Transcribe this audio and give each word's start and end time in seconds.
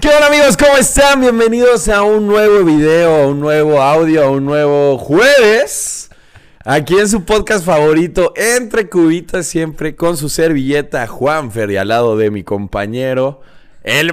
¿Qué 0.00 0.08
onda 0.08 0.28
amigos? 0.28 0.56
¿Cómo 0.56 0.78
están? 0.78 1.20
Bienvenidos 1.20 1.88
a 1.88 2.02
un 2.02 2.26
nuevo 2.26 2.64
video, 2.64 3.24
a 3.24 3.26
un 3.26 3.38
nuevo 3.38 3.82
audio, 3.82 4.24
a 4.24 4.30
un 4.30 4.46
nuevo 4.46 4.96
jueves. 4.96 6.08
Aquí 6.64 6.98
en 6.98 7.06
su 7.06 7.24
podcast 7.24 7.66
favorito, 7.66 8.32
Entre 8.34 8.88
Cubitas, 8.88 9.46
siempre 9.46 9.96
con 9.96 10.16
su 10.16 10.30
servilleta 10.30 11.06
Juanfer 11.06 11.70
y 11.70 11.76
al 11.76 11.88
lado 11.88 12.16
de 12.16 12.30
mi 12.30 12.44
compañero, 12.44 13.42
el 13.82 14.12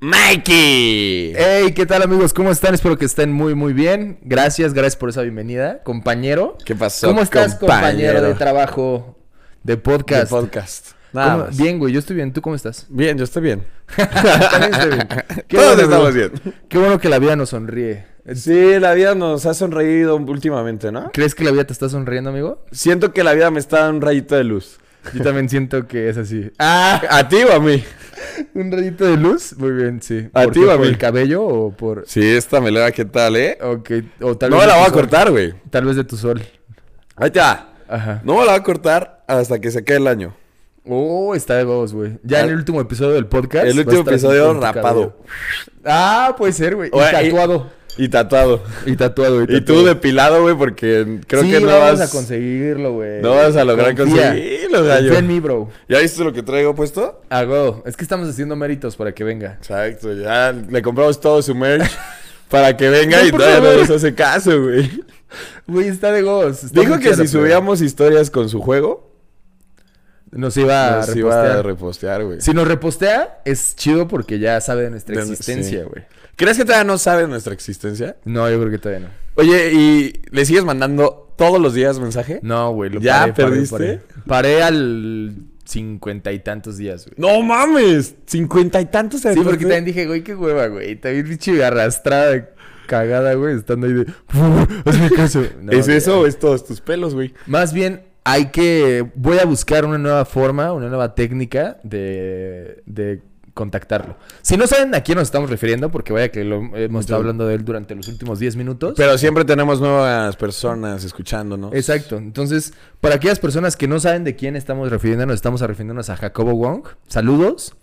Mikey. 0.00 1.32
Hey, 1.34 1.72
¿qué 1.74 1.86
tal 1.86 2.02
amigos? 2.02 2.34
¿Cómo 2.34 2.50
están? 2.50 2.74
Espero 2.74 2.98
que 2.98 3.06
estén 3.06 3.32
muy 3.32 3.54
muy 3.54 3.72
bien. 3.72 4.18
Gracias, 4.20 4.74
gracias 4.74 4.96
por 4.96 5.08
esa 5.08 5.22
bienvenida, 5.22 5.82
compañero. 5.82 6.58
¿Qué 6.62 6.74
pasó, 6.74 7.08
¿Cómo 7.08 7.22
estás, 7.22 7.54
compañero, 7.54 7.86
compañero? 7.86 8.22
de 8.22 8.34
trabajo, 8.34 9.16
de 9.62 9.78
podcast? 9.78 10.24
De 10.24 10.28
podcast. 10.28 10.88
Nada 11.16 11.32
¿Cómo- 11.32 11.44
más. 11.46 11.56
Bien, 11.56 11.78
güey, 11.78 11.92
yo 11.92 11.98
estoy 11.98 12.16
bien. 12.16 12.32
¿Tú 12.32 12.40
cómo 12.42 12.54
estás? 12.54 12.86
Bien, 12.88 13.16
yo 13.18 13.24
estoy 13.24 13.42
bien. 13.42 13.62
También 13.96 14.74
estoy 14.74 14.90
bien. 14.90 15.08
Qué 15.48 15.56
Todos 15.56 15.66
bueno, 15.76 15.82
estamos 15.82 16.14
bien. 16.14 16.30
Qué 16.68 16.78
bueno 16.78 16.98
que 17.00 17.08
la 17.08 17.18
vida 17.18 17.34
nos 17.36 17.48
sonríe. 17.50 18.04
Sí, 18.34 18.78
la 18.80 18.92
vida 18.94 19.14
nos 19.14 19.46
ha 19.46 19.54
sonreído 19.54 20.16
últimamente, 20.16 20.90
¿no? 20.92 21.10
¿Crees 21.12 21.34
que 21.34 21.44
la 21.44 21.52
vida 21.52 21.64
te 21.64 21.72
está 21.72 21.88
sonriendo, 21.88 22.30
amigo? 22.30 22.64
Siento 22.72 23.12
que 23.12 23.22
la 23.24 23.32
vida 23.34 23.50
me 23.50 23.60
está 23.60 23.80
dando 23.80 23.96
un 23.96 24.02
rayito 24.02 24.34
de 24.34 24.44
luz. 24.44 24.78
Yo 25.14 25.22
también 25.22 25.48
siento 25.48 25.86
que 25.86 26.08
es 26.08 26.16
así. 26.18 26.50
Ah, 26.58 27.00
¿a 27.10 27.28
ti 27.28 27.36
o 27.48 27.52
a 27.54 27.60
mí? 27.60 27.84
¿Un 28.54 28.72
rayito 28.72 29.04
de 29.04 29.16
luz? 29.16 29.54
Muy 29.56 29.70
bien, 29.70 30.02
sí. 30.02 30.28
¿A 30.34 30.42
¿Por 30.42 30.52
ti 30.54 30.58
o 30.64 30.70
a 30.70 30.76
¿Por 30.76 30.86
mí? 30.86 30.88
el 30.88 30.98
cabello 30.98 31.44
o 31.44 31.70
por...? 31.70 32.02
Sí, 32.08 32.20
esta 32.26 32.60
melena, 32.60 32.90
¿qué 32.90 33.04
tal, 33.04 33.36
eh? 33.36 33.56
Ok, 33.62 33.90
o 34.20 34.36
tal 34.36 34.50
No 34.50 34.56
vez 34.56 34.66
me 34.66 34.72
la 34.72 34.78
voy 34.78 34.88
a 34.88 34.92
cortar, 34.92 35.30
güey. 35.30 35.54
Tal 35.70 35.84
vez 35.84 35.94
de 35.94 36.02
tu 36.02 36.16
sol. 36.16 36.42
Ahí 37.14 37.28
está. 37.28 37.68
Ajá. 37.88 38.20
No 38.24 38.32
me 38.34 38.40
la 38.40 38.52
voy 38.52 38.60
a 38.60 38.62
cortar 38.64 39.22
hasta 39.28 39.60
que 39.60 39.70
se 39.70 39.84
quede 39.84 39.98
el 39.98 40.08
año. 40.08 40.34
Oh, 40.88 41.34
está 41.34 41.54
de 41.56 41.64
huevos, 41.64 41.92
güey. 41.92 42.18
Ya 42.22 42.38
en 42.40 42.44
Al- 42.44 42.50
el 42.50 42.56
último 42.56 42.80
episodio 42.80 43.12
del 43.14 43.26
podcast. 43.26 43.66
El 43.66 43.78
último 43.78 44.02
episodio 44.02 44.54
rapado. 44.60 45.16
Ah, 45.84 46.34
puede 46.38 46.52
ser, 46.52 46.76
güey. 46.76 46.90
Y 46.92 46.96
Oye, 46.96 47.08
y- 47.08 47.30
tatuado. 47.30 47.70
Y 47.98 48.08
tatuado. 48.10 48.62
Y 48.84 48.94
tatuado. 48.96 49.42
Y 49.44 49.60
tú 49.62 49.82
depilado, 49.84 50.42
güey, 50.42 50.54
porque 50.54 51.20
creo 51.26 51.42
sí, 51.42 51.50
que 51.50 51.60
no 51.60 51.78
vas 51.78 51.98
a 52.00 52.10
conseguirlo, 52.10 52.92
güey. 52.92 53.22
No 53.22 53.30
vas 53.34 53.56
a 53.56 53.64
lograr 53.64 53.96
Confía. 53.96 54.28
conseguirlo, 54.32 54.84
gallo. 54.84 55.02
Confía 55.04 55.18
en 55.18 55.26
mí, 55.26 55.40
bro. 55.40 55.68
¿Ya 55.88 56.00
viste 56.00 56.22
lo 56.22 56.32
que 56.34 56.42
traigo 56.42 56.74
puesto? 56.74 57.22
Hago. 57.30 57.82
Es 57.86 57.96
que 57.96 58.02
estamos 58.04 58.28
haciendo 58.28 58.54
méritos 58.54 58.96
para 58.96 59.12
que 59.14 59.24
venga. 59.24 59.54
Exacto, 59.54 60.12
ya 60.12 60.52
le 60.52 60.82
compramos 60.82 61.18
todo 61.20 61.40
su 61.40 61.54
merch 61.54 61.90
para 62.50 62.76
que 62.76 62.90
venga 62.90 63.18
No, 63.22 63.26
y 63.28 63.30
todavía 63.32 63.60
no 63.60 63.80
nos 63.80 63.90
hace 63.90 64.14
caso, 64.14 64.62
güey. 64.62 64.90
Güey, 65.66 65.88
está 65.88 66.12
de 66.12 66.20
está 66.50 66.80
Dijo 66.80 66.98
que 66.98 67.14
si 67.14 67.26
subíamos 67.26 67.80
historias 67.80 68.30
con 68.30 68.48
su 68.50 68.60
juego, 68.60 69.05
Nos 70.36 70.56
iba 70.56 70.96
a 71.02 71.06
nos 71.06 71.16
iba 71.16 71.54
a 71.58 71.62
repostear. 71.62 72.24
güey. 72.24 72.40
Si 72.40 72.52
nos 72.52 72.68
repostea, 72.68 73.40
es 73.44 73.74
chido 73.76 74.06
porque 74.08 74.38
ya 74.38 74.60
sabe 74.60 74.82
de 74.82 74.90
nuestra 74.90 75.14
De- 75.16 75.22
existencia, 75.22 75.80
sí. 75.82 75.88
güey. 75.88 76.04
¿Crees 76.36 76.56
que 76.58 76.64
todavía 76.64 76.84
no 76.84 76.98
sabe 76.98 77.26
nuestra 77.26 77.54
existencia? 77.54 78.16
No, 78.24 78.48
yo 78.50 78.58
creo 78.58 78.70
que 78.70 78.78
todavía 78.78 79.08
no. 79.08 79.12
Oye, 79.36 79.72
¿y 79.72 80.22
le 80.30 80.44
sigues 80.44 80.64
mandando 80.64 81.32
todos 81.36 81.60
los 81.60 81.74
días 81.74 81.98
mensaje? 81.98 82.40
No, 82.42 82.72
güey, 82.72 82.90
lo 82.90 83.00
¿Ya 83.00 83.20
paré, 83.20 83.32
paré, 83.32 83.48
perdiste? 83.48 83.76
Paré, 83.76 84.00
Paré 84.26 84.62
al 84.62 85.34
cincuenta 85.64 86.32
y 86.32 86.38
tantos 86.40 86.76
días, 86.76 87.06
güey. 87.06 87.14
No 87.18 87.42
mames, 87.42 88.14
cincuenta 88.26 88.80
y 88.80 88.86
tantos. 88.86 89.22
Sí, 89.22 89.28
porque 89.42 89.64
también 89.64 89.84
dije, 89.86 90.06
güey, 90.06 90.22
qué 90.22 90.34
hueva, 90.34 90.66
güey. 90.68 90.96
También 90.96 91.26
pinche 91.26 91.64
arrastrada, 91.64 92.50
cagada, 92.86 93.34
güey, 93.34 93.56
estando 93.56 93.86
ahí 93.86 93.92
de. 93.94 94.06
Hazme 94.84 95.10
caso. 95.10 95.42
No, 95.62 95.72
¿Es 95.72 95.86
güey. 95.86 95.96
eso 95.98 96.20
o 96.20 96.26
es 96.26 96.38
todos 96.38 96.64
tus 96.66 96.80
pelos, 96.80 97.14
güey? 97.14 97.34
Más 97.46 97.72
bien, 97.72 98.02
hay 98.26 98.46
que. 98.46 99.06
Voy 99.14 99.38
a 99.38 99.44
buscar 99.44 99.84
una 99.84 99.98
nueva 99.98 100.24
forma, 100.24 100.72
una 100.72 100.88
nueva 100.88 101.14
técnica 101.14 101.78
de. 101.84 102.82
de 102.84 103.22
contactarlo. 103.54 104.16
Si 104.42 104.58
no 104.58 104.66
saben 104.66 104.94
a 104.94 105.00
quién 105.00 105.16
nos 105.16 105.28
estamos 105.28 105.48
refiriendo, 105.48 105.90
porque 105.90 106.12
vaya 106.12 106.28
que 106.28 106.44
lo 106.44 106.56
hemos 106.76 107.00
estado 107.04 107.20
hablando 107.20 107.46
de 107.46 107.54
él 107.54 107.64
durante 107.64 107.94
los 107.94 108.06
últimos 108.08 108.38
10 108.38 108.56
minutos. 108.56 108.94
Pero 108.96 109.16
siempre 109.16 109.46
tenemos 109.46 109.80
nuevas 109.80 110.36
personas 110.36 111.04
escuchándonos. 111.04 111.72
Exacto. 111.72 112.18
Entonces, 112.18 112.74
para 113.00 113.14
aquellas 113.14 113.38
personas 113.38 113.76
que 113.76 113.88
no 113.88 113.98
saben 113.98 114.24
de 114.24 114.36
quién 114.36 114.56
estamos 114.56 114.90
refiriéndonos, 114.90 115.36
estamos 115.36 115.62
refiriéndonos 115.62 116.10
a 116.10 116.16
Jacobo 116.16 116.52
Wong. 116.52 116.82
Saludos. 117.06 117.74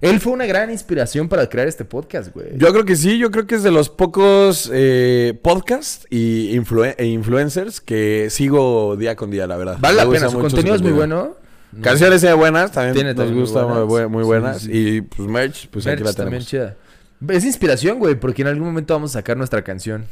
Él 0.00 0.20
fue 0.20 0.32
una 0.32 0.46
gran 0.46 0.70
inspiración 0.70 1.28
para 1.28 1.48
crear 1.48 1.66
este 1.68 1.84
podcast, 1.84 2.32
güey. 2.32 2.48
Yo 2.56 2.72
creo 2.72 2.84
que 2.84 2.94
sí, 2.96 3.18
yo 3.18 3.30
creo 3.30 3.46
que 3.46 3.56
es 3.56 3.62
de 3.62 3.70
los 3.72 3.88
pocos 3.88 4.70
eh, 4.72 5.38
podcasts 5.42 6.06
y 6.10 6.50
e 6.98 7.06
influencers 7.06 7.80
que 7.80 8.28
sigo 8.30 8.96
día 8.96 9.16
con 9.16 9.30
día, 9.30 9.46
la 9.46 9.56
verdad. 9.56 9.76
Vale 9.80 9.96
la 9.96 10.08
pena, 10.08 10.28
su 10.28 10.38
contenido 10.38 10.74
es 10.76 10.82
muy 10.82 10.92
bueno. 10.92 11.36
Canciones 11.82 12.22
eh, 12.24 12.32
buenas, 12.32 12.72
también 12.72 12.94
Tiene 12.94 13.10
nos 13.10 13.16
también 13.16 13.34
muy 13.34 13.42
gusta 13.44 13.62
muy, 13.66 13.82
buenas. 13.84 13.88
bue- 13.88 14.08
muy 14.08 14.24
buenas. 14.24 14.62
sí. 14.62 14.70
Y 14.72 15.00
pues 15.02 15.28
merch, 15.28 15.68
pues 15.68 15.86
aquí 15.86 16.02
Merch 16.02 16.06
la 16.06 16.24
también 16.24 16.44
tenemos. 16.44 16.74
chida. 17.20 17.34
Es 17.36 17.44
inspiración, 17.44 17.98
güey, 17.98 18.14
porque 18.14 18.42
en 18.42 18.48
algún 18.48 18.68
momento 18.68 18.94
vamos 18.94 19.10
a 19.10 19.18
sacar 19.18 19.36
nuestra 19.36 19.62
canción. 19.62 20.06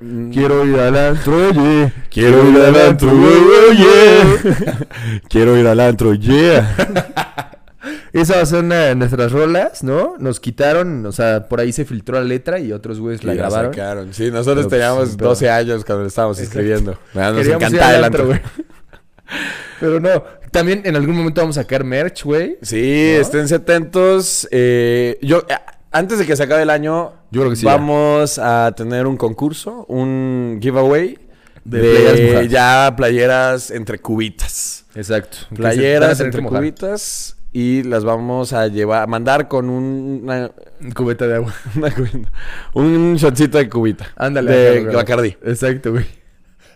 Mm, 0.00 0.30
Quiero 0.32 0.66
ir 0.66 0.78
al 0.80 0.96
antro, 0.96 1.36
oye. 1.48 1.92
Quiero 2.10 2.46
ir 2.50 2.56
al 2.58 2.74
antro, 2.76 3.10
yeah. 3.72 4.86
Quiero 5.28 5.56
ir 5.56 5.66
al 5.66 5.80
antro, 5.80 6.12
yeah. 6.14 6.76
Esas 8.12 8.36
va 8.36 8.40
a 8.42 8.46
ser 8.46 8.64
una 8.64 8.76
de 8.86 8.94
nuestras 8.94 9.32
rolas, 9.32 9.82
¿no? 9.82 10.14
Nos 10.18 10.38
quitaron, 10.38 11.04
o 11.06 11.12
sea, 11.12 11.48
por 11.48 11.60
ahí 11.60 11.72
se 11.72 11.84
filtró 11.84 12.16
la 12.18 12.24
letra 12.24 12.58
y 12.60 12.72
otros 12.72 13.00
güeyes 13.00 13.24
la 13.24 13.34
Y 13.34 13.36
la 13.36 13.42
grabaron. 13.48 13.72
sacaron. 13.74 14.14
Sí, 14.14 14.30
nosotros 14.30 14.66
Pero, 14.66 14.68
pues, 14.68 14.80
teníamos 14.80 15.16
pero- 15.16 15.28
12 15.30 15.50
años 15.50 15.84
cuando 15.84 16.06
estábamos 16.06 16.38
Exacto. 16.38 16.58
escribiendo. 16.60 16.98
Nada, 17.14 17.30
Nos 17.32 17.40
Queríamos 17.40 17.64
antro, 17.64 18.04
antro. 18.04 18.26
güey. 18.26 18.40
Pero 19.80 20.00
no, 20.00 20.22
también 20.50 20.82
en 20.84 20.94
algún 20.96 21.16
momento 21.16 21.40
vamos 21.40 21.56
a 21.58 21.62
sacar 21.62 21.84
merch, 21.84 22.24
güey. 22.24 22.58
Sí, 22.62 23.12
¿No? 23.16 23.20
esténse 23.22 23.54
atentos. 23.56 24.46
Eh, 24.50 25.18
yo, 25.22 25.38
eh, 25.48 25.54
antes 25.90 26.18
de 26.18 26.26
que 26.26 26.36
se 26.36 26.42
acabe 26.44 26.62
el 26.62 26.70
año, 26.70 27.12
Yo 27.30 27.40
creo 27.40 27.50
que 27.50 27.56
sí, 27.56 27.64
vamos 27.66 28.38
a 28.38 28.72
tener 28.76 29.06
un 29.06 29.16
concurso, 29.16 29.86
un 29.88 30.58
giveaway 30.62 31.18
De 31.64 31.78
de, 31.80 31.94
playeras 32.04 32.48
ya 32.48 32.94
playeras 32.96 33.70
entre 33.70 33.98
cubitas. 33.98 34.84
Exacto. 34.94 35.38
Playeras 35.54 36.20
entre 36.20 36.42
cubitas 36.42 37.36
y 37.52 37.82
las 37.82 38.04
vamos 38.04 38.52
a 38.52 38.68
llevar, 38.68 39.02
a 39.02 39.06
mandar 39.06 39.48
con 39.48 39.68
un, 39.68 40.20
una, 40.22 40.50
Un 40.80 40.92
cubeta 40.92 41.26
de 41.26 41.36
agua. 41.36 41.52
una 41.76 41.90
cubita, 41.90 42.32
un 42.74 43.16
shotcito 43.16 43.58
de 43.58 43.68
cubita. 43.68 44.12
Ándale. 44.16 44.52
De 44.52 44.80
Bacardi. 44.86 45.36
Exacto, 45.42 45.92
güey. 45.92 46.21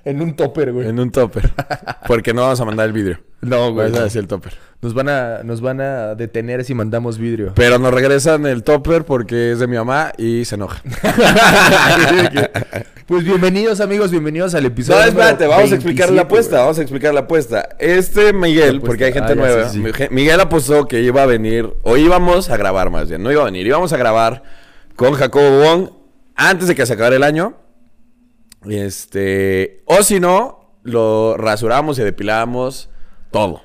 En 0.06 0.22
un 0.22 0.36
topper, 0.36 0.72
güey. 0.72 0.88
En 0.88 1.00
un 1.00 1.10
topper. 1.10 1.50
Porque 2.06 2.32
no 2.32 2.42
vamos 2.42 2.60
a 2.60 2.64
mandar 2.64 2.86
el 2.86 2.92
vidrio. 2.92 3.18
No, 3.40 3.72
güey. 3.72 3.86
Vamos 3.86 3.98
a 4.00 4.04
decir 4.04 4.20
el 4.20 4.28
topper. 4.28 4.54
Nos 4.80 4.94
van 4.94 5.08
a, 5.08 5.42
nos 5.42 5.60
van 5.60 5.80
a 5.80 6.14
detener 6.14 6.64
si 6.64 6.74
mandamos 6.74 7.18
vidrio. 7.18 7.52
Pero 7.56 7.80
nos 7.80 7.92
regresan 7.92 8.46
el 8.46 8.62
topper 8.62 9.04
porque 9.04 9.50
es 9.50 9.58
de 9.58 9.66
mi 9.66 9.76
mamá 9.76 10.12
y 10.16 10.44
se 10.44 10.54
enoja. 10.54 10.80
Pues 13.06 13.22
bienvenidos, 13.22 13.80
amigos, 13.80 14.10
bienvenidos 14.10 14.52
al 14.56 14.64
episodio. 14.66 14.98
No, 15.00 15.06
espérate, 15.06 15.46
vamos 15.46 15.70
a 15.70 15.74
explicar 15.76 16.08
la 16.10 16.24
27, 16.24 16.26
apuesta, 16.26 16.50
güey. 16.56 16.62
vamos 16.62 16.78
a 16.78 16.82
explicar 16.82 17.14
la 17.14 17.20
apuesta. 17.20 17.68
Este 17.78 18.32
Miguel, 18.32 18.80
porque 18.80 19.04
hay 19.04 19.12
gente 19.12 19.32
Ah, 19.32 19.36
nueva, 19.36 19.68
sí, 19.68 19.74
sí. 19.76 19.78
Mige- 19.84 20.10
Miguel 20.10 20.40
apostó 20.40 20.88
que 20.88 21.00
iba 21.02 21.22
a 21.22 21.26
venir, 21.26 21.72
o 21.82 21.96
íbamos 21.96 22.50
a 22.50 22.56
grabar 22.56 22.90
más 22.90 23.08
bien, 23.08 23.22
no 23.22 23.30
iba 23.30 23.42
a 23.42 23.44
venir, 23.44 23.64
íbamos 23.64 23.92
a 23.92 23.96
grabar 23.96 24.42
con 24.96 25.12
Jacobo 25.14 25.60
Wong 25.60 25.90
antes 26.34 26.66
de 26.66 26.74
que 26.74 26.84
se 26.84 26.94
acabara 26.94 27.14
el 27.14 27.22
año. 27.22 27.54
Este, 28.64 29.82
o 29.86 30.02
si 30.02 30.20
no, 30.20 30.72
lo 30.82 31.36
rasuramos 31.36 31.98
y 31.98 32.02
depilamos 32.02 32.88
todo. 33.30 33.62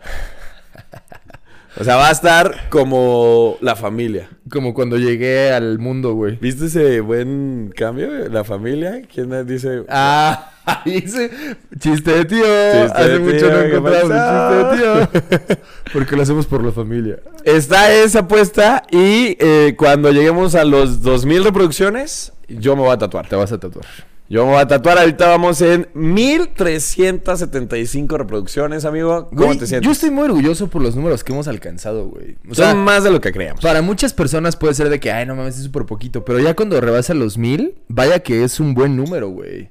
O 1.79 1.84
sea, 1.85 1.96
va 1.96 2.09
a 2.09 2.12
estar 2.12 2.69
como 2.69 3.57
la 3.62 3.78
familia. 3.78 4.29
Como 4.52 4.74
cuando 4.74 4.97
llegué 4.97 5.53
al 5.53 5.79
mundo, 5.79 6.13
güey. 6.13 6.35
¿Viste 6.35 6.66
ese 6.66 7.00
buen 7.00 7.72
cambio? 7.75 8.28
La 8.29 8.44
familia. 8.44 9.02
¿Quién 9.12 9.47
dice? 9.47 9.84
Ah, 9.88 10.52
ese 10.85 11.32
chiste 11.79 12.11
de 12.11 12.26
tío. 12.26 12.44
Chiste 12.44 12.97
Hace 12.97 13.09
de 13.09 13.20
mucho 13.20 13.37
tío, 13.37 13.52
no 13.52 13.59
¿qué 13.59 13.76
encontramos 13.76 14.11
chiste 14.11 15.26
de 15.26 15.47
tío. 15.47 15.58
Porque 15.94 16.16
lo 16.17 16.23
hacemos 16.23 16.46
por 16.46 16.61
la 16.64 16.73
familia. 16.73 17.20
Está 17.46 17.94
esa 17.94 18.20
apuesta 18.20 18.84
y 18.91 19.37
eh, 19.40 19.76
cuando 19.78 20.11
lleguemos 20.11 20.55
a 20.55 20.66
los 20.66 21.02
2000 21.02 21.46
reproducciones, 21.46 22.34
yo 22.49 22.76
me 22.76 22.82
voy 22.82 22.91
a 22.91 22.97
tatuar. 22.97 23.29
Te 23.29 23.37
vas 23.37 23.52
a 23.53 23.59
tatuar. 23.59 23.85
Yo 24.32 24.46
me 24.46 24.54
voy 24.54 24.62
a 24.62 24.68
tatuar. 24.68 24.98
Ahorita 24.98 25.28
vamos 25.28 25.62
en 25.62 25.90
1375 25.94 28.18
reproducciones, 28.18 28.86
amigo. 28.86 29.28
¿Cómo 29.28 29.48
Güey, 29.48 29.58
te 29.58 29.68
sientes? 29.68 29.86
Yo 29.86 29.92
estoy 29.92 30.10
muy 30.10 30.24
orgulloso 30.24 30.70
por 30.70 30.82
los 30.82 30.96
números 30.96 31.26
que 31.26 31.34
hemos 31.34 31.50
alcanzado, 31.50 32.08
güey. 32.08 32.38
O 32.50 32.56
Son 32.56 32.66
sea, 32.66 32.76
más 32.76 33.04
de 33.04 33.12
lo 33.12 33.20
que 33.20 33.34
creíamos. 33.34 33.62
para 33.62 33.82
muchas 33.82 34.14
personas 34.14 34.56
puede 34.56 34.74
ser 34.74 34.88
de 34.88 35.02
que, 35.02 35.12
ay, 35.12 35.26
no 35.26 35.36
mames, 35.36 35.58
es 35.58 35.66
súper 35.66 35.86
poquito. 35.86 36.24
Pero 36.24 36.40
ya 36.40 36.56
cuando 36.56 36.80
rebasa 36.80 37.14
los 37.14 37.38
mil, 37.38 37.76
vaya 37.90 38.20
que 38.20 38.46
es 38.46 38.62
un 38.62 38.74
buen 38.74 38.96
número, 38.96 39.28
güey. 39.28 39.70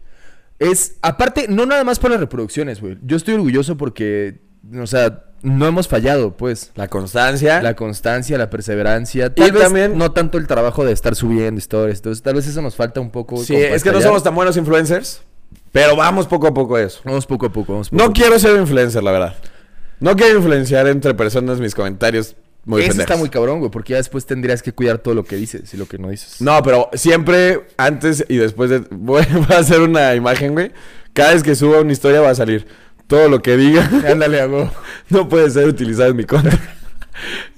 Es, 0.58 0.98
aparte, 1.00 1.46
no 1.48 1.64
nada 1.64 1.82
más 1.82 1.98
por 1.98 2.10
las 2.10 2.20
reproducciones, 2.20 2.82
güey. 2.82 2.98
Yo 3.02 3.16
estoy 3.16 3.36
orgulloso 3.36 3.78
porque, 3.78 4.42
o 4.80 4.86
sea, 4.86 5.24
no 5.42 5.66
hemos 5.66 5.88
fallado, 5.88 6.36
pues. 6.36 6.70
La 6.74 6.88
constancia. 6.88 7.62
La 7.62 7.74
constancia, 7.74 8.36
la 8.38 8.50
perseverancia. 8.50 9.34
Tal 9.34 9.48
Y 9.48 9.50
vez 9.50 9.62
también- 9.62 9.96
no 9.96 10.12
tanto 10.12 10.38
el 10.38 10.46
trabajo 10.46 10.84
de 10.84 10.92
estar 10.92 11.14
subiendo 11.16 11.58
historias. 11.58 11.98
Entonces, 11.98 12.22
tal 12.22 12.34
vez 12.34 12.46
eso 12.46 12.60
nos 12.62 12.76
falta 12.76 13.00
un 13.00 13.10
poco. 13.10 13.42
Sí, 13.42 13.56
es 13.56 13.82
que 13.82 13.90
no 13.92 14.00
somos 14.00 14.22
tan 14.22 14.34
buenos 14.34 14.56
influencers, 14.56 15.22
pero 15.72 15.96
vamos 15.96 16.26
poco 16.26 16.46
a 16.46 16.54
poco 16.54 16.76
a 16.76 16.82
eso. 16.82 17.00
Vamos 17.04 17.26
poco 17.26 17.46
a 17.46 17.52
poco, 17.52 17.72
vamos 17.72 17.88
poco 17.88 18.02
No 18.02 18.08
poco. 18.08 18.20
quiero 18.20 18.38
ser 18.38 18.56
influencer, 18.60 19.02
la 19.02 19.12
verdad. 19.12 19.34
No 19.98 20.14
quiero 20.16 20.38
influenciar 20.38 20.86
entre 20.88 21.14
personas 21.14 21.58
mis 21.60 21.74
comentarios 21.74 22.36
muy 22.64 22.82
Eso 22.82 23.00
está 23.00 23.16
muy 23.16 23.30
cabrón, 23.30 23.60
güey, 23.60 23.70
porque 23.70 23.92
ya 23.92 23.96
después 23.96 24.26
tendrías 24.26 24.62
que 24.62 24.72
cuidar 24.72 24.98
todo 24.98 25.14
lo 25.14 25.24
que 25.24 25.36
dices 25.36 25.72
y 25.72 25.78
lo 25.78 25.86
que 25.86 25.96
no 25.96 26.10
dices. 26.10 26.42
No, 26.42 26.62
pero 26.62 26.90
siempre 26.92 27.66
antes 27.78 28.24
y 28.28 28.36
después 28.36 28.68
de... 28.68 28.80
Voy 28.90 29.22
a 29.48 29.56
hacer 29.58 29.80
una 29.80 30.14
imagen, 30.14 30.52
güey. 30.52 30.70
Cada 31.14 31.32
vez 31.32 31.42
que 31.42 31.54
suba 31.54 31.80
una 31.80 31.92
historia 31.92 32.20
va 32.20 32.28
a 32.30 32.34
salir. 32.34 32.66
Todo 33.10 33.28
lo 33.28 33.42
que 33.42 33.58
diga 33.58 33.90
Ándale, 34.10 34.40
hago. 34.40 34.70
no 35.10 35.28
puede 35.28 35.50
ser 35.50 35.68
utilizado 35.68 36.08
en 36.10 36.16
mi 36.16 36.24
contra. 36.24 36.58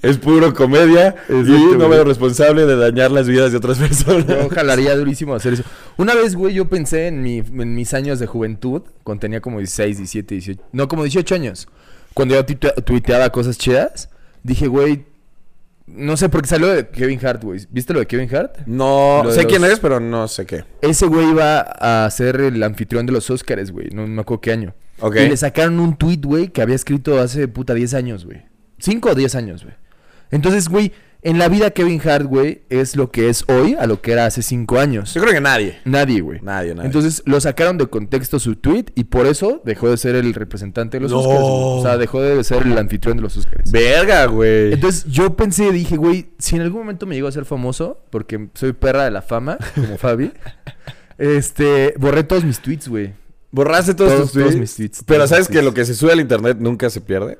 Es 0.01 0.17
puro 0.17 0.53
comedia 0.53 1.15
y 1.29 1.33
no 1.77 1.87
me 1.87 1.95
hago 1.95 2.03
responsable 2.03 2.65
de 2.65 2.75
dañar 2.75 3.11
las 3.11 3.29
vidas 3.29 3.51
de 3.53 3.59
otras 3.59 3.77
personas. 3.77 4.27
Yo 4.27 4.49
jalaría 4.49 4.93
durísimo 4.93 5.33
hacer 5.35 5.53
eso. 5.53 5.63
Una 5.95 6.13
vez, 6.15 6.35
güey, 6.35 6.53
yo 6.53 6.67
pensé 6.67 7.07
en, 7.07 7.21
mi, 7.21 7.37
en 7.37 7.73
mis 7.73 7.93
años 7.93 8.19
de 8.19 8.27
juventud, 8.27 8.81
cuando 9.05 9.21
tenía 9.21 9.39
como 9.39 9.59
16, 9.59 9.97
17, 9.99 10.35
18, 10.35 10.61
no, 10.73 10.89
como 10.89 11.03
18 11.03 11.35
años. 11.35 11.69
Cuando 12.13 12.35
yo 12.35 12.45
tuite- 12.45 12.73
tuiteaba 12.83 13.29
cosas 13.29 13.57
chidas, 13.57 14.09
dije, 14.43 14.67
güey, 14.67 15.05
no 15.87 16.17
sé, 16.17 16.27
porque 16.27 16.49
salió 16.49 16.67
de 16.67 16.89
Kevin 16.89 17.25
Hart, 17.25 17.41
güey. 17.41 17.61
¿Viste 17.69 17.93
lo 17.93 17.99
de 17.99 18.05
Kevin 18.07 18.35
Hart? 18.35 18.57
No 18.65 19.21
Lo 19.23 19.31
sé 19.31 19.45
quién 19.45 19.61
los- 19.61 19.71
es, 19.71 19.79
pero 19.79 20.01
no 20.01 20.27
sé 20.27 20.45
qué. 20.45 20.65
Ese 20.81 21.05
güey 21.05 21.29
iba 21.29 21.61
a 21.61 22.09
ser 22.11 22.41
el 22.41 22.61
anfitrión 22.63 23.05
de 23.05 23.13
los 23.13 23.29
Oscars, 23.29 23.71
güey. 23.71 23.87
No 23.93 24.05
me 24.07 24.19
acuerdo 24.21 24.41
qué 24.41 24.51
año. 24.51 24.73
Y 25.01 25.27
le 25.29 25.37
sacaron 25.37 25.79
un 25.79 25.95
tweet, 25.95 26.21
güey, 26.23 26.47
que 26.49 26.61
había 26.61 26.75
escrito 26.75 27.19
hace 27.19 27.47
puta 27.47 27.73
10 27.73 27.93
años, 27.93 28.25
güey. 28.25 28.43
5 28.79 29.09
o 29.11 29.15
10 29.15 29.35
años, 29.35 29.63
güey. 29.63 29.75
Entonces, 30.31 30.69
güey, 30.69 30.91
en 31.21 31.37
la 31.37 31.47
vida 31.47 31.71
Kevin 31.71 32.01
Hart, 32.03 32.25
güey, 32.25 32.63
es 32.69 32.95
lo 32.97 33.09
que 33.11 33.29
es 33.29 33.45
hoy 33.47 33.75
a 33.79 33.85
lo 33.85 34.01
que 34.01 34.11
era 34.11 34.25
hace 34.25 34.41
5 34.41 34.77
años. 34.79 35.13
Yo 35.13 35.21
creo 35.21 35.33
que 35.33 35.39
nadie. 35.41 35.77
Nadie, 35.85 36.19
güey. 36.21 36.39
Nadie, 36.41 36.75
nadie. 36.75 36.87
Entonces 36.87 37.23
lo 37.25 37.39
sacaron 37.39 37.77
de 37.77 37.87
contexto 37.87 38.39
su 38.39 38.55
tweet 38.57 38.85
y 38.95 39.05
por 39.05 39.25
eso 39.25 39.61
dejó 39.63 39.89
de 39.89 39.95
ser 39.97 40.15
el 40.15 40.33
representante 40.33 40.97
de 40.97 41.01
los 41.01 41.11
No. 41.11 41.19
Oscars. 41.19 41.39
O 41.43 41.81
sea, 41.81 41.97
dejó 41.97 42.21
de 42.21 42.43
ser 42.43 42.63
el 42.63 42.77
anfitrión 42.77 43.15
de 43.17 43.23
los 43.23 43.37
Oscars. 43.37 43.71
Verga, 43.71 44.25
güey. 44.25 44.73
Entonces 44.73 45.05
yo 45.05 45.35
pensé, 45.37 45.71
dije, 45.71 45.95
güey, 45.95 46.31
si 46.39 46.55
en 46.57 46.61
algún 46.63 46.81
momento 46.81 47.05
me 47.05 47.15
llego 47.15 47.27
a 47.27 47.31
ser 47.31 47.45
famoso, 47.45 48.03
porque 48.09 48.49
soy 48.53 48.73
perra 48.73 49.05
de 49.05 49.11
la 49.11 49.21
fama, 49.21 49.57
como 49.75 49.97
Fabi, 49.97 50.31
este, 51.17 51.93
borré 51.97 52.23
todos 52.23 52.43
mis 52.43 52.59
tweets, 52.59 52.87
güey. 52.87 53.13
Borraste 53.53 53.93
todos, 53.93 54.11
Todos- 54.11 54.23
tus 54.23 54.31
tweets. 54.33 54.47
todos 54.49 54.59
mis 54.59 54.75
tweets, 54.75 55.03
Pero 55.05 55.27
sabes 55.27 55.47
que 55.47 55.53
tweets. 55.53 55.65
lo 55.65 55.73
que 55.73 55.85
se 55.85 55.93
sube 55.93 56.11
al 56.11 56.19
internet 56.19 56.57
nunca 56.59 56.89
se 56.89 56.99
pierde. 56.99 57.37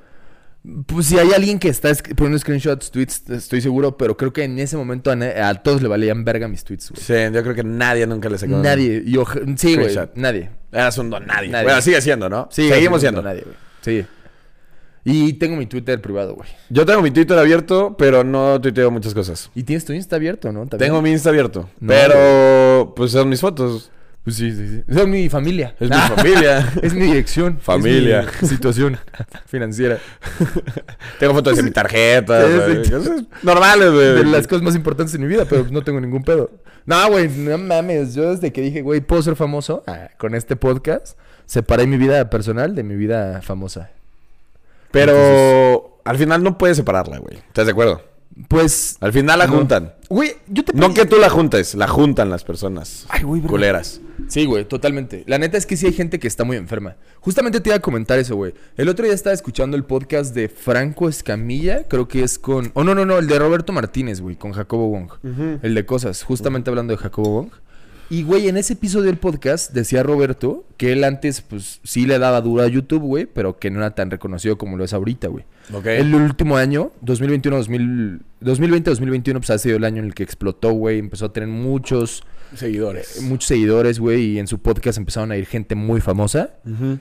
Pues 0.86 1.07
si 1.07 1.18
hay 1.19 1.30
alguien 1.33 1.60
que 1.60 1.68
está 1.68 1.92
poniendo 2.15 2.39
screenshots, 2.39 2.89
tweets, 2.89 3.30
estoy 3.31 3.60
seguro, 3.60 3.98
pero 3.98 4.15
creo 4.15 4.31
que 4.31 4.44
en 4.45 4.57
ese 4.60 4.77
momento 4.77 5.12
a, 5.12 5.54
todos 5.56 5.81
le 5.81 5.89
valían 5.89 6.24
verga 6.24 6.48
mis 6.48 6.63
tweets, 6.63 6.92
güey. 6.92 7.04
Sí, 7.04 7.33
yo 7.36 7.44
creo 7.44 7.54
que 7.54 7.65
nadie 7.65 8.07
nunca 8.07 8.30
le 8.30 8.38
sacó. 8.38 8.56
Nadie, 8.60 9.04
y 9.06 9.18
oja- 9.18 9.42
sí, 9.57 9.75
güey, 9.75 9.94
nadie. 10.15 10.51
Eras 10.71 10.98
un 11.00 11.10
don 11.10 11.25
nadie. 11.25 11.50
Nadie. 11.50 11.65
Bueno, 11.65 11.81
sigue 11.81 12.00
siendo, 12.00 12.30
¿no? 12.30 12.48
Sí, 12.50 12.69
Seguimos 12.69 13.01
siendo. 13.01 13.21
Nadie, 13.21 13.42
güey. 13.42 13.56
Sí. 13.81 14.06
Y 15.06 15.33
tengo 15.33 15.57
mi 15.57 15.65
Twitter 15.65 16.00
privado, 16.01 16.36
güey. 16.36 16.48
Yo 16.69 16.86
tengo 16.86 17.01
mi 17.01 17.12
Twitter 17.12 17.38
abierto, 17.38 17.98
pero 17.98 18.24
no 18.24 18.62
tuiteo 18.62 18.89
muchas 18.89 19.13
cosas. 19.13 19.51
Y 19.54 19.63
tienes 19.63 19.83
tu 19.83 19.92
Insta 19.92 20.15
abierto, 20.15 20.50
¿no? 20.54 20.62
También. 20.62 20.89
Tengo 20.92 21.01
mi 21.01 21.12
Insta 21.12 21.27
abierto. 21.30 21.69
No, 21.81 21.88
pero, 21.89 22.94
pues 22.95 23.12
son 23.12 23.27
mis 23.27 23.42
fotos. 23.42 23.92
Pues 24.23 24.37
sí, 24.37 24.51
sí, 24.53 24.67
sí. 24.67 24.93
Son 24.93 25.09
mi 25.09 25.27
familia. 25.27 25.75
Es 25.79 25.89
mi 25.89 25.97
familia. 25.97 26.73
Es 26.81 26.93
mi 26.93 27.01
dirección. 27.07 27.59
Familia. 27.59 28.21
Es 28.21 28.43
mi 28.43 28.47
situación 28.47 28.97
financiera. 29.45 29.97
Tengo 31.19 31.33
fotos 31.33 31.57
de 31.57 31.63
mi 31.63 31.71
tarjeta. 31.71 32.47
Sí, 32.47 32.53
güey. 32.53 32.85
sí. 32.85 33.27
Normales, 33.41 33.91
De 33.91 34.23
las 34.23 34.47
cosas 34.47 34.63
más 34.63 34.75
importantes 34.75 35.13
en 35.15 35.21
mi 35.21 35.27
vida, 35.27 35.45
pero 35.45 35.65
no 35.69 35.81
tengo 35.83 35.99
ningún 35.99 36.23
pedo. 36.23 36.51
No, 36.85 37.09
güey, 37.09 37.27
no 37.27 37.57
mames. 37.57 38.15
Yo 38.15 38.31
desde 38.31 38.53
que 38.53 38.61
dije, 38.61 38.81
güey, 38.81 39.01
puedo 39.01 39.21
ser 39.21 39.35
famoso 39.35 39.83
ah, 39.87 40.09
con 40.17 40.35
este 40.35 40.55
podcast, 40.55 41.17
separé 41.45 41.85
mi 41.85 41.97
vida 41.97 42.29
personal 42.29 42.75
de 42.75 42.83
mi 42.83 42.95
vida 42.95 43.41
famosa. 43.41 43.91
Pero 44.91 45.99
al 46.05 46.17
final 46.17 46.43
no 46.43 46.57
puedes 46.57 46.77
separarla, 46.77 47.17
güey. 47.17 47.37
¿Estás 47.37 47.65
de 47.65 47.71
acuerdo? 47.71 48.01
Pues, 48.47 48.97
Al 49.00 49.13
final 49.13 49.39
la 49.39 49.47
No. 49.47 49.53
juntan. 49.53 49.94
güey, 50.09 50.31
yo 50.47 50.63
te 50.63 50.74
No 50.74 50.94
que 50.94 51.06
tú 51.06 51.18
la 51.18 51.30
juntes, 51.30 51.75
la 51.75 51.88
juntan 51.88 52.30
las 52.30 52.44
personas. 52.44 53.06
Ay, 53.09 53.24
güey. 53.24 53.41
Culeras. 53.41 54.01
Sí, 54.27 54.45
güey, 54.45 54.65
totalmente. 54.65 55.24
La 55.27 55.38
neta 55.38 55.57
es 55.57 55.65
que 55.65 55.75
sí 55.77 55.85
hay 55.88 55.94
gente 55.94 56.19
que 56.19 56.27
está 56.27 56.44
muy 56.44 56.57
enferma. 56.57 56.95
Justamente 57.19 57.59
te 57.62 57.69
iba 57.69 57.75
a 57.77 57.81
comentar 57.81 58.19
eso, 58.19 58.35
güey. 58.35 58.53
El 58.77 58.89
otro 58.89 59.06
día 59.06 59.13
estaba 59.13 59.33
escuchando 59.33 59.75
el 59.77 59.83
podcast 59.85 60.33
de 60.35 60.50
Franco 60.50 61.09
Escamilla, 61.09 61.83
creo 61.88 62.07
que 62.07 62.24
es 62.24 62.38
con... 62.39 62.71
Oh, 62.75 62.83
no, 62.83 62.94
no, 62.95 63.06
no, 63.06 63.18
el 63.19 63.27
de 63.27 63.39
Roberto 63.39 63.71
Martínez, 63.74 64.21
güey, 64.21 64.36
con 64.36 64.51
Jacobo 64.53 64.88
Wong. 64.89 65.12
El 65.62 65.74
de 65.75 65.86
cosas, 65.86 66.24
justamente 66.24 66.69
hablando 66.69 66.94
de 66.94 66.97
Jacobo 66.97 67.29
Wong. 67.41 67.50
Y, 68.13 68.21
güey, 68.21 68.48
en 68.48 68.57
ese 68.57 68.74
episodio 68.74 69.07
del 69.07 69.18
podcast 69.18 69.74
decía 69.74 70.04
Roberto 70.04 70.65
que 70.77 70.92
él 70.92 71.04
antes, 71.04 71.42
pues, 71.42 71.80
sí 71.83 72.06
le 72.06 72.19
daba 72.19 72.42
duro 72.42 72.62
a 72.62 72.68
YouTube, 72.68 73.01
güey, 73.01 73.25
pero 73.25 73.57
que 73.57 73.71
no 73.71 73.80
era 73.80 73.95
tan 73.95 74.12
reconocido 74.12 74.56
como 74.56 74.77
lo 74.77 74.83
es 74.83 74.94
ahorita, 74.94 75.30
güey. 75.30 75.45
Ok. 75.74 75.88
El 75.88 76.13
último 76.13 76.57
año, 76.57 76.92
2021, 77.01 77.57
2000, 77.57 78.21
2020-2021, 78.42 79.33
pues 79.38 79.50
ha 79.50 79.57
sido 79.57 79.77
el 79.77 79.83
año 79.83 79.98
en 79.98 80.06
el 80.06 80.13
que 80.13 80.21
explotó, 80.21 80.74
güey. 80.74 81.00
Empezó 81.00 81.25
a 81.25 81.33
tener 81.33 81.50
muchos 81.50 82.21
Seguidores. 82.54 83.19
muchos 83.24 83.48
seguidores, 83.48 83.98
güey, 83.98 84.33
y 84.33 84.38
en 84.38 84.45
su 84.45 84.60
podcast 84.60 85.00
empezaron 85.00 85.31
a 85.31 85.38
ir 85.38 85.48
gente 85.48 85.74
muy 85.74 86.00
famosa. 86.00 86.57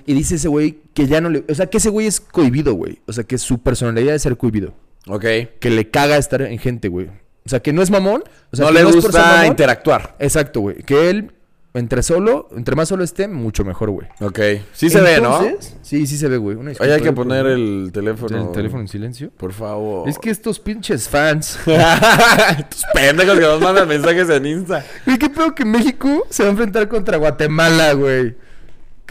Y 0.06 0.14
dice 0.14 0.36
ese 0.36 0.48
güey 0.48 0.78
que 0.94 1.06
ya 1.06 1.20
no 1.20 1.28
le... 1.28 1.44
O 1.46 1.54
sea, 1.54 1.66
que 1.66 1.76
ese 1.76 1.90
güey 1.90 2.06
es 2.06 2.22
cohibido, 2.22 2.72
güey. 2.72 3.00
O 3.04 3.12
sea, 3.12 3.24
que 3.24 3.36
su 3.36 3.58
personalidad 3.58 4.14
es 4.14 4.22
ser 4.22 4.38
cohibido. 4.38 4.72
Ok. 5.06 5.26
Que 5.60 5.68
le 5.68 5.90
caga 5.90 6.16
estar 6.16 6.40
en 6.40 6.58
gente, 6.58 6.88
güey. 6.88 7.10
O 7.44 7.48
sea, 7.48 7.60
que 7.60 7.72
no 7.72 7.82
es 7.82 7.90
mamón. 7.90 8.22
O 8.52 8.56
sea, 8.56 8.66
no 8.66 8.72
le 8.72 8.84
gusta 8.84 9.20
mamón. 9.20 9.46
interactuar. 9.46 10.14
Exacto, 10.18 10.60
güey. 10.60 10.82
Que 10.82 11.10
él, 11.10 11.32
entre 11.74 12.02
solo, 12.02 12.48
entre 12.56 12.76
más 12.76 12.88
solo 12.88 13.02
esté, 13.02 13.26
mucho 13.28 13.64
mejor, 13.64 13.90
güey. 13.90 14.06
Ok. 14.20 14.38
Sí 14.72 14.90
se 14.90 15.00
ve, 15.00 15.20
¿no? 15.20 15.40
Sí, 15.80 16.06
sí 16.06 16.16
se 16.18 16.28
ve, 16.28 16.36
güey. 16.36 16.56
Oye, 16.56 16.92
hay 16.92 17.00
que 17.00 17.12
poner 17.12 17.42
por- 17.42 17.50
el 17.52 17.90
teléfono. 17.92 18.46
el 18.48 18.52
teléfono 18.52 18.82
en 18.82 18.88
silencio. 18.88 19.30
Por 19.36 19.52
favor. 19.52 20.08
Es 20.08 20.18
que 20.18 20.30
estos 20.30 20.60
pinches 20.60 21.08
fans... 21.08 21.58
Estos 21.66 22.82
pendejos 22.94 23.34
que 23.38 23.40
nos 23.44 23.60
mandan 23.60 23.88
mensajes 23.88 24.28
en 24.28 24.46
Insta. 24.46 24.84
Güey, 25.06 25.18
qué 25.18 25.28
pedo 25.30 25.54
que 25.54 25.64
México 25.64 26.26
se 26.30 26.42
va 26.42 26.48
a 26.50 26.52
enfrentar 26.52 26.88
contra 26.88 27.16
Guatemala, 27.16 27.92
güey. 27.94 28.36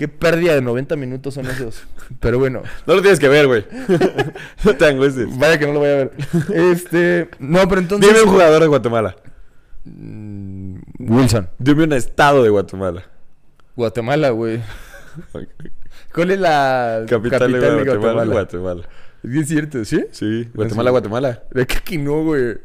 Qué 0.02 0.08
pérdida 0.08 0.56
de 0.56 0.64
90 0.64 0.96
minutos 0.96 1.36
son 1.36 1.46
esos. 1.46 1.84
Pero 2.20 2.40
bueno, 2.40 2.64
No 2.88 2.96
lo 2.96 3.04
tienes 3.04 3.20
que 3.20 3.28
ver, 3.28 3.46
güey. 3.46 3.68
no 4.64 4.76
te 4.76 4.88
angusties. 4.88 5.38
vaya 5.38 5.60
que 5.60 5.68
no 5.68 5.74
lo 5.74 5.80
voy 5.82 5.90
a 5.90 5.96
ver. 5.96 6.12
Este, 6.56 7.30
no, 7.38 7.68
pero 7.68 7.82
entonces 7.82 8.10
Dime 8.10 8.24
un 8.24 8.32
jugador 8.32 8.64
de 8.64 8.68
Guatemala. 8.68 9.16
Mm, 9.86 10.78
Wilson. 10.98 11.50
Dime 11.60 11.84
un 11.84 11.94
estado 11.94 12.42
de 12.42 12.50
Guatemala. 12.50 13.04
Guatemala, 13.76 14.32
güey. 14.32 14.60
¿Cuál 16.16 16.32
es 16.32 16.40
la 16.40 17.06
Capital, 17.08 17.52
de 17.52 17.60
Guatemala. 17.60 18.26
Guatemala. 18.26 18.90
Es 19.24 19.48
cierto, 19.48 19.86
¿sí? 19.86 20.04
Sí, 20.14 20.50
Guatemala, 20.56 20.90
Guatemala. 20.90 21.44
De 21.52 21.68
que 21.68 21.78
aquí 21.78 22.00
no, 22.00 22.24
güey. 22.24 22.58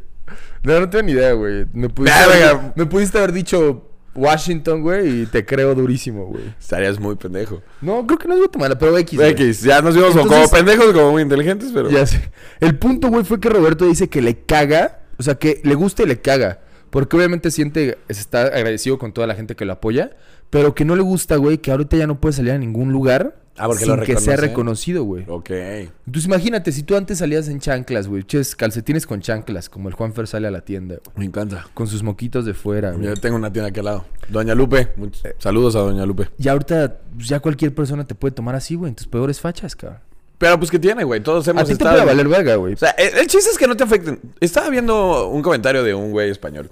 No, 0.62 0.81
no 0.81 0.88
tengo 0.88 1.05
ni 1.05 1.12
idea, 1.12 1.35
güey. 1.35 1.66
Me 1.75 1.90
pudiste, 1.90 2.19
Verga. 2.19 2.50
haber, 2.50 2.73
me 2.76 2.87
pudiste 2.87 3.19
haber 3.19 3.33
dicho 3.33 3.86
Washington, 4.16 4.82
güey, 4.82 5.23
y 5.23 5.26
te 5.26 5.44
creo 5.44 5.75
durísimo, 5.75 6.26
güey. 6.26 6.54
Estarías 6.58 6.99
muy 6.99 7.16
pendejo. 7.16 7.62
No, 7.80 8.06
creo 8.06 8.18
que 8.18 8.28
no 8.28 8.35
es 8.35 8.40
Guatemala, 8.40 8.78
pero 8.78 8.96
X. 8.99 9.18
güey. 9.18 9.30
X, 9.30 9.62
ya 9.62 9.80
nos 9.82 9.94
vimos 9.94 10.16
como 10.16 10.49
pendejos, 10.49 10.92
como 10.92 11.12
muy 11.12 11.23
inteligentes, 11.23 11.70
pero. 11.73 11.90
Ya 11.90 12.06
sé. 12.06 12.30
El 12.61 12.78
punto, 12.78 13.08
güey, 13.08 13.25
fue 13.25 13.40
que 13.40 13.49
Roberto 13.49 13.87
dice 13.87 14.08
que 14.08 14.23
le 14.23 14.40
caga. 14.44 15.00
O 15.18 15.23
sea, 15.23 15.37
que 15.37 15.61
le 15.64 15.75
gusta 15.75 16.02
y 16.02 16.06
le 16.06 16.20
caga. 16.20 16.61
Porque 16.90 17.16
obviamente 17.16 17.50
siente, 17.50 17.99
está 18.08 18.42
agradecido 18.42 18.99
con 18.99 19.12
toda 19.12 19.26
la 19.26 19.35
gente 19.35 19.56
que 19.56 19.64
lo 19.64 19.73
apoya. 19.73 20.16
Pero 20.50 20.75
que 20.75 20.85
no 20.85 20.94
le 20.96 21.02
gusta, 21.02 21.37
güey, 21.37 21.58
que 21.58 21.70
ahorita 21.70 21.96
ya 21.96 22.06
no 22.06 22.20
puede 22.20 22.35
salir 22.35 22.52
a 22.52 22.58
ningún 22.58 22.92
lugar. 22.92 23.46
Ah, 23.58 23.66
porque 23.66 23.84
sin 23.84 23.96
lo 23.96 24.02
que 24.02 24.16
sea 24.18 24.36
reconocido, 24.36 25.04
güey. 25.04 25.25
Ok. 25.28 25.50
Entonces 25.50 26.26
imagínate, 26.26 26.72
si 26.72 26.82
tú 26.82 26.96
antes 26.96 27.18
salías 27.18 27.48
en 27.48 27.60
chanclas, 27.60 28.06
güey. 28.08 28.22
Ches, 28.25 28.54
calcetines 28.56 29.06
con 29.06 29.20
chanclas, 29.20 29.68
como 29.68 29.88
el 29.88 29.94
Juanfer 29.94 30.26
sale 30.26 30.46
a 30.48 30.50
la 30.50 30.60
tienda, 30.62 30.96
güey. 31.04 31.16
Me 31.16 31.25
encanta. 31.25 31.66
Con 31.75 31.86
sus 31.86 32.02
moquitos 32.02 32.44
de 32.44 32.54
fuera, 32.54 32.92
güey. 32.92 33.06
Yo 33.06 33.14
tengo 33.16 33.36
una 33.36 33.52
tienda 33.52 33.68
aquí 33.70 33.78
al 33.80 33.86
lado. 33.86 34.04
Doña 34.28 34.54
Lupe. 34.54 34.92
much- 34.96 35.34
Saludos 35.38 35.76
a 35.76 35.80
Doña 35.80 36.04
Lupe. 36.06 36.28
Y 36.38 36.48
ahorita, 36.48 36.98
pues, 37.16 37.28
ya 37.28 37.40
cualquier 37.40 37.75
persona 37.75 38.04
te 38.06 38.14
puede 38.14 38.32
tomar 38.34 38.54
así, 38.54 38.75
güey. 38.75 38.90
En 38.90 38.94
tus 38.96 39.06
peores 39.06 39.40
fachas, 39.40 39.75
cabrón. 39.76 40.00
Pero 40.38 40.58
pues, 40.58 40.70
¿qué 40.70 40.78
tiene, 40.78 41.02
güey? 41.02 41.22
Todos 41.22 41.48
A 41.48 41.52
hemos 41.52 41.64
te 41.66 41.72
estado. 41.72 41.92
puede 41.94 42.04
valer 42.04 42.28
verga, 42.28 42.56
güey. 42.56 42.75
O 42.75 42.76
sea, 42.76 42.90
el, 42.90 43.16
el 43.20 43.26
chiste 43.26 43.48
es 43.50 43.56
que 43.56 43.66
no 43.66 43.75
te 43.75 43.84
afecten. 43.84 44.20
Estaba 44.38 44.68
viendo 44.68 45.28
un 45.28 45.40
comentario 45.40 45.82
de 45.82 45.94
un 45.94 46.10
güey 46.10 46.28
español. 46.30 46.70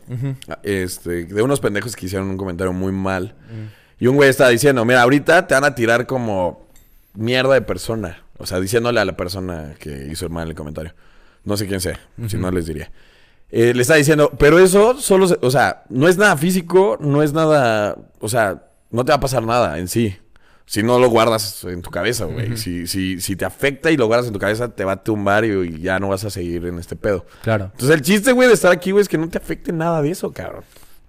Este, 0.62 1.24
de 1.24 1.42
unos 1.42 1.60
pendejos 1.60 1.96
que 1.96 2.06
hicieron 2.06 2.28
un 2.28 2.36
comentario 2.36 2.72
muy 2.74 2.92
mal. 2.92 3.34
Y 3.98 4.06
un 4.06 4.16
güey 4.16 4.28
estaba 4.28 4.50
diciendo, 4.50 4.84
mira, 4.84 5.00
ahorita 5.02 5.46
te 5.46 5.54
van 5.54 5.64
a 5.64 5.74
tirar 5.74 6.06
como 6.06 6.63
mierda 7.14 7.54
de 7.54 7.62
persona. 7.62 8.22
O 8.38 8.46
sea, 8.46 8.60
diciéndole 8.60 9.00
a 9.00 9.04
la 9.04 9.16
persona 9.16 9.74
que 9.78 10.08
hizo 10.10 10.28
mal 10.28 10.48
el 10.48 10.54
comentario. 10.54 10.94
No 11.44 11.56
sé 11.56 11.66
quién 11.66 11.80
sea, 11.80 12.00
si 12.26 12.36
no 12.36 12.50
les 12.50 12.66
diría. 12.66 12.90
Eh, 13.50 13.72
le 13.74 13.82
está 13.82 13.94
diciendo, 13.94 14.32
pero 14.38 14.58
eso 14.58 14.98
solo, 15.00 15.28
se- 15.28 15.38
o 15.42 15.50
sea, 15.50 15.84
no 15.90 16.08
es 16.08 16.16
nada 16.16 16.36
físico, 16.36 16.96
no 17.00 17.22
es 17.22 17.32
nada, 17.32 17.96
o 18.18 18.28
sea, 18.28 18.64
no 18.90 19.04
te 19.04 19.12
va 19.12 19.16
a 19.16 19.20
pasar 19.20 19.44
nada 19.44 19.78
en 19.78 19.86
sí. 19.88 20.16
Si 20.66 20.82
no 20.82 20.98
lo 20.98 21.10
guardas 21.10 21.62
en 21.64 21.82
tu 21.82 21.90
cabeza, 21.90 22.24
güey. 22.24 22.56
si, 22.56 22.86
si, 22.86 23.20
si 23.20 23.36
te 23.36 23.44
afecta 23.44 23.90
y 23.90 23.98
lo 23.98 24.06
guardas 24.06 24.26
en 24.28 24.32
tu 24.32 24.38
cabeza, 24.38 24.68
te 24.74 24.82
va 24.84 24.92
a 24.92 25.04
tumbar 25.04 25.44
y, 25.44 25.50
y 25.50 25.78
ya 25.82 26.00
no 26.00 26.08
vas 26.08 26.24
a 26.24 26.30
seguir 26.30 26.64
en 26.64 26.78
este 26.78 26.96
pedo. 26.96 27.26
Claro. 27.42 27.66
Entonces 27.66 27.90
el 27.90 28.00
chiste, 28.00 28.32
güey, 28.32 28.48
de 28.48 28.54
estar 28.54 28.72
aquí, 28.72 28.90
güey, 28.90 29.02
es 29.02 29.08
que 29.08 29.18
no 29.18 29.28
te 29.28 29.36
afecte 29.36 29.72
nada 29.72 30.00
de 30.00 30.10
eso, 30.10 30.32
cabrón. 30.32 30.64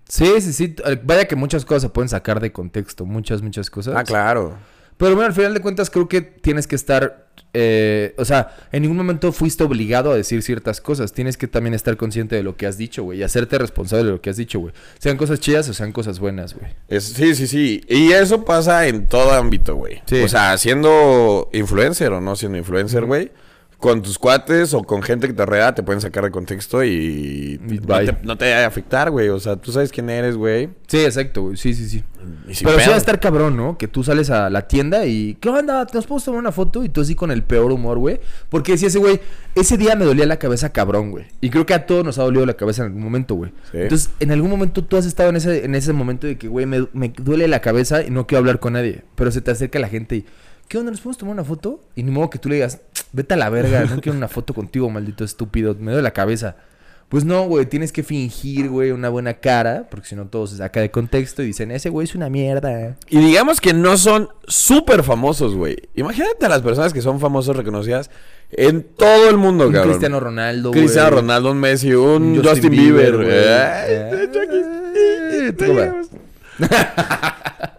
Sí, 0.09 0.29
sí, 0.41 0.51
sí. 0.51 0.75
Eh, 0.85 0.99
Vaya 1.01 1.25
que 1.25 1.37
muchas 1.37 1.63
cosas 1.63 1.83
se 1.83 1.89
pueden 1.89 2.09
sacar 2.09 2.41
de 2.41 2.51
contexto. 2.51 3.05
Muchas, 3.05 3.41
muchas 3.41 3.69
cosas. 3.69 3.95
Ah, 3.97 4.03
claro. 4.03 4.57
Pero 4.97 5.15
bueno, 5.15 5.27
al 5.27 5.33
final 5.33 5.53
de 5.53 5.59
cuentas 5.59 5.89
creo 5.89 6.07
que 6.07 6.21
tienes 6.21 6.67
que 6.67 6.75
estar, 6.75 7.27
eh, 7.53 8.13
o 8.17 8.23
sea, 8.23 8.55
en 8.71 8.83
ningún 8.83 8.97
momento 8.97 9.31
fuiste 9.33 9.63
obligado 9.63 10.11
a 10.11 10.15
decir 10.15 10.41
ciertas 10.41 10.79
cosas. 10.79 11.11
Tienes 11.11 11.35
que 11.37 11.47
también 11.47 11.73
estar 11.73 11.97
consciente 11.97 12.35
de 12.35 12.43
lo 12.43 12.55
que 12.55 12.65
has 12.65 12.77
dicho, 12.77 13.03
güey, 13.03 13.19
y 13.19 13.23
hacerte 13.23 13.57
responsable 13.57 14.05
de 14.05 14.11
lo 14.11 14.21
que 14.21 14.29
has 14.29 14.37
dicho, 14.37 14.59
güey. 14.59 14.73
Sean 14.99 15.17
cosas 15.17 15.39
chidas 15.39 15.67
o 15.67 15.73
sean 15.73 15.91
cosas 15.91 16.19
buenas, 16.19 16.55
güey. 16.55 16.71
Sí, 17.01 17.35
sí, 17.35 17.47
sí. 17.47 17.81
Y 17.89 18.11
eso 18.13 18.45
pasa 18.45 18.87
en 18.87 19.07
todo 19.07 19.31
ámbito, 19.31 19.75
güey. 19.75 20.01
Sí. 20.05 20.21
O 20.21 20.27
sea, 20.29 20.57
siendo 20.57 21.49
influencer 21.51 22.13
o 22.13 22.21
no 22.21 22.35
siendo 22.35 22.57
influencer, 22.57 23.05
güey. 23.05 23.31
Con 23.79 24.01
tus 24.01 24.17
cuates 24.17 24.73
o 24.73 24.83
con 24.83 25.03
gente 25.03 25.27
que 25.27 25.33
te 25.33 25.45
rodea 25.45 25.75
te 25.75 25.83
pueden 25.83 26.01
sacar 26.01 26.23
de 26.23 26.31
contexto 26.31 26.83
y, 26.83 27.59
Y 27.69 27.79
no, 27.85 27.99
te, 27.99 28.17
no 28.23 28.37
te 28.37 28.53
a 28.53 28.65
afectar, 28.65 29.11
güey. 29.11 29.29
O 29.29 29.39
sea, 29.39 29.57
tú 29.57 29.71
sabes 29.71 29.91
quién 29.91 30.09
eres, 30.09 30.35
güey. 30.35 30.69
Sí, 30.87 31.03
exacto, 31.03 31.43
güey. 31.43 31.57
Sí, 31.57 31.73
sí, 31.73 31.87
sí. 31.87 32.03
Pero 32.63 32.79
sí 32.79 32.89
va 32.89 32.95
a 32.95 32.97
estar 32.97 33.19
cabrón, 33.19 33.55
¿no? 33.55 33.77
Que 33.77 33.87
tú 33.87 34.03
sales 34.03 34.29
a 34.29 34.49
la 34.49 34.67
tienda 34.67 35.05
y... 35.05 35.35
¿Qué 35.39 35.49
onda? 35.49 35.85
¿Nos 35.93 36.05
podemos 36.05 36.23
tomar 36.23 36.39
una 36.39 36.51
foto? 36.51 36.83
Y 36.83 36.89
tú 36.89 37.01
así 37.01 37.15
con 37.15 37.31
el 37.31 37.43
peor 37.43 37.71
humor, 37.71 37.99
güey. 37.99 38.19
Porque 38.49 38.71
decía 38.71 38.87
ese 38.87 38.99
güey... 38.99 39.19
Ese 39.53 39.77
día 39.77 39.95
me 39.95 40.05
dolía 40.05 40.25
la 40.25 40.37
cabeza 40.37 40.71
cabrón, 40.71 41.11
güey. 41.11 41.25
Y 41.41 41.49
creo 41.49 41.65
que 41.65 41.73
a 41.73 41.85
todos 41.85 42.03
nos 42.03 42.17
ha 42.17 42.23
dolido 42.23 42.45
la 42.45 42.55
cabeza 42.55 42.81
en 42.81 42.87
algún 42.87 43.03
momento, 43.03 43.35
güey. 43.35 43.51
Sí. 43.71 43.77
Entonces, 43.79 44.09
en 44.19 44.31
algún 44.31 44.49
momento 44.49 44.83
tú 44.83 44.97
has 44.97 45.05
estado 45.05 45.29
en 45.29 45.35
ese, 45.35 45.65
en 45.65 45.75
ese 45.75 45.93
momento 45.93 46.27
de 46.27 46.37
que, 46.37 46.47
güey, 46.47 46.65
me, 46.65 46.87
me 46.93 47.09
duele 47.09 47.47
la 47.47 47.61
cabeza 47.61 48.03
y 48.03 48.09
no 48.09 48.25
quiero 48.25 48.39
hablar 48.39 48.59
con 48.59 48.73
nadie. 48.73 49.03
Pero 49.15 49.31
se 49.31 49.41
te 49.41 49.51
acerca 49.51 49.79
la 49.79 49.89
gente 49.89 50.15
y... 50.15 50.25
¿Qué 50.67 50.77
onda? 50.77 50.91
¿Nos 50.91 50.99
podemos 51.01 51.17
tomar 51.17 51.33
una 51.33 51.43
foto? 51.43 51.81
Y 51.95 52.03
ni 52.03 52.11
modo 52.11 52.29
que 52.29 52.39
tú 52.39 52.49
le 52.49 52.55
digas... 52.55 52.79
Vete 53.11 53.35
a 53.35 53.37
la 53.37 53.49
verga. 53.49 53.85
No 53.85 54.01
quiero 54.01 54.17
una 54.17 54.27
foto 54.27 54.53
contigo, 54.53 54.89
maldito 54.89 55.23
estúpido. 55.23 55.75
Me 55.79 55.91
duele 55.91 56.01
la 56.01 56.11
cabeza. 56.11 56.55
Pues 57.07 57.23
no, 57.23 57.43
güey, 57.43 57.67
tienes 57.67 57.91
que 57.91 58.01
fingir, 58.01 58.67
güey, 58.67 58.89
una 58.89 59.09
buena 59.09 59.35
cara, 59.35 59.85
porque 59.91 60.07
si 60.07 60.15
no 60.15 60.25
todo 60.25 60.47
se 60.47 60.57
saca 60.57 60.81
de 60.81 60.89
contexto 60.89 61.43
y 61.43 61.45
dicen, 61.45 61.69
ese 61.69 61.89
güey 61.89 62.05
es 62.05 62.15
una 62.15 62.29
mierda. 62.29 62.97
Y 63.07 63.19
digamos 63.19 63.61
que 63.61 63.73
no 63.73 63.95
son 63.95 64.29
súper 64.47 65.03
famosos, 65.03 65.53
güey. 65.53 65.77
Imagínate 65.93 66.47
a 66.47 66.49
las 66.49 66.63
personas 66.63 66.93
que 66.93 67.03
son 67.03 67.19
famosos 67.19 67.55
reconocidas 67.55 68.09
en 68.49 68.81
todo 68.83 69.29
el 69.29 69.37
mundo, 69.37 69.67
Un 69.67 69.73
cabrón. 69.73 69.91
Cristiano 69.91 70.19
Ronaldo, 70.19 70.69
güey. 70.69 70.81
Cristiano 70.81 71.11
Ronaldo, 71.11 71.51
un 71.51 71.59
Messi, 71.59 71.93
un 71.93 72.37
Justin, 72.37 72.49
Justin 72.49 72.71
Bieber, 72.71 73.17
Bieber, 73.17 73.35
güey. 75.71 75.91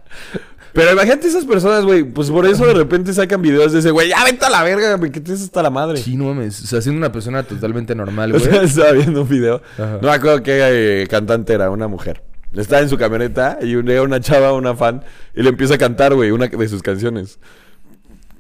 Pero 0.77 0.93
imagínate 0.93 1.27
esas 1.27 1.45
personas, 1.45 1.85
güey. 1.85 2.05
Pues 2.05 2.31
por 2.31 2.47
eso 2.47 2.65
de 2.67 2.75
repente 2.75 3.13
sacan 3.13 3.43
videos 3.43 3.73
de 3.73 3.79
ese 3.81 3.91
güey. 3.91 4.11
Ya 4.11 4.23
vete 4.25 4.45
a 4.45 4.51
la 4.51 4.63
verga, 4.63 4.95
güey, 4.97 5.11
que 5.11 5.21
tienes 5.21 5.43
hasta 5.43 5.63
la 5.63 5.71
madre. 5.71 5.97
Sí, 5.97 6.17
no 6.17 6.25
mames. 6.27 6.63
O 6.63 6.67
sea, 6.67 6.81
siendo 6.83 6.99
una 6.99 7.11
persona 7.11 7.43
totalmente 7.43 7.95
normal, 7.95 8.35
O 8.35 8.39
güey. 8.39 8.51
sea, 8.51 8.63
estaba 8.63 8.93
viendo 8.93 9.23
un 9.23 9.29
video. 9.29 9.63
Ajá. 9.79 9.99
No 10.01 10.09
me 10.09 10.15
acuerdo 10.15 10.43
qué 10.43 11.03
eh, 11.03 11.07
cantante 11.09 11.55
era, 11.55 11.71
una 11.71 11.89
mujer. 11.89 12.23
Estaba 12.55 12.81
en 12.83 12.89
su 12.89 12.97
camioneta 12.97 13.59
y 13.61 13.75
un- 13.75 13.87
llega 13.87 14.03
una 14.03 14.21
chava, 14.21 14.53
una 14.53 14.75
fan, 14.77 15.03
y 15.35 15.43
le 15.43 15.49
empieza 15.49 15.75
a 15.75 15.79
cantar, 15.79 16.15
güey, 16.15 16.31
una 16.31 16.47
de 16.47 16.69
sus 16.69 16.83
canciones. 16.83 17.39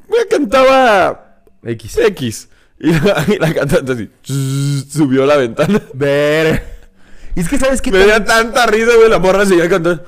Güey, 0.08 0.22
cantaba 0.30 1.42
X. 1.64 1.98
X. 1.98 2.48
Y 2.78 2.92
la, 2.92 3.24
y 3.28 3.38
la 3.38 3.54
cantante 3.54 3.92
así 3.92 4.84
subió 4.90 5.24
la 5.26 5.36
ventana. 5.38 5.80
Ver. 5.94 6.75
Y 7.36 7.40
es 7.40 7.50
que, 7.50 7.58
¿sabes 7.58 7.82
qué? 7.82 7.92
Me 7.92 8.02
dio 8.02 8.24
tanta 8.24 8.66
risa, 8.66 8.96
güey, 8.96 9.10
la 9.10 9.18
morra 9.18 9.44
seguía 9.44 9.68
cantando. 9.68 10.02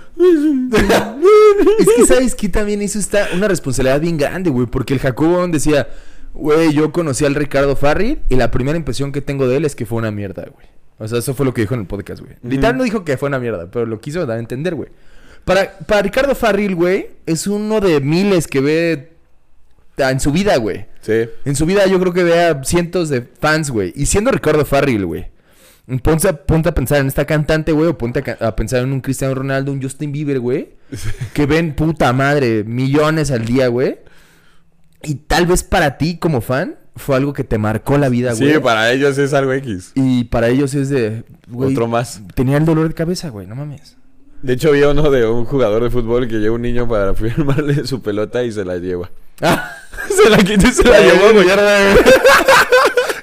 Es 1.78 1.86
que, 1.94 2.06
¿sabes 2.06 2.34
qué? 2.34 2.48
También 2.48 2.80
eso 2.80 2.98
está 2.98 3.28
una 3.34 3.46
responsabilidad 3.46 4.00
bien 4.00 4.16
grande, 4.16 4.48
güey. 4.48 4.66
Porque 4.66 4.94
el 4.94 5.00
Jacobo 5.00 5.46
decía, 5.48 5.88
güey, 6.32 6.72
yo 6.72 6.90
conocí 6.90 7.26
al 7.26 7.34
Ricardo 7.34 7.76
Farril 7.76 8.20
y 8.30 8.36
la 8.36 8.50
primera 8.50 8.78
impresión 8.78 9.12
que 9.12 9.20
tengo 9.20 9.46
de 9.46 9.58
él 9.58 9.66
es 9.66 9.76
que 9.76 9.84
fue 9.84 9.98
una 9.98 10.10
mierda, 10.10 10.46
güey. 10.50 10.66
O 10.98 11.06
sea, 11.06 11.18
eso 11.18 11.34
fue 11.34 11.44
lo 11.44 11.52
que 11.52 11.60
dijo 11.60 11.74
en 11.74 11.80
el 11.80 11.86
podcast, 11.86 12.22
güey. 12.22 12.34
Literal 12.42 12.78
no 12.78 12.84
dijo 12.84 13.04
que 13.04 13.18
fue 13.18 13.28
una 13.28 13.38
mierda, 13.38 13.70
pero 13.70 13.84
lo 13.84 14.00
quiso 14.00 14.24
dar 14.24 14.38
a 14.38 14.40
entender, 14.40 14.74
güey. 14.74 14.88
Para, 15.44 15.78
para 15.86 16.00
Ricardo 16.00 16.34
Farril, 16.34 16.74
güey, 16.74 17.10
es 17.26 17.46
uno 17.46 17.80
de 17.80 18.00
miles 18.00 18.46
que 18.46 18.60
ve 18.60 19.12
en 19.98 20.20
su 20.20 20.32
vida, 20.32 20.56
güey. 20.56 20.86
Sí. 21.02 21.28
En 21.44 21.56
su 21.56 21.66
vida 21.66 21.86
yo 21.86 22.00
creo 22.00 22.14
que 22.14 22.24
vea 22.24 22.64
cientos 22.64 23.10
de 23.10 23.20
fans, 23.20 23.70
güey. 23.70 23.92
Y 23.94 24.06
siendo 24.06 24.30
Ricardo 24.30 24.64
Farril, 24.64 25.04
güey. 25.04 25.26
Ponte 26.02 26.28
a, 26.28 26.32
ponte 26.34 26.68
a 26.68 26.74
pensar 26.74 26.98
en 26.98 27.06
esta 27.06 27.24
cantante, 27.24 27.72
güey. 27.72 27.88
O 27.88 27.96
ponte 27.96 28.22
a, 28.40 28.56
pensar 28.56 28.82
en 28.82 28.92
un 28.92 29.00
Cristiano 29.00 29.34
Ronaldo, 29.34 29.72
un 29.72 29.82
Justin 29.82 30.12
Bieber, 30.12 30.38
güey. 30.40 30.70
Que 31.32 31.46
ven 31.46 31.74
puta 31.74 32.12
madre, 32.12 32.64
millones 32.64 33.30
al 33.30 33.44
día, 33.44 33.68
güey. 33.68 33.98
Y 35.02 35.14
tal 35.14 35.46
vez 35.46 35.62
para 35.62 35.96
ti 35.96 36.18
como 36.18 36.40
fan 36.40 36.76
fue 36.96 37.16
algo 37.16 37.32
que 37.32 37.44
te 37.44 37.56
marcó 37.56 37.96
la 37.96 38.08
vida, 38.08 38.34
güey. 38.34 38.54
Sí, 38.54 38.58
para 38.58 38.90
ellos 38.92 39.16
es 39.16 39.32
algo 39.32 39.52
X. 39.52 39.92
Y 39.94 40.24
para 40.24 40.48
ellos 40.48 40.74
es 40.74 40.90
de... 40.90 41.24
güey, 41.46 41.72
Otro 41.72 41.86
más. 41.86 42.20
Tenía 42.34 42.56
el 42.56 42.64
dolor 42.64 42.88
de 42.88 42.94
cabeza, 42.94 43.30
güey. 43.30 43.46
No 43.46 43.54
mames. 43.54 43.96
De 44.42 44.52
hecho, 44.52 44.72
vi 44.72 44.82
uno 44.82 45.10
de 45.10 45.26
un 45.26 45.44
jugador 45.44 45.82
de 45.82 45.90
fútbol 45.90 46.28
que 46.28 46.36
lleva 46.36 46.54
un 46.54 46.62
niño 46.62 46.88
para 46.88 47.14
firmarle 47.14 47.86
su 47.86 48.02
pelota 48.02 48.42
y 48.44 48.52
se 48.52 48.64
la 48.64 48.76
lleva. 48.76 49.10
Ah. 49.40 49.72
se 50.08 50.28
la 50.28 50.38
quitó 50.38 50.66
y 50.66 50.72
se 50.72 50.84
la 50.84 51.00
llevó, 51.00 51.32
güey. 51.32 51.48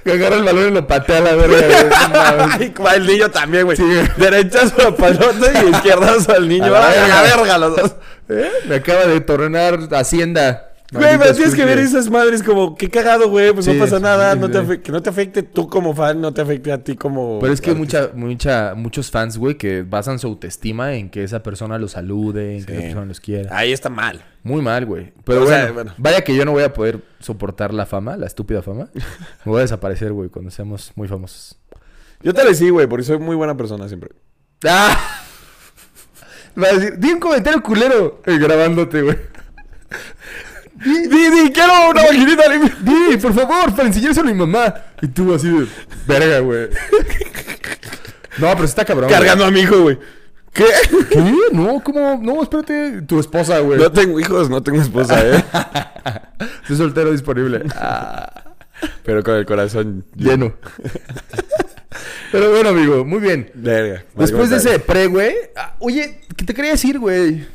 Que 0.06 0.12
agarra 0.14 0.36
el 0.36 0.44
balón 0.44 0.68
y 0.68 0.72
lo 0.72 0.86
patea 0.88 1.18
a 1.18 1.22
la 1.22 1.34
verga, 1.36 1.58
güey. 1.58 1.90
No 2.38 2.38
mames. 2.48 2.62
Y 2.62 2.70
va 2.82 2.94
el 2.94 3.08
niño 3.08 3.32
también, 3.32 3.66
güey. 3.66 3.76
Sí. 3.76 3.84
Derechazo 4.18 4.88
a 4.90 4.96
pelota 4.96 5.64
y 5.66 5.70
izquierdazo 5.72 6.32
al 6.34 6.48
niño. 6.48 6.66
A 6.68 6.80
la 6.80 6.88
Ay, 6.90 6.98
A 7.00 7.08
la 7.08 7.22
verga. 7.24 7.36
verga 7.38 7.58
los 7.58 7.76
dos. 7.76 7.96
¿Eh? 8.30 8.52
Me 8.68 8.76
acaba 8.76 9.06
de 9.08 9.20
tornar 9.22 9.80
Hacienda. 9.92 10.70
Güey, 10.92 11.18
pero 11.18 11.34
tienes 11.34 11.56
que 11.56 11.66
ver 11.66 11.80
esas 11.80 12.10
madres 12.12 12.44
como, 12.44 12.76
qué 12.76 12.90
cagado, 12.90 13.28
güey, 13.30 13.52
pues 13.54 13.66
Sí, 13.66 13.74
no 13.74 13.80
pasa 13.84 14.00
nada, 14.00 14.34
sí, 14.34 14.40
no 14.40 14.46
sí. 14.48 14.52
te 14.54 14.60
afe- 14.60 14.82
que 14.84 14.92
no 14.92 15.02
te 15.02 15.10
afecte 15.10 15.42
tú 15.44 15.68
como 15.68 15.96
fan, 15.96 16.22
no 16.22 16.32
te 16.32 16.42
afecte 16.42 16.72
a 16.72 16.84
ti 16.84 16.96
como... 16.96 17.40
Pero 17.42 17.52
es 17.52 17.60
que 17.60 17.74
mucha, 17.74 18.12
mucha, 18.14 18.76
muchos 18.76 19.10
fans, 19.10 19.38
güey, 19.38 19.56
que 19.56 19.82
basan 19.82 20.20
su 20.20 20.28
autoestima 20.28 20.94
en 20.94 21.10
que 21.10 21.24
esa 21.24 21.42
persona 21.42 21.80
los 21.80 21.92
salude, 21.94 22.58
en 22.58 22.66
que 22.66 22.74
esa 22.74 22.82
persona 22.84 23.06
los 23.06 23.20
quiera. 23.20 23.58
Ahí 23.58 23.74
está 23.74 23.90
mal. 23.90 24.24
Muy 24.44 24.62
mal, 24.62 24.86
güey. 24.86 25.12
Pero 25.26 25.42
O 25.42 25.46
bueno, 25.46 25.64
sea, 25.64 25.72
bueno. 25.72 25.94
vaya 25.98 26.22
que 26.24 26.36
yo 26.36 26.46
no 26.46 26.52
voy 26.52 26.64
a 26.64 26.72
poder 26.72 27.02
soportar 27.20 27.74
la 27.74 27.88
fama, 27.88 28.16
la 28.16 28.28
estúpida 28.28 28.62
fama. 28.62 28.90
Me 29.44 29.52
voy 29.52 29.58
a 29.60 29.62
desaparecer, 29.64 30.14
güey, 30.14 30.30
cuando 30.30 30.52
seamos 30.52 30.92
muy 30.96 31.08
famosos. 31.08 31.58
Yo 32.22 32.32
te 32.34 32.44
lo 32.44 32.54
sí, 32.54 32.70
güey, 32.70 32.86
porque 32.86 33.04
soy 33.06 33.18
muy 33.18 33.36
buena 33.36 33.58
persona 33.58 33.88
siempre. 33.88 34.12
¡Ah! 34.68 34.96
Va 36.62 36.68
a 36.68 36.74
decir, 36.74 36.98
di 37.00 37.12
un 37.12 37.20
comentario 37.20 37.62
culero 37.64 38.22
eh, 38.26 38.38
grabándote, 38.38 39.02
güey. 39.02 39.18
¡Di, 40.86 41.08
di, 41.08 41.52
quiero 41.52 41.90
una 41.90 42.04
maquinita 42.04 42.48
limpia! 42.48 42.76
Di, 42.82 43.18
por 43.18 43.34
favor, 43.34 43.76
para 43.76 43.88
enseñárselo 43.88 44.30
a 44.30 44.32
mi 44.32 44.38
mamá. 44.38 44.74
Y 45.02 45.08
tú 45.08 45.34
así 45.34 45.50
de, 45.50 45.66
verga, 46.08 46.40
güey. 46.40 46.70
No, 48.38 48.50
pero 48.54 48.66
está 48.66 48.86
cabrón. 48.86 49.10
güey. 49.10 49.20
Cargando 49.20 49.46
a 49.46 49.52
mi 49.52 49.62
hijo, 49.62 49.82
güey. 49.82 49.98
¿Qué? 50.54 50.66
¿Qué? 51.10 51.34
No, 51.52 51.82
¿cómo? 51.84 52.20
No, 52.22 52.42
espérate. 52.44 53.02
Tu 53.02 53.20
esposa, 53.20 53.60
güey. 53.60 53.80
No 53.80 53.92
tengo 53.92 54.20
hijos, 54.20 54.50
no 54.50 54.62
tengo 54.64 54.82
esposa, 54.82 55.20
¿eh? 55.26 55.44
Soy 56.68 56.78
soltero 56.78 57.12
disponible. 57.12 57.64
Pero 59.04 59.24
con 59.24 59.36
el 59.36 59.46
corazón 59.46 60.06
lleno. 60.16 60.54
Pero 62.32 62.52
bueno, 62.52 62.70
amigo, 62.70 63.04
muy 63.06 63.20
bien. 63.20 63.50
Verga. 63.54 64.04
Después 64.16 64.50
de 64.50 64.58
ese 64.58 64.80
pre, 64.80 65.08
güey. 65.08 65.34
ah, 65.56 65.76
Oye, 65.80 66.22
¿qué 66.36 66.46
te 66.46 66.54
quería 66.54 66.72
decir, 66.72 67.00
güey? 67.00 67.46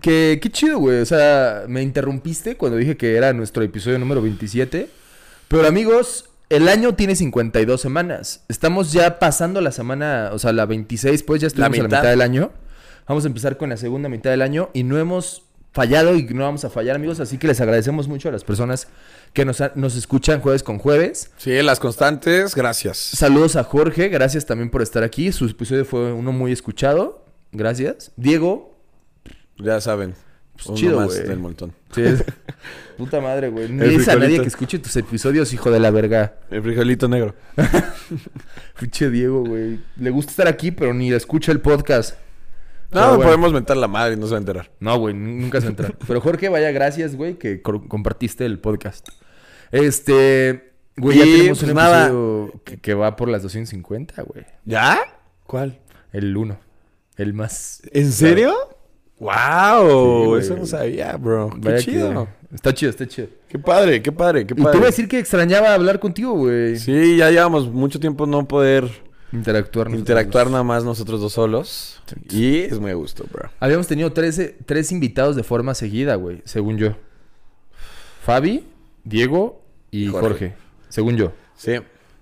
Que 0.00 0.38
qué 0.42 0.50
chido, 0.50 0.78
güey. 0.78 1.00
O 1.00 1.06
sea, 1.06 1.64
me 1.68 1.82
interrumpiste 1.82 2.56
cuando 2.56 2.76
dije 2.78 2.96
que 2.96 3.16
era 3.16 3.32
nuestro 3.32 3.62
episodio 3.62 3.98
número 3.98 4.20
27. 4.22 4.88
Pero 5.48 5.66
amigos, 5.66 6.30
el 6.50 6.68
año 6.68 6.94
tiene 6.94 7.16
52 7.16 7.80
semanas. 7.80 8.44
Estamos 8.48 8.92
ya 8.92 9.18
pasando 9.18 9.60
la 9.60 9.72
semana, 9.72 10.30
o 10.32 10.38
sea, 10.38 10.52
la 10.52 10.66
26, 10.66 11.22
pues 11.22 11.40
ya 11.40 11.46
estuvimos 11.46 11.78
a 11.78 11.82
la 11.82 11.84
mitad. 11.88 11.98
mitad 11.98 12.10
del 12.10 12.20
año. 12.22 12.52
Vamos 13.06 13.24
a 13.24 13.28
empezar 13.28 13.56
con 13.56 13.70
la 13.70 13.76
segunda 13.78 14.08
mitad 14.08 14.30
del 14.30 14.42
año 14.42 14.68
y 14.74 14.82
no 14.82 14.98
hemos 14.98 15.42
fallado 15.72 16.14
y 16.16 16.24
no 16.24 16.44
vamos 16.44 16.64
a 16.64 16.70
fallar, 16.70 16.96
amigos. 16.96 17.20
Así 17.20 17.38
que 17.38 17.46
les 17.46 17.60
agradecemos 17.60 18.06
mucho 18.08 18.28
a 18.28 18.32
las 18.32 18.44
personas 18.44 18.88
que 19.32 19.44
nos, 19.46 19.60
ha- 19.62 19.72
nos 19.74 19.96
escuchan 19.96 20.40
jueves 20.40 20.62
con 20.62 20.78
jueves. 20.78 21.30
Sí, 21.38 21.50
las 21.62 21.80
constantes, 21.80 22.54
gracias. 22.54 22.98
Saludos 22.98 23.56
a 23.56 23.64
Jorge, 23.64 24.08
gracias 24.08 24.44
también 24.44 24.70
por 24.70 24.82
estar 24.82 25.02
aquí. 25.02 25.32
Su 25.32 25.46
episodio 25.46 25.84
fue 25.86 26.12
uno 26.12 26.32
muy 26.32 26.52
escuchado. 26.52 27.24
Gracias. 27.52 28.12
Diego. 28.16 28.77
Ya 29.58 29.80
saben. 29.80 30.14
Pues 30.54 30.66
uno 30.66 30.76
chido, 30.76 30.96
más 31.00 31.14
güey. 31.14 31.28
del 31.28 31.38
montón. 31.38 31.72
Sí, 31.94 32.02
es- 32.02 32.24
Puta 32.98 33.20
madre, 33.20 33.48
güey. 33.48 33.68
No 33.70 33.84
El 33.84 33.92
es 34.00 34.08
a 34.08 34.12
nadie 34.14 34.18
frijolito. 34.38 34.42
que 34.42 34.48
escuche 34.48 34.78
tus 34.80 34.96
episodios, 34.96 35.52
hijo 35.52 35.70
de 35.70 35.78
la 35.80 35.90
verga. 35.92 36.34
El 36.50 36.62
frijolito 36.62 37.08
negro. 37.08 37.34
Pinche 38.78 39.10
Diego, 39.10 39.44
güey. 39.44 39.80
Le 39.96 40.10
gusta 40.10 40.30
estar 40.30 40.48
aquí, 40.48 40.70
pero 40.70 40.92
ni 40.94 41.12
escucha 41.12 41.52
el 41.52 41.60
podcast. 41.60 42.16
No, 42.90 43.00
Pero 43.00 43.06
bueno. 43.08 43.24
podemos 43.24 43.52
mentar 43.52 43.76
la 43.76 43.86
madre 43.88 44.14
y 44.14 44.16
no 44.16 44.26
se 44.26 44.32
va 44.32 44.38
a 44.38 44.40
enterar. 44.40 44.70
No, 44.80 44.98
güey, 44.98 45.14
n- 45.14 45.42
nunca 45.42 45.60
se 45.60 45.66
entra. 45.66 45.92
Pero 46.06 46.20
Jorge, 46.20 46.48
vaya, 46.48 46.70
gracias, 46.72 47.14
güey, 47.16 47.34
que 47.38 47.60
co- 47.62 47.86
compartiste 47.86 48.46
el 48.46 48.58
podcast. 48.60 49.08
Este, 49.70 50.72
güey, 50.96 51.18
ya 51.18 51.26
Y, 51.26 51.36
tenemos 51.36 51.58
pues, 51.58 51.70
un 51.70 51.76
nada. 51.76 52.04
episodio 52.06 52.62
que, 52.64 52.76
que 52.78 52.94
va 52.94 53.14
por 53.16 53.28
las 53.28 53.42
250, 53.42 54.22
güey. 54.22 54.46
¿Ya? 54.64 54.98
¿Cuál? 55.46 55.80
El 56.12 56.34
1. 56.36 56.58
El 57.16 57.34
más. 57.34 57.82
¿En 57.92 58.10
serio? 58.10 58.54
¡Wow! 59.20 60.36
Sí. 60.36 60.40
Eso 60.46 60.56
no 60.56 60.66
sabía, 60.66 61.16
bro. 61.16 61.50
Qué 61.50 61.58
Vaya 61.60 61.76
que- 61.78 61.82
chido. 61.84 62.28
Está 62.54 62.72
chido, 62.72 62.90
está 62.90 63.06
chido. 63.06 63.28
Qué 63.48 63.58
padre, 63.58 64.00
qué 64.02 64.10
padre, 64.12 64.46
qué 64.46 64.54
Y 64.54 64.56
te 64.56 64.62
padre. 64.62 64.78
voy 64.78 64.84
a 64.86 64.90
decir 64.90 65.06
que 65.08 65.18
extrañaba 65.18 65.74
hablar 65.74 65.98
contigo, 66.00 66.32
güey. 66.34 66.76
Sí, 66.78 67.16
ya 67.16 67.30
llevamos 67.30 67.70
mucho 67.70 68.00
tiempo 68.00 68.26
no 68.26 68.46
poder 68.48 68.88
Interactuar. 69.32 69.90
interactuar 69.90 70.44
dos. 70.44 70.52
nada 70.52 70.64
más 70.64 70.84
nosotros 70.84 71.20
dos 71.20 71.32
solos. 71.34 72.00
Y 72.30 72.60
es 72.60 72.78
muy 72.80 72.90
a 72.90 72.94
gusto, 72.94 73.24
bro. 73.30 73.50
Habíamos 73.60 73.86
tenido 73.86 74.12
tres, 74.12 74.54
tres 74.64 74.92
invitados 74.92 75.36
de 75.36 75.42
forma 75.42 75.74
seguida, 75.74 76.14
güey, 76.14 76.40
según 76.44 76.78
yo. 76.78 76.94
Fabi, 78.24 78.64
Diego 79.04 79.62
y 79.90 80.06
Jorge. 80.06 80.28
Jorge. 80.28 80.54
Según 80.88 81.16
yo. 81.16 81.32
Sí, 81.56 81.72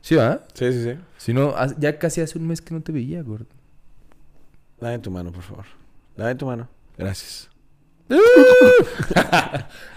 ¿Sí, 0.01 0.15
va? 0.17 0.45
sí, 0.55 0.73
sí, 0.73 0.83
sí. 0.85 0.91
Si 1.19 1.33
no, 1.35 1.55
ya 1.79 1.99
casi 1.99 2.21
hace 2.21 2.39
un 2.39 2.47
mes 2.49 2.61
que 2.61 2.75
no 2.75 2.81
te 2.81 2.91
veía, 2.93 3.23
gordo. 3.23 3.47
Dame 4.81 4.99
tu 4.99 5.11
mano, 5.11 5.31
por 5.33 5.43
favor. 5.43 5.65
Dame 6.17 6.35
tu 6.35 6.47
mano. 6.47 6.69
Gracias. 6.99 7.49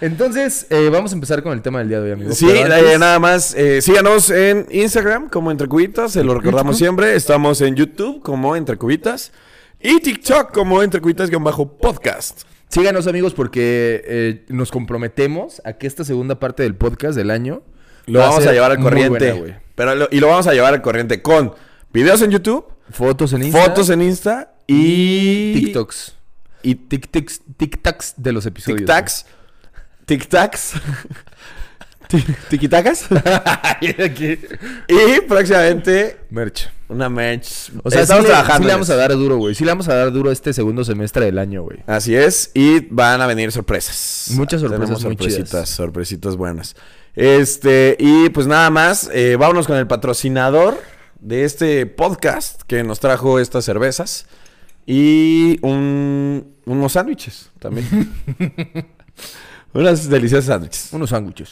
Entonces, 0.02 0.66
eh, 0.70 0.90
vamos 0.92 1.12
a 1.12 1.16
empezar 1.16 1.44
con 1.44 1.54
el 1.54 1.62
tema 1.62 1.80
del 1.80 1.90
día 1.90 2.00
de 2.00 2.06
hoy, 2.08 2.12
amigo. 2.14 2.32
Sí, 2.34 2.50
antes- 2.50 3.00
nada 3.00 3.20
más. 3.20 3.54
eh, 3.56 3.82
síganos 3.82 4.30
en 4.30 4.68
Instagram 4.72 5.30
como 5.30 5.52
Entre 5.52 5.68
Cubitas, 5.68 6.14
se 6.14 6.24
lo 6.24 6.34
recordamos 6.36 6.78
siempre. 6.78 7.16
Estamos 7.16 7.62
en 7.62 7.76
YouTube 7.76 8.22
como 8.22 8.56
Entre 8.56 8.78
Cubitas. 8.78 9.32
Y 9.82 10.00
TikTok 10.00 10.52
como 10.54 10.82
Entre 10.84 11.02
Cubitas-podcast. 11.02 12.42
Síganos, 12.70 13.08
amigos, 13.08 13.34
porque 13.34 14.02
eh, 14.06 14.46
nos 14.50 14.72
comprometemos 14.72 15.62
a 15.66 15.74
que 15.74 15.88
esta 15.88 16.04
segunda 16.04 16.40
parte 16.40 16.64
del 16.64 16.76
podcast 16.76 17.16
del 17.16 17.32
año 17.32 17.64
Lo 18.06 18.20
va 18.20 18.26
vamos 18.26 18.42
a 18.42 18.44
ser 18.44 18.54
llevar 18.54 18.72
al 18.72 18.78
muy 18.80 18.84
corriente. 18.90 19.32
buena, 19.34 19.62
pero 19.76 19.96
lo- 19.96 20.08
y 20.12 20.20
lo 20.20 20.28
vamos 20.28 20.46
a 20.48 20.54
llevar 20.54 20.74
al 20.74 20.82
corriente 20.82 21.22
con 21.22 21.54
videos 21.94 22.22
en 22.22 22.30
YouTube, 22.32 22.66
Fotos 22.92 23.34
en 23.34 23.44
Insta. 23.44 23.64
fotos 23.66 23.90
en 23.90 24.02
Insta 24.04 24.54
y 24.68 25.54
TikToks. 25.54 26.16
Y 26.64 26.76
tic-tacs 26.76 28.14
de 28.18 28.32
los 28.34 28.46
episodios. 28.46 28.82
Tic-tacs. 28.82 29.26
Tic-tacs. 30.06 30.74
Tic- 32.10 32.36
Tiki-tacas. 32.50 33.06
Aquí. 34.04 34.40
y 34.88 35.22
próximamente 35.28 36.18
Merch. 36.32 36.68
una 36.88 37.08
merch. 37.08 37.70
O 37.84 37.92
sea, 37.92 38.02
estamos 38.02 38.24
sí 38.24 38.30
le, 38.30 38.34
trabajando. 38.34 38.64
sí 38.64 38.66
le 38.68 38.74
vamos 38.74 38.90
a 38.90 38.96
dar 38.96 39.12
duro, 39.12 39.38
güey. 39.38 39.54
Sí 39.54 39.64
le 39.64 39.72
vamos 39.72 39.88
a 39.90 39.94
dar 39.96 40.12
duro 40.12 40.32
este 40.32 40.52
segundo 40.54 40.84
semestre 40.84 41.26
del 41.26 41.38
año, 41.38 41.62
güey. 41.62 41.84
Así 41.86 42.16
es, 42.16 42.50
y 42.56 42.80
van 42.90 43.22
a 43.22 43.28
venir 43.28 43.52
sorpresas. 43.52 44.30
Muchas 44.32 44.62
sorpresas 44.62 44.86
Tenemos 44.88 45.06
muy 45.06 45.16
chidas. 45.18 45.34
sorpresitas, 45.34 45.70
sorpresitas 45.70 46.36
buenas. 46.36 46.76
Este, 47.16 47.96
y 48.00 48.30
pues 48.30 48.48
nada 48.48 48.72
más, 48.72 49.10
eh, 49.14 49.36
vámonos 49.38 49.68
con 49.68 49.78
el 49.78 49.86
patrocinador 49.86 50.82
de 51.20 51.44
este 51.44 51.86
podcast 51.86 52.62
que 52.64 52.84
nos 52.84 53.00
trajo 53.00 53.40
estas 53.40 53.66
cervezas 53.66 54.26
y 54.92 55.60
un, 55.62 56.56
unos 56.66 56.92
sándwiches 56.94 57.52
también. 57.60 57.86
Unas 59.72 60.10
deliciosas 60.10 60.46
sándwiches 60.46 60.92
Unos 60.94 61.12
sándwiches. 61.12 61.52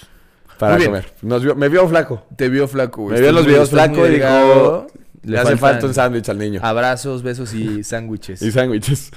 para 0.57 0.83
comer. 0.83 1.13
Nos 1.21 1.43
vio- 1.43 1.53
me 1.55 1.69
vio 1.69 1.87
flaco. 1.87 2.25
Te 2.35 2.49
vio 2.49 2.67
flaco, 2.67 3.03
güey. 3.03 3.13
Me 3.15 3.21
vio 3.21 3.31
los 3.31 3.45
videos 3.45 3.69
flaco 3.69 3.93
y 4.07 4.09
dijo, 4.09 4.09
delgado. 4.09 4.87
Le 5.21 5.37
hace 5.37 5.55
falta 5.57 5.85
un 5.85 5.93
sándwich 5.93 6.27
al 6.29 6.39
niño. 6.39 6.59
Abrazos, 6.63 7.21
besos 7.21 7.53
y 7.53 7.83
sándwiches. 7.91 8.41
Y 8.41 8.51
sándwiches. 8.51 9.11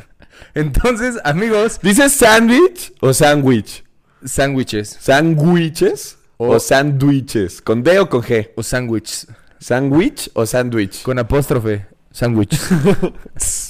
Entonces, 0.55 1.17
amigos, 1.25 1.81
¿Dices 1.83 2.13
sándwich 2.13 2.93
o 3.01 3.15
sándwich? 3.15 3.85
sándwiches 4.25 4.99
¿Sándwiches 5.01 6.19
O- 6.37 6.59
sándwiches? 6.61 7.63
¿Con 7.63 7.83
D 7.83 7.99
o 8.01 8.09
con 8.11 8.21
G? 8.23 8.51
o 8.55 8.63
sándwiches. 8.63 9.29
¿Sándwich 9.59 10.31
o 10.35 10.45
sándwich? 10.45 11.03
Con 11.03 11.19
apóstrofe. 11.19 11.87
Sándwich. 12.11 12.59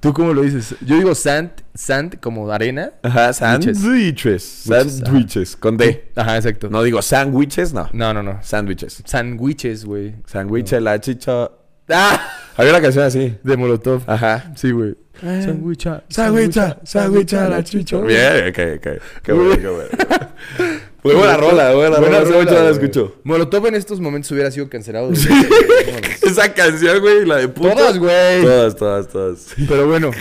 ¿Tú 0.00 0.12
cómo 0.12 0.32
lo 0.32 0.42
dices? 0.42 0.76
Yo 0.80 0.96
digo 0.96 1.14
sand, 1.14 1.50
sand 1.74 2.20
como 2.20 2.50
arena. 2.50 2.92
Ajá, 3.02 3.32
sándwiches. 3.32 4.42
Sándwiches. 4.42 5.56
Con 5.56 5.76
D. 5.76 6.10
Ajá, 6.16 6.36
exacto. 6.36 6.68
No 6.70 6.82
digo 6.82 7.02
sándwiches, 7.02 7.72
no. 7.72 7.88
No, 7.92 8.12
no, 8.14 8.22
no. 8.22 8.38
Sándwiches. 8.42 9.02
Sándwiches, 9.04 9.84
güey. 9.84 10.14
Sándwich, 10.26 10.72
la 10.72 11.00
chicha. 11.00 11.50
¡Ah! 11.88 12.28
Había 12.56 12.72
una 12.72 12.80
canción 12.80 13.04
así. 13.04 13.36
De 13.42 13.56
Molotov. 13.56 14.02
Ajá. 14.06 14.52
Sí, 14.56 14.70
güey. 14.70 14.96
Sándwicha. 15.20 16.02
Sándwicha, 16.08 16.78
sándwicha, 16.84 17.48
la 17.48 17.62
chicha. 17.62 18.00
Bien, 18.00 18.48
ok, 18.48 18.58
ok. 18.78 19.02
Qué 19.22 19.32
bueno, 19.32 19.56
qué 19.56 19.68
bueno. 19.68 19.88
Muy 21.02 21.14
buena 21.14 21.36
rola, 21.36 21.74
buena 21.74 21.96
rola. 21.96 22.18
Hace 22.20 22.32
mucho 22.32 22.54
no 22.54 22.62
la 22.62 22.70
escucho. 22.70 23.16
Molotov 23.24 23.66
en 23.66 23.74
estos 23.74 23.98
momentos 23.98 24.30
hubiera 24.30 24.50
sido 24.52 24.68
cancelado. 24.68 25.10
Esa 26.22 26.54
canción, 26.54 27.00
güey, 27.00 27.26
la 27.26 27.38
de 27.38 27.48
puta. 27.48 27.74
Todas, 27.74 27.98
güey. 27.98 28.42
Todas, 28.42 28.76
todas, 28.76 29.08
todas. 29.08 29.46
Pero 29.68 29.88
bueno, 29.88 30.12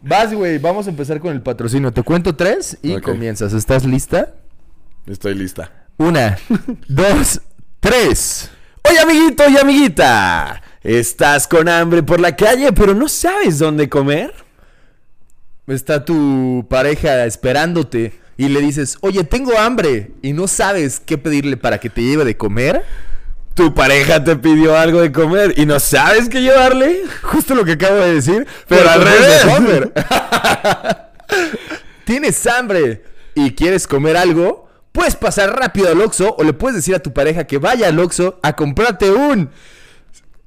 vas, 0.00 0.32
güey. 0.32 0.58
Vamos 0.58 0.86
a 0.86 0.90
empezar 0.90 1.20
con 1.20 1.32
el 1.32 1.42
patrocinio. 1.42 1.92
Te 1.92 2.02
cuento 2.02 2.34
tres 2.34 2.78
y 2.80 2.98
comienzas. 3.00 3.52
¿Estás 3.52 3.84
lista? 3.84 4.34
Estoy 5.06 5.34
lista. 5.34 5.86
Una, 5.98 6.38
dos, 6.88 7.42
tres. 7.78 8.50
Oye, 8.88 8.98
amiguito 8.98 9.44
y 9.50 9.58
amiguita. 9.58 10.62
¿Estás 10.82 11.46
con 11.46 11.68
hambre 11.68 12.02
por 12.02 12.18
la 12.18 12.34
calle, 12.34 12.72
pero 12.72 12.94
no 12.94 13.08
sabes 13.08 13.58
dónde 13.58 13.90
comer? 13.90 14.32
Está 15.66 16.02
tu 16.02 16.66
pareja 16.70 17.26
esperándote 17.26 18.18
y 18.40 18.48
le 18.48 18.62
dices, 18.62 18.96
oye, 19.02 19.22
tengo 19.22 19.58
hambre 19.58 20.12
y 20.22 20.32
no 20.32 20.48
sabes 20.48 20.98
qué 20.98 21.18
pedirle 21.18 21.58
para 21.58 21.76
que 21.76 21.90
te 21.90 22.00
lleve 22.00 22.24
de 22.24 22.38
comer. 22.38 22.86
Tu 23.52 23.74
pareja 23.74 24.24
te 24.24 24.34
pidió 24.36 24.78
algo 24.78 25.02
de 25.02 25.12
comer 25.12 25.52
y 25.58 25.66
no 25.66 25.78
sabes 25.78 26.30
qué 26.30 26.40
llevarle. 26.40 27.02
Justo 27.20 27.54
lo 27.54 27.66
que 27.66 27.72
acabo 27.72 27.96
de 27.96 28.14
decir, 28.14 28.46
Pero 28.66 28.88
al 28.88 29.02
revés. 29.02 29.92
Tienes 32.06 32.46
hambre 32.46 33.04
y 33.34 33.50
quieres 33.50 33.86
comer 33.86 34.16
algo, 34.16 34.70
puedes 34.90 35.16
pasar 35.16 35.54
rápido 35.54 35.90
al 35.90 36.00
Oxxo 36.00 36.34
o 36.38 36.42
le 36.42 36.54
puedes 36.54 36.76
decir 36.76 36.94
a 36.94 37.00
tu 37.00 37.12
pareja 37.12 37.44
que 37.44 37.58
vaya 37.58 37.88
al 37.88 37.98
Oxxo 37.98 38.40
a 38.42 38.56
comprarte 38.56 39.10
un 39.10 39.50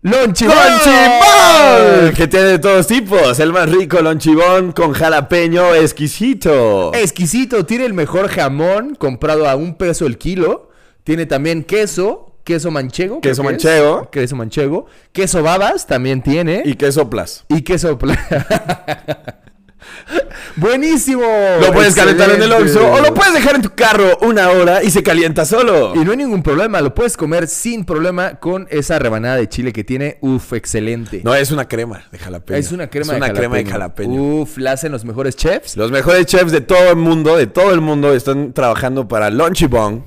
lonchibón. 0.03 0.55
¡Lonchibón! 0.55 2.13
Que 2.15 2.27
tiene 2.27 2.45
de 2.45 2.59
todos 2.59 2.87
tipos. 2.87 3.39
El 3.39 3.51
más 3.53 3.69
rico 3.69 4.01
lonchibón 4.01 4.71
con 4.71 4.93
jalapeño 4.93 5.73
exquisito. 5.75 6.93
Exquisito, 6.93 7.65
tiene 7.65 7.85
el 7.85 7.93
mejor 7.93 8.27
jamón 8.27 8.95
comprado 8.95 9.49
a 9.49 9.55
un 9.55 9.75
peso 9.75 10.05
el 10.05 10.17
kilo. 10.17 10.69
Tiene 11.03 11.25
también 11.25 11.63
queso, 11.63 12.35
queso 12.43 12.71
manchego. 12.71 13.19
Queso 13.21 13.41
que 13.41 13.47
es. 13.47 13.51
manchego. 13.53 14.09
Queso 14.11 14.35
manchego. 14.35 14.85
Queso 15.11 15.41
babas 15.43 15.87
también 15.87 16.21
tiene. 16.21 16.61
¿Y 16.65 16.75
qué 16.75 16.91
soplas? 16.91 17.45
Y 17.49 17.61
queso 17.61 17.97
pla- 17.97 18.17
Buenísimo. 20.55 21.23
Lo 21.61 21.71
puedes 21.73 21.95
calentar 21.95 22.29
en 22.31 22.41
el. 22.41 22.51
Oxxo 22.51 22.91
o 22.91 23.01
lo 23.01 23.13
puedes 23.13 23.33
dejar 23.33 23.55
en 23.55 23.61
tu 23.61 23.71
carro 23.71 24.17
una 24.21 24.49
hora 24.49 24.83
y 24.83 24.91
se 24.91 25.03
calienta 25.03 25.45
solo. 25.45 25.93
Y 25.95 25.99
no 25.99 26.11
hay 26.11 26.17
ningún 26.17 26.43
problema, 26.43 26.81
lo 26.81 26.93
puedes 26.93 27.17
comer 27.17 27.47
sin 27.47 27.85
problema 27.85 28.35
con 28.35 28.67
esa 28.69 28.99
rebanada 28.99 29.37
de 29.37 29.49
chile 29.49 29.73
que 29.73 29.83
tiene. 29.83 30.17
Uf, 30.21 30.53
excelente. 30.53 31.21
No, 31.23 31.33
es 31.33 31.51
una 31.51 31.67
crema 31.67 32.03
de 32.11 32.19
jalapeño. 32.19 32.59
es 32.59 32.71
una 32.71 32.89
crema, 32.89 33.13
Es 33.13 33.17
una 33.17 33.27
de, 33.27 33.33
crema 33.33 33.57
de 33.57 33.65
jalapeño. 33.65 34.13
jalapeño. 34.13 34.41
Uf, 34.41 34.57
la 34.57 34.73
hacen 34.73 34.91
los 34.91 35.05
mejores 35.05 35.35
chefs. 35.35 35.75
Los 35.77 35.91
mejores 35.91 36.25
chefs 36.25 36.51
de 36.51 36.61
todo 36.61 36.89
el 36.89 36.97
mundo, 36.97 37.35
de 37.37 37.47
todo 37.47 37.71
el 37.71 37.81
mundo, 37.81 38.13
están 38.13 38.53
trabajando 38.53 39.07
para 39.07 39.29
Lunchibong. 39.29 40.03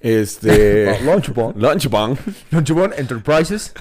Este. 0.00 0.98
Lunchibong. 1.04 1.54
Lunchibong. 1.56 2.16
Lonchibón 2.50 2.92
Enterprises. 2.96 3.72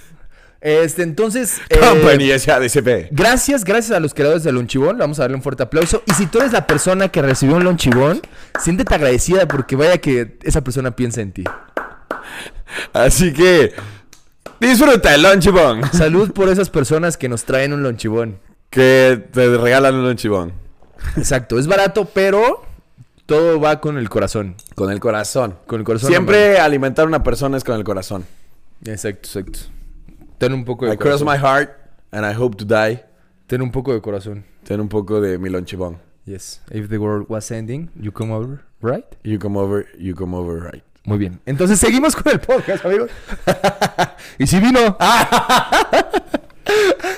Este, 0.62 1.02
entonces. 1.02 1.60
eh, 1.70 1.80
Company 1.80 2.38
SADCP. 2.38 3.10
Gracias, 3.12 3.66
gracias 3.66 3.98
a 3.98 4.00
los 4.00 4.14
creadores 4.14 4.44
del 4.44 4.56
Lonchibón. 4.56 4.98
Vamos 4.98 5.20
a 5.20 5.24
darle 5.24 5.36
un 5.36 5.44
fuerte 5.44 5.64
aplauso. 5.64 6.04
Y 6.06 6.14
si 6.14 6.28
tú 6.28 6.40
eres 6.40 6.54
la 6.54 6.68
persona 6.68 7.10
que 7.10 7.22
recibió 7.22 7.56
un 7.56 7.64
Lonchibón, 7.64 8.22
siéntete 8.60 8.94
agradecida 8.94 9.48
porque 9.48 9.76
vaya 9.76 9.98
que 9.98 10.38
esa 10.44 10.64
persona 10.64 10.96
piensa 10.96 11.22
en 11.22 11.32
ti. 11.32 11.44
Así 12.94 13.34
que. 13.34 13.74
Disfruta 14.60 15.16
el 15.16 15.24
Lunchibong. 15.24 15.92
Salud 15.92 16.32
por 16.34 16.48
esas 16.48 16.70
personas 16.70 17.18
que 17.18 17.28
nos 17.28 17.46
traen 17.46 17.74
un 17.74 17.82
Lonchibón. 17.82 18.38
Que 18.70 19.28
te 19.34 19.58
regalan 19.58 19.96
un 19.96 20.04
Lunchibong. 20.04 20.52
Exacto, 21.18 21.58
es 21.58 21.66
barato, 21.66 22.06
pero 22.06 22.64
todo 23.26 23.60
va 23.60 23.82
con 23.82 23.98
el 23.98 24.08
corazón. 24.08 24.56
Con 24.76 24.92
el 24.92 25.00
corazón. 25.00 25.58
Con 25.66 25.80
el 25.80 25.86
corazón. 25.86 26.10
Siempre 26.10 26.60
alimentar 26.60 27.06
a 27.06 27.08
una 27.08 27.24
persona 27.24 27.58
es 27.58 27.64
con 27.64 27.76
el 27.76 27.84
corazón. 27.84 28.24
Exacto, 28.86 29.28
exacto. 29.28 29.60
Ten 30.42 30.54
un 30.54 30.66
poco 30.66 30.88
de 30.88 30.94
I 30.94 30.98
cross 30.98 31.22
corazón. 31.22 31.28
my 31.28 31.38
heart 31.38 31.70
and 32.12 32.26
I 32.26 32.34
hope 32.34 32.58
to 32.58 32.66
die. 32.66 33.04
Ten 33.46 33.62
un 33.62 33.70
poco 33.70 33.94
de 33.94 34.02
corazón. 34.02 34.44
Ten 34.64 34.82
un 34.82 34.88
poco 34.90 35.22
de 35.22 35.38
mi 35.38 35.50
Lunchibong. 35.50 36.00
Yes. 36.26 36.62
If 36.72 36.90
the 36.90 36.98
world 36.98 37.28
was 37.30 37.52
ending, 37.52 37.92
you 37.96 38.12
come 38.12 38.32
over, 38.34 38.64
right? 38.82 39.06
You 39.24 39.38
come 39.38 39.56
over, 39.56 39.86
you 40.00 40.16
come 40.16 40.34
over 40.36 40.60
right. 40.60 40.84
Muy 41.06 41.20
bien. 41.20 41.40
Entonces 41.46 41.80
seguimos 41.80 42.16
con 42.16 42.32
el 42.32 42.40
podcast, 42.40 42.84
amigos. 42.84 43.12
y 44.40 44.48
si 44.48 44.60
vino. 44.60 44.98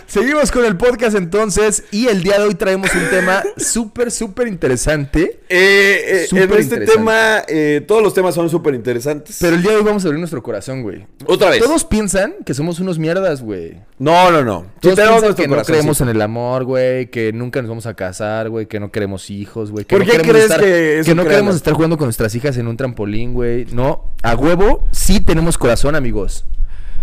seguimos 0.08 0.52
con 0.52 0.66
el 0.66 0.78
podcast 0.78 1.16
entonces. 1.16 1.84
Y 1.92 2.08
el 2.08 2.24
día 2.24 2.38
de 2.40 2.46
hoy 2.46 2.56
traemos 2.56 2.94
un 2.94 3.10
tema 3.10 3.44
súper, 3.58 4.12
súper 4.12 4.48
interesante. 4.48 5.40
Eh, 5.50 6.02
eh, 6.06 6.28
en 6.32 6.38
este 6.38 6.62
interesante. 6.62 6.86
tema, 6.86 7.44
eh, 7.48 7.84
todos 7.88 8.02
los 8.02 8.14
temas 8.14 8.36
son 8.36 8.50
súper 8.50 8.74
interesantes. 8.76 9.38
Pero 9.40 9.56
el 9.56 9.62
día 9.62 9.72
de 9.72 9.78
hoy 9.78 9.84
vamos 9.84 10.04
a 10.04 10.08
abrir 10.08 10.20
nuestro 10.20 10.42
corazón, 10.42 10.82
güey. 10.84 11.06
Otra 11.26 11.50
vez. 11.50 11.64
Todos 11.64 11.86
piensan 11.86 12.34
que 12.46 12.54
somos 12.54 12.80
unos 12.80 13.00
mierdas, 13.00 13.42
güey. 13.42 13.78
No, 14.00 14.32
no, 14.32 14.44
no. 14.44 14.62
Sí 14.64 14.68
Todos 14.82 14.96
tenemos 14.96 15.22
piensan 15.22 15.36
que 15.36 15.48
no 15.48 15.64
creemos 15.64 15.98
sí. 15.98 16.04
en 16.04 16.10
el 16.10 16.22
amor, 16.22 16.64
güey, 16.66 17.10
que 17.10 17.32
nunca 17.34 17.62
nos 17.62 17.70
vamos 17.70 17.86
a 17.86 17.94
casar, 17.94 18.50
güey, 18.50 18.66
que 18.66 18.80
no 18.80 18.92
queremos 18.92 19.30
hijos, 19.30 19.72
güey. 19.72 19.86
que 19.86 19.96
¿Por 19.98 20.06
no 20.06 20.12
qué 20.12 20.20
crees 20.20 20.46
estar- 20.46 20.60
que 20.60 21.00
eso 21.00 21.10
que 21.10 21.16
no 21.16 21.24
queremos 21.24 21.56
estar 21.56 21.74
jugando 21.74 21.98
con 21.98 22.08
nuestras 22.08 22.34
hijas 22.36 22.58
en 22.58 22.68
un 22.68 22.78
trampolín, 22.78 23.34
güey? 23.34 23.66
No, 23.72 24.12
a 24.22 24.36
huevo 24.36 24.88
sí 24.92 25.20
tenemos 25.22 25.58
corazón, 25.58 25.96
amigos. 25.96 26.46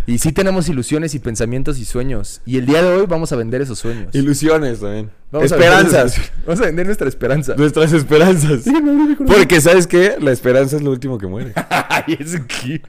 Y 0.06 0.18
sí 0.18 0.32
tenemos 0.32 0.68
ilusiones 0.68 1.14
y 1.14 1.18
pensamientos 1.18 1.78
y 1.78 1.84
sueños. 1.84 2.40
Y 2.46 2.58
el 2.58 2.66
día 2.66 2.82
de 2.82 2.88
hoy 2.88 3.06
vamos 3.06 3.32
a 3.32 3.36
vender 3.36 3.60
esos 3.60 3.78
sueños. 3.78 4.14
Ilusiones 4.14 4.80
también. 4.80 5.10
Vamos 5.30 5.52
Esperanzas. 5.52 6.32
Vamos 6.46 6.60
a 6.60 6.64
vender 6.66 6.86
nuestra 6.86 7.08
esperanza. 7.08 7.54
Nuestras 7.56 7.92
esperanzas. 7.92 8.64
Sí, 8.64 8.72
corazón. 8.72 9.16
Porque, 9.26 9.60
¿sabes 9.60 9.86
qué? 9.86 10.16
La 10.20 10.32
esperanza 10.32 10.76
es 10.76 10.82
lo 10.82 10.90
último 10.90 11.18
que 11.18 11.28
muere. 11.28 11.52
¿eso 12.18 12.38
qué? 12.48 12.82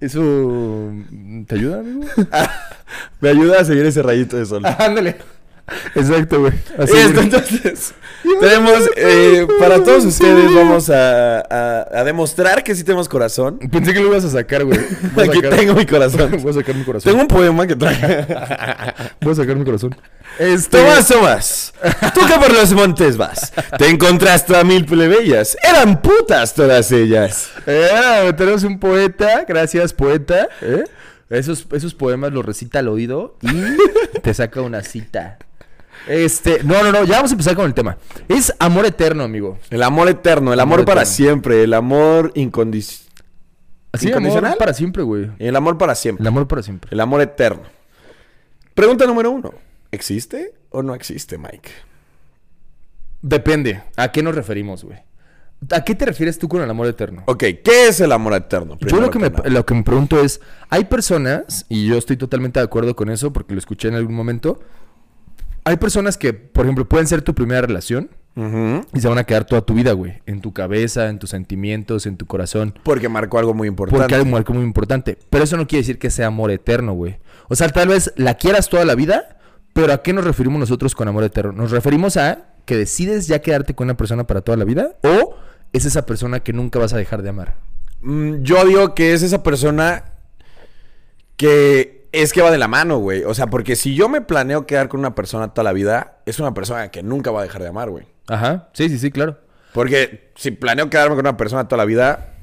¿Eso 0.00 0.92
te 1.46 1.54
ayuda, 1.54 1.78
amigo? 1.80 2.00
Me 3.20 3.28
ayuda 3.28 3.60
a 3.60 3.64
seguir 3.64 3.86
ese 3.86 4.02
rayito 4.02 4.36
de 4.36 4.46
sol. 4.46 4.62
Ándale. 4.66 5.16
Exacto, 5.94 6.40
güey. 6.40 6.54
Así 6.78 6.92
entonces, 6.96 7.94
tenemos, 8.40 8.90
eh, 8.96 9.46
para 9.58 9.82
todos 9.82 10.04
ustedes, 10.04 10.54
vamos 10.54 10.90
a, 10.90 11.40
a- 11.40 11.86
a 12.00 12.04
demostrar 12.04 12.62
que 12.64 12.74
sí 12.74 12.84
tenemos 12.84 13.08
corazón. 13.08 13.58
Pensé 13.70 13.92
que 13.92 14.00
lo 14.00 14.06
ibas 14.08 14.24
a 14.24 14.30
sacar, 14.30 14.64
güey. 14.64 14.78
A 14.78 15.22
Aquí 15.22 15.36
sacar- 15.40 15.56
tengo 15.56 15.74
mi 15.74 15.86
corazón. 15.86 16.36
Voy 16.42 16.50
a 16.50 16.54
sacar 16.54 16.74
mi 16.74 16.84
corazón. 16.84 17.10
Tengo 17.12 17.22
un 17.22 17.28
poema 17.28 17.66
que 17.66 17.76
trae. 17.76 18.26
Voy 19.20 19.32
a 19.32 19.36
sacar 19.36 19.56
mi 19.56 19.64
corazón. 19.64 19.94
Este... 20.38 20.78
Tomás, 20.78 21.08
Tomás, 21.08 21.74
tú 22.14 22.20
que 22.26 22.34
por 22.34 22.52
los 22.52 22.72
montes 22.72 23.16
vas, 23.16 23.52
te 23.76 23.88
encontraste 23.88 24.56
a 24.56 24.62
mil 24.62 24.84
plebeyas. 24.84 25.56
Eran 25.62 26.00
putas 26.00 26.54
todas 26.54 26.92
ellas. 26.92 27.50
Eh, 27.66 28.32
tenemos 28.36 28.62
un 28.62 28.78
poeta. 28.78 29.44
Gracias, 29.48 29.92
poeta. 29.92 30.48
¿eh? 30.62 30.84
Esos, 31.30 31.66
esos 31.72 31.94
poemas 31.94 32.32
los 32.32 32.44
recita 32.44 32.78
al 32.78 32.88
oído 32.88 33.36
y 33.42 34.20
te 34.20 34.32
saca 34.32 34.60
una 34.62 34.82
cita. 34.82 35.38
Este, 36.06 36.62
no, 36.64 36.82
no, 36.82 36.92
no, 36.92 37.04
ya 37.04 37.16
vamos 37.16 37.30
a 37.30 37.34
empezar 37.34 37.54
con 37.56 37.66
el 37.66 37.74
tema. 37.74 37.98
Es 38.28 38.54
amor 38.58 38.86
eterno, 38.86 39.24
amigo. 39.24 39.58
El 39.70 39.82
amor 39.82 40.08
eterno, 40.08 40.52
el 40.52 40.60
Amor 40.60 40.80
amor, 40.80 40.86
para 40.86 41.02
eterno. 41.02 41.14
siempre, 41.16 41.64
el 41.64 41.74
amor 41.74 42.32
incondicional. 42.34 43.08
Así, 43.92 44.08
¿Incondicional? 44.08 44.46
amor 44.52 44.58
para 44.58 44.74
siempre, 44.74 45.02
güey. 45.02 45.30
El 45.38 45.56
amor 45.56 45.78
para 45.78 45.94
siempre. 45.94 46.22
El 46.22 46.28
amor 46.28 46.46
para 46.46 46.62
siempre. 46.62 46.90
El 46.92 47.00
amor 47.00 47.20
eterno. 47.20 47.62
Pregunta 48.74 49.06
número 49.06 49.30
uno. 49.30 49.52
¿Existe 49.90 50.52
o 50.70 50.82
no 50.82 50.94
existe, 50.94 51.38
Mike? 51.38 51.70
Depende. 53.22 53.82
¿A 53.96 54.12
qué 54.12 54.22
nos 54.22 54.34
referimos, 54.34 54.84
güey? 54.84 54.98
¿A 55.72 55.82
qué 55.82 55.94
te 55.96 56.06
refieres 56.06 56.38
tú 56.38 56.48
con 56.48 56.62
el 56.62 56.70
amor 56.70 56.86
eterno? 56.86 57.24
Ok, 57.26 57.40
¿qué 57.64 57.88
es 57.88 58.00
el 58.00 58.12
amor 58.12 58.34
eterno? 58.34 58.78
Yo 58.80 59.00
lo 59.00 59.10
que, 59.10 59.18
me, 59.18 59.30
lo 59.50 59.66
que 59.66 59.74
me 59.74 59.82
pregunto 59.82 60.20
es, 60.20 60.40
hay 60.68 60.84
personas, 60.84 61.66
y 61.68 61.88
yo 61.88 61.96
estoy 61.98 62.16
totalmente 62.16 62.60
de 62.60 62.64
acuerdo 62.64 62.94
con 62.94 63.10
eso 63.10 63.32
porque 63.32 63.54
lo 63.54 63.58
escuché 63.58 63.88
en 63.88 63.94
algún 63.94 64.14
momento, 64.14 64.60
hay 65.68 65.76
personas 65.76 66.16
que, 66.16 66.32
por 66.32 66.64
ejemplo, 66.64 66.88
pueden 66.88 67.06
ser 67.06 67.22
tu 67.22 67.34
primera 67.34 67.60
relación 67.60 68.10
y 68.94 69.00
se 69.00 69.08
van 69.08 69.18
a 69.18 69.24
quedar 69.24 69.44
toda 69.44 69.62
tu 69.62 69.74
vida, 69.74 69.92
güey, 69.92 70.22
en 70.24 70.40
tu 70.40 70.52
cabeza, 70.52 71.08
en 71.08 71.18
tus 71.18 71.30
sentimientos, 71.30 72.06
en 72.06 72.16
tu 72.16 72.24
corazón. 72.26 72.72
Porque 72.84 73.08
marcó 73.08 73.38
algo 73.38 73.52
muy 73.52 73.66
importante. 73.66 74.00
Porque 74.00 74.14
algo 74.14 74.54
muy 74.54 74.62
importante. 74.62 75.18
Pero 75.28 75.42
eso 75.42 75.56
no 75.56 75.66
quiere 75.66 75.82
decir 75.82 75.98
que 75.98 76.08
sea 76.08 76.28
amor 76.28 76.52
eterno, 76.52 76.92
güey. 76.92 77.18
O 77.48 77.56
sea, 77.56 77.68
tal 77.68 77.88
vez 77.88 78.12
la 78.16 78.34
quieras 78.34 78.68
toda 78.68 78.84
la 78.84 78.94
vida, 78.94 79.40
pero 79.72 79.92
¿a 79.92 80.02
qué 80.02 80.12
nos 80.12 80.24
referimos 80.24 80.60
nosotros 80.60 80.94
con 80.94 81.08
amor 81.08 81.24
eterno? 81.24 81.52
Nos 81.52 81.72
referimos 81.72 82.16
a 82.16 82.46
que 82.64 82.76
decides 82.76 83.26
ya 83.26 83.40
quedarte 83.40 83.74
con 83.74 83.86
una 83.86 83.96
persona 83.96 84.24
para 84.24 84.40
toda 84.40 84.56
la 84.56 84.64
vida 84.64 84.96
o 85.02 85.34
es 85.72 85.84
esa 85.84 86.06
persona 86.06 86.40
que 86.40 86.52
nunca 86.52 86.78
vas 86.78 86.92
a 86.92 86.96
dejar 86.96 87.22
de 87.22 87.30
amar. 87.30 87.56
Mm, 88.02 88.42
Yo 88.42 88.64
digo 88.64 88.94
que 88.94 89.14
es 89.14 89.22
esa 89.22 89.42
persona 89.42 90.04
que 91.36 91.97
es 92.12 92.32
que 92.32 92.42
va 92.42 92.50
de 92.50 92.58
la 92.58 92.68
mano, 92.68 92.98
güey. 92.98 93.24
O 93.24 93.34
sea, 93.34 93.46
porque 93.48 93.76
si 93.76 93.94
yo 93.94 94.08
me 94.08 94.20
planeo 94.20 94.66
quedar 94.66 94.88
con 94.88 95.00
una 95.00 95.14
persona 95.14 95.48
toda 95.48 95.64
la 95.64 95.72
vida, 95.72 96.18
es 96.26 96.38
una 96.40 96.54
persona 96.54 96.90
que 96.90 97.02
nunca 97.02 97.30
va 97.30 97.40
a 97.40 97.42
dejar 97.42 97.62
de 97.62 97.68
amar, 97.68 97.90
güey. 97.90 98.06
Ajá, 98.26 98.68
sí, 98.72 98.88
sí, 98.88 98.98
sí, 98.98 99.10
claro. 99.10 99.38
Porque 99.72 100.30
si 100.34 100.50
planeo 100.50 100.90
quedarme 100.90 101.16
con 101.16 101.24
una 101.26 101.36
persona 101.36 101.68
toda 101.68 101.78
la 101.78 101.84
vida 101.84 102.34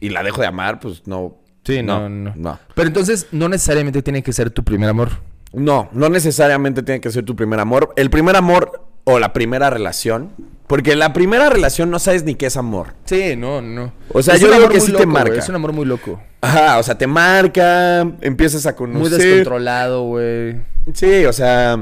y 0.00 0.08
la 0.10 0.22
dejo 0.22 0.40
de 0.40 0.46
amar, 0.46 0.80
pues 0.80 1.06
no. 1.06 1.36
Sí, 1.64 1.82
no, 1.82 2.08
no. 2.08 2.32
No, 2.36 2.58
Pero 2.74 2.88
entonces 2.88 3.28
no 3.32 3.48
necesariamente 3.48 4.02
tiene 4.02 4.22
que 4.22 4.32
ser 4.32 4.50
tu 4.50 4.62
primer 4.64 4.90
amor. 4.90 5.10
no, 5.52 5.88
no 5.92 6.08
necesariamente 6.10 6.82
tiene 6.82 7.00
que 7.00 7.10
ser 7.10 7.24
tu 7.24 7.34
primer 7.36 7.58
amor. 7.60 7.92
El 7.96 8.10
primer 8.10 8.36
amor 8.36 8.86
o 9.04 9.18
la 9.18 9.32
primera 9.32 9.70
relación. 9.70 10.30
Porque 10.66 10.96
la 10.96 11.12
primera 11.12 11.50
relación 11.50 11.90
no 11.90 11.98
sabes 11.98 12.24
ni 12.24 12.36
qué 12.36 12.46
es 12.46 12.56
amor. 12.56 12.94
Sí, 13.04 13.36
no, 13.36 13.60
no. 13.60 13.92
O 14.10 14.22
sea, 14.22 14.34
Es 14.34 14.40
yo 14.40 14.50
digo 14.50 14.68
que 14.70 14.78
muy 14.78 14.86
sí 14.86 14.92
te 14.92 14.98
loco, 15.00 15.06
marca. 15.10 15.34
Es 15.38 15.48
un 15.50 15.54
amor 15.56 15.72
muy 15.74 15.84
loco. 15.84 16.20
Ajá, 16.40 16.78
o 16.78 16.82
sea, 16.82 16.96
te 16.96 17.06
marca, 17.06 18.00
empiezas 18.22 18.64
a 18.66 18.70
Muy 18.70 18.76
conocer. 18.78 19.18
descontrolado, 19.20 20.04
güey. 20.04 20.56
Sí, 20.94 21.24
o 21.26 21.32
sea, 21.34 21.78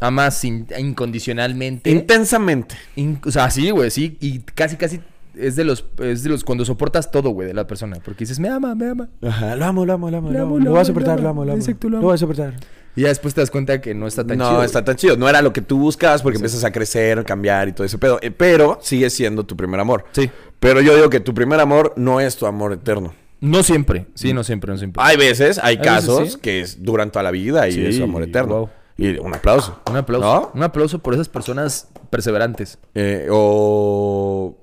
Amas 0.00 0.42
in- 0.44 0.66
incondicionalmente. 0.78 1.90
intensamente. 1.90 2.74
In- 2.96 3.20
o 3.24 3.30
sea, 3.30 3.50
sí, 3.50 3.70
güey, 3.70 3.90
sí. 3.90 4.16
Y 4.20 4.40
casi, 4.40 4.76
casi 4.76 5.00
es 5.36 5.56
de 5.56 5.64
los, 5.64 5.84
es 5.98 6.22
de 6.22 6.30
los 6.30 6.42
cuando 6.44 6.64
soportas 6.64 7.10
todo, 7.10 7.30
güey, 7.30 7.48
de 7.48 7.54
la 7.54 7.66
persona. 7.66 7.98
Porque 8.04 8.20
dices, 8.24 8.38
me 8.40 8.48
ama, 8.48 8.74
me 8.74 8.88
ama. 8.90 9.08
Ajá, 9.22 9.56
lo 9.56 9.64
amo, 9.66 9.84
lo 9.86 9.92
amo, 9.92 10.10
lo 10.10 10.18
amo. 10.18 10.28
Lo 10.30 10.38
Lo, 10.38 10.44
amo, 10.44 10.58
lo 10.58 10.64
lo 10.64 10.70
voy 10.72 10.80
a 10.80 10.84
soportar, 10.86 11.16
lo 11.18 11.22
lo 11.24 11.28
amo. 11.30 11.44
lo 11.44 11.52
amo. 11.52 11.60
Exacto, 11.60 11.88
lo 11.88 11.92
Lo 11.92 11.98
amo. 11.98 12.06
voy 12.08 12.14
a 12.14 12.18
soportar. 12.18 12.54
Y 12.96 13.02
ya 13.02 13.08
después 13.08 13.34
te 13.34 13.40
das 13.40 13.50
cuenta 13.50 13.80
que 13.80 13.94
no 13.94 14.06
está 14.06 14.24
tan 14.26 14.38
no, 14.38 14.48
chido. 14.48 14.62
está 14.64 14.78
güey. 14.80 14.84
tan 14.86 14.96
chido. 14.96 15.16
No 15.16 15.28
era 15.28 15.42
lo 15.42 15.52
que 15.52 15.60
tú 15.62 15.78
buscabas 15.78 16.22
porque 16.22 16.36
empiezas 16.36 16.62
a 16.64 16.70
crecer, 16.70 17.24
cambiar 17.24 17.68
y 17.68 17.72
todo 17.72 17.84
ese 17.84 17.98
pedo. 17.98 18.18
Eh, 18.22 18.30
Pero 18.30 18.78
sigue 18.82 19.10
siendo 19.10 19.44
tu 19.44 19.56
primer 19.56 19.80
amor. 19.80 20.04
Sí. 20.12 20.30
Pero 20.60 20.80
yo 20.80 20.94
digo 20.94 21.10
que 21.10 21.20
tu 21.20 21.34
primer 21.34 21.58
amor 21.60 21.92
no 21.96 22.20
es 22.20 22.36
tu 22.36 22.46
amor 22.46 22.72
eterno. 22.72 23.12
No 23.40 23.62
siempre. 23.62 24.06
Sí, 24.14 24.32
no 24.32 24.44
siempre, 24.44 24.70
no 24.72 24.78
siempre. 24.78 25.02
Hay 25.04 25.16
veces, 25.16 25.58
hay 25.58 25.72
Hay 25.72 25.76
veces, 25.78 25.92
casos 25.92 26.32
sí. 26.34 26.38
que 26.40 26.60
es, 26.60 26.82
duran 26.82 27.10
toda 27.10 27.22
la 27.24 27.30
vida 27.30 27.68
y 27.68 27.72
Sí, 27.72 27.84
es 27.84 28.00
amor 28.00 28.22
eterno. 28.22 28.56
wow. 28.58 28.70
Y 28.96 29.18
un 29.18 29.34
aplauso. 29.34 29.80
Un 29.90 29.96
aplauso. 29.96 30.24
¿No? 30.24 30.50
Un 30.54 30.62
aplauso 30.62 31.00
por 31.00 31.14
esas 31.14 31.28
personas 31.28 31.88
perseverantes. 32.10 32.78
Eh, 32.94 33.26
o 33.30 34.56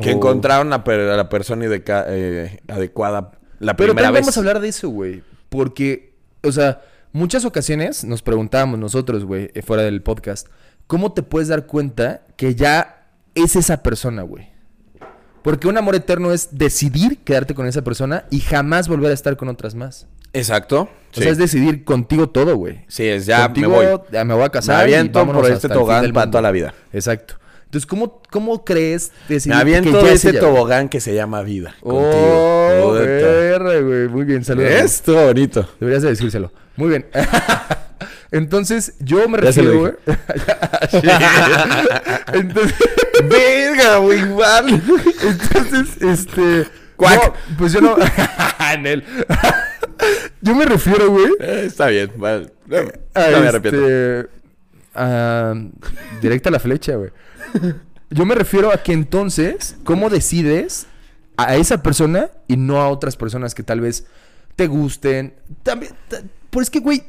que 0.00 0.08
O- 0.08 0.12
encontraron 0.12 0.72
a, 0.72 0.82
per- 0.84 1.00
a 1.10 1.16
la 1.16 1.28
persona 1.28 1.66
eh, 1.68 2.60
adecuada 2.68 3.32
la 3.60 3.76
Pero 3.76 3.88
primera 3.90 4.06
también 4.08 4.22
vez. 4.22 4.26
vamos 4.26 4.36
a 4.36 4.40
hablar 4.40 4.60
de 4.60 4.68
eso, 4.68 4.88
güey. 4.88 5.22
Porque, 5.50 6.14
o 6.42 6.50
sea, 6.50 6.82
muchas 7.14 7.46
ocasiones 7.46 8.04
nos 8.04 8.20
preguntábamos 8.20 8.78
nosotros, 8.78 9.24
güey, 9.24 9.50
eh, 9.54 9.62
fuera 9.62 9.84
del 9.84 10.02
podcast, 10.02 10.48
¿cómo 10.86 11.12
te 11.12 11.22
puedes 11.22 11.48
dar 11.48 11.64
cuenta 11.64 12.22
que 12.36 12.54
ya 12.54 13.06
es 13.34 13.56
esa 13.56 13.82
persona, 13.82 14.22
güey? 14.22 14.48
Porque 15.42 15.68
un 15.68 15.76
amor 15.78 15.94
eterno 15.94 16.32
es 16.32 16.48
decidir 16.58 17.18
quedarte 17.18 17.54
con 17.54 17.66
esa 17.66 17.82
persona 17.82 18.24
y 18.30 18.40
jamás 18.40 18.88
volver 18.88 19.10
a 19.10 19.14
estar 19.14 19.36
con 19.36 19.48
otras 19.48 19.74
más. 19.74 20.06
Exacto. 20.32 20.82
O 20.82 20.88
Sí. 21.12 21.22
sea, 21.22 21.30
es 21.32 21.38
decidir 21.38 21.84
contigo 21.84 22.28
todo, 22.30 22.56
güey. 22.56 22.84
Sí, 22.88 23.04
es 23.06 23.24
ya 23.26 23.44
Contigo, 23.44 23.68
me 23.70 23.76
voy. 23.92 24.00
ya 24.10 24.24
me 24.24 24.34
voy 24.34 24.42
a 24.42 24.46
Me 24.46 24.50
casar. 24.50 24.88
y 24.88 24.94
aviento 24.94 25.18
vámonos 25.20 25.42
por 25.42 25.50
este 25.52 25.68
tobogán 25.68 26.12
para 26.12 26.30
toda 26.30 26.42
la 26.42 26.50
vida. 26.50 26.74
Exacto. 26.92 27.34
Entonces, 27.74 27.88
¿cómo, 27.88 28.22
cómo 28.30 28.64
crees 28.64 29.10
decidir 29.28 29.56
Me 29.56 29.60
aviento 29.60 29.98
que 29.98 30.06
ya 30.06 30.12
ese 30.12 30.32
tobogán 30.34 30.88
que 30.88 31.00
se 31.00 31.12
llama 31.12 31.42
vida. 31.42 31.74
Oh, 31.82 32.92
güey. 33.82 34.08
Muy 34.08 34.24
bien, 34.24 34.44
saludos. 34.44 34.70
Esto 34.70 35.12
bonito. 35.26 35.68
Deberías 35.80 36.04
de 36.04 36.10
decírselo. 36.10 36.52
Muy 36.76 36.90
bien. 36.90 37.06
Entonces, 38.30 38.94
yo 39.00 39.28
me 39.28 39.38
refiero, 39.38 39.76
güey. 39.76 39.92
Entonces, 42.32 42.76
Verga, 43.28 43.96
güey, 43.96 44.20
igual. 44.20 44.82
entonces, 45.22 46.00
este. 46.00 46.68
Cuac. 46.94 47.26
no, 47.26 47.34
pues 47.58 47.72
yo 47.72 47.80
no. 47.80 47.96
en 48.72 48.86
él. 48.86 49.04
yo 50.42 50.54
me 50.54 50.64
refiero, 50.64 51.10
güey. 51.10 51.32
Eh, 51.40 51.64
Está 51.66 51.88
bien, 51.88 52.12
vale. 52.18 52.52
No, 52.66 53.40
me 53.40 53.48
arrepiento. 53.48 53.84
este, 53.84 54.28
directa 56.20 56.50
a 56.50 56.52
la 56.52 56.60
flecha, 56.60 56.94
güey. 56.94 57.10
Yo 58.10 58.24
me 58.26 58.34
refiero 58.34 58.72
a 58.72 58.82
que 58.82 58.92
entonces, 58.92 59.76
¿cómo 59.84 60.10
decides 60.10 60.86
a 61.36 61.56
esa 61.56 61.82
persona 61.82 62.30
y 62.46 62.56
no 62.56 62.80
a 62.80 62.88
otras 62.88 63.16
personas 63.16 63.54
que 63.54 63.62
tal 63.62 63.80
vez 63.80 64.06
te 64.56 64.66
gusten? 64.66 65.34
También, 65.62 65.92
ta- 66.08 66.22
pues 66.50 66.66
es 66.66 66.70
que, 66.70 66.78
güey, 66.80 67.02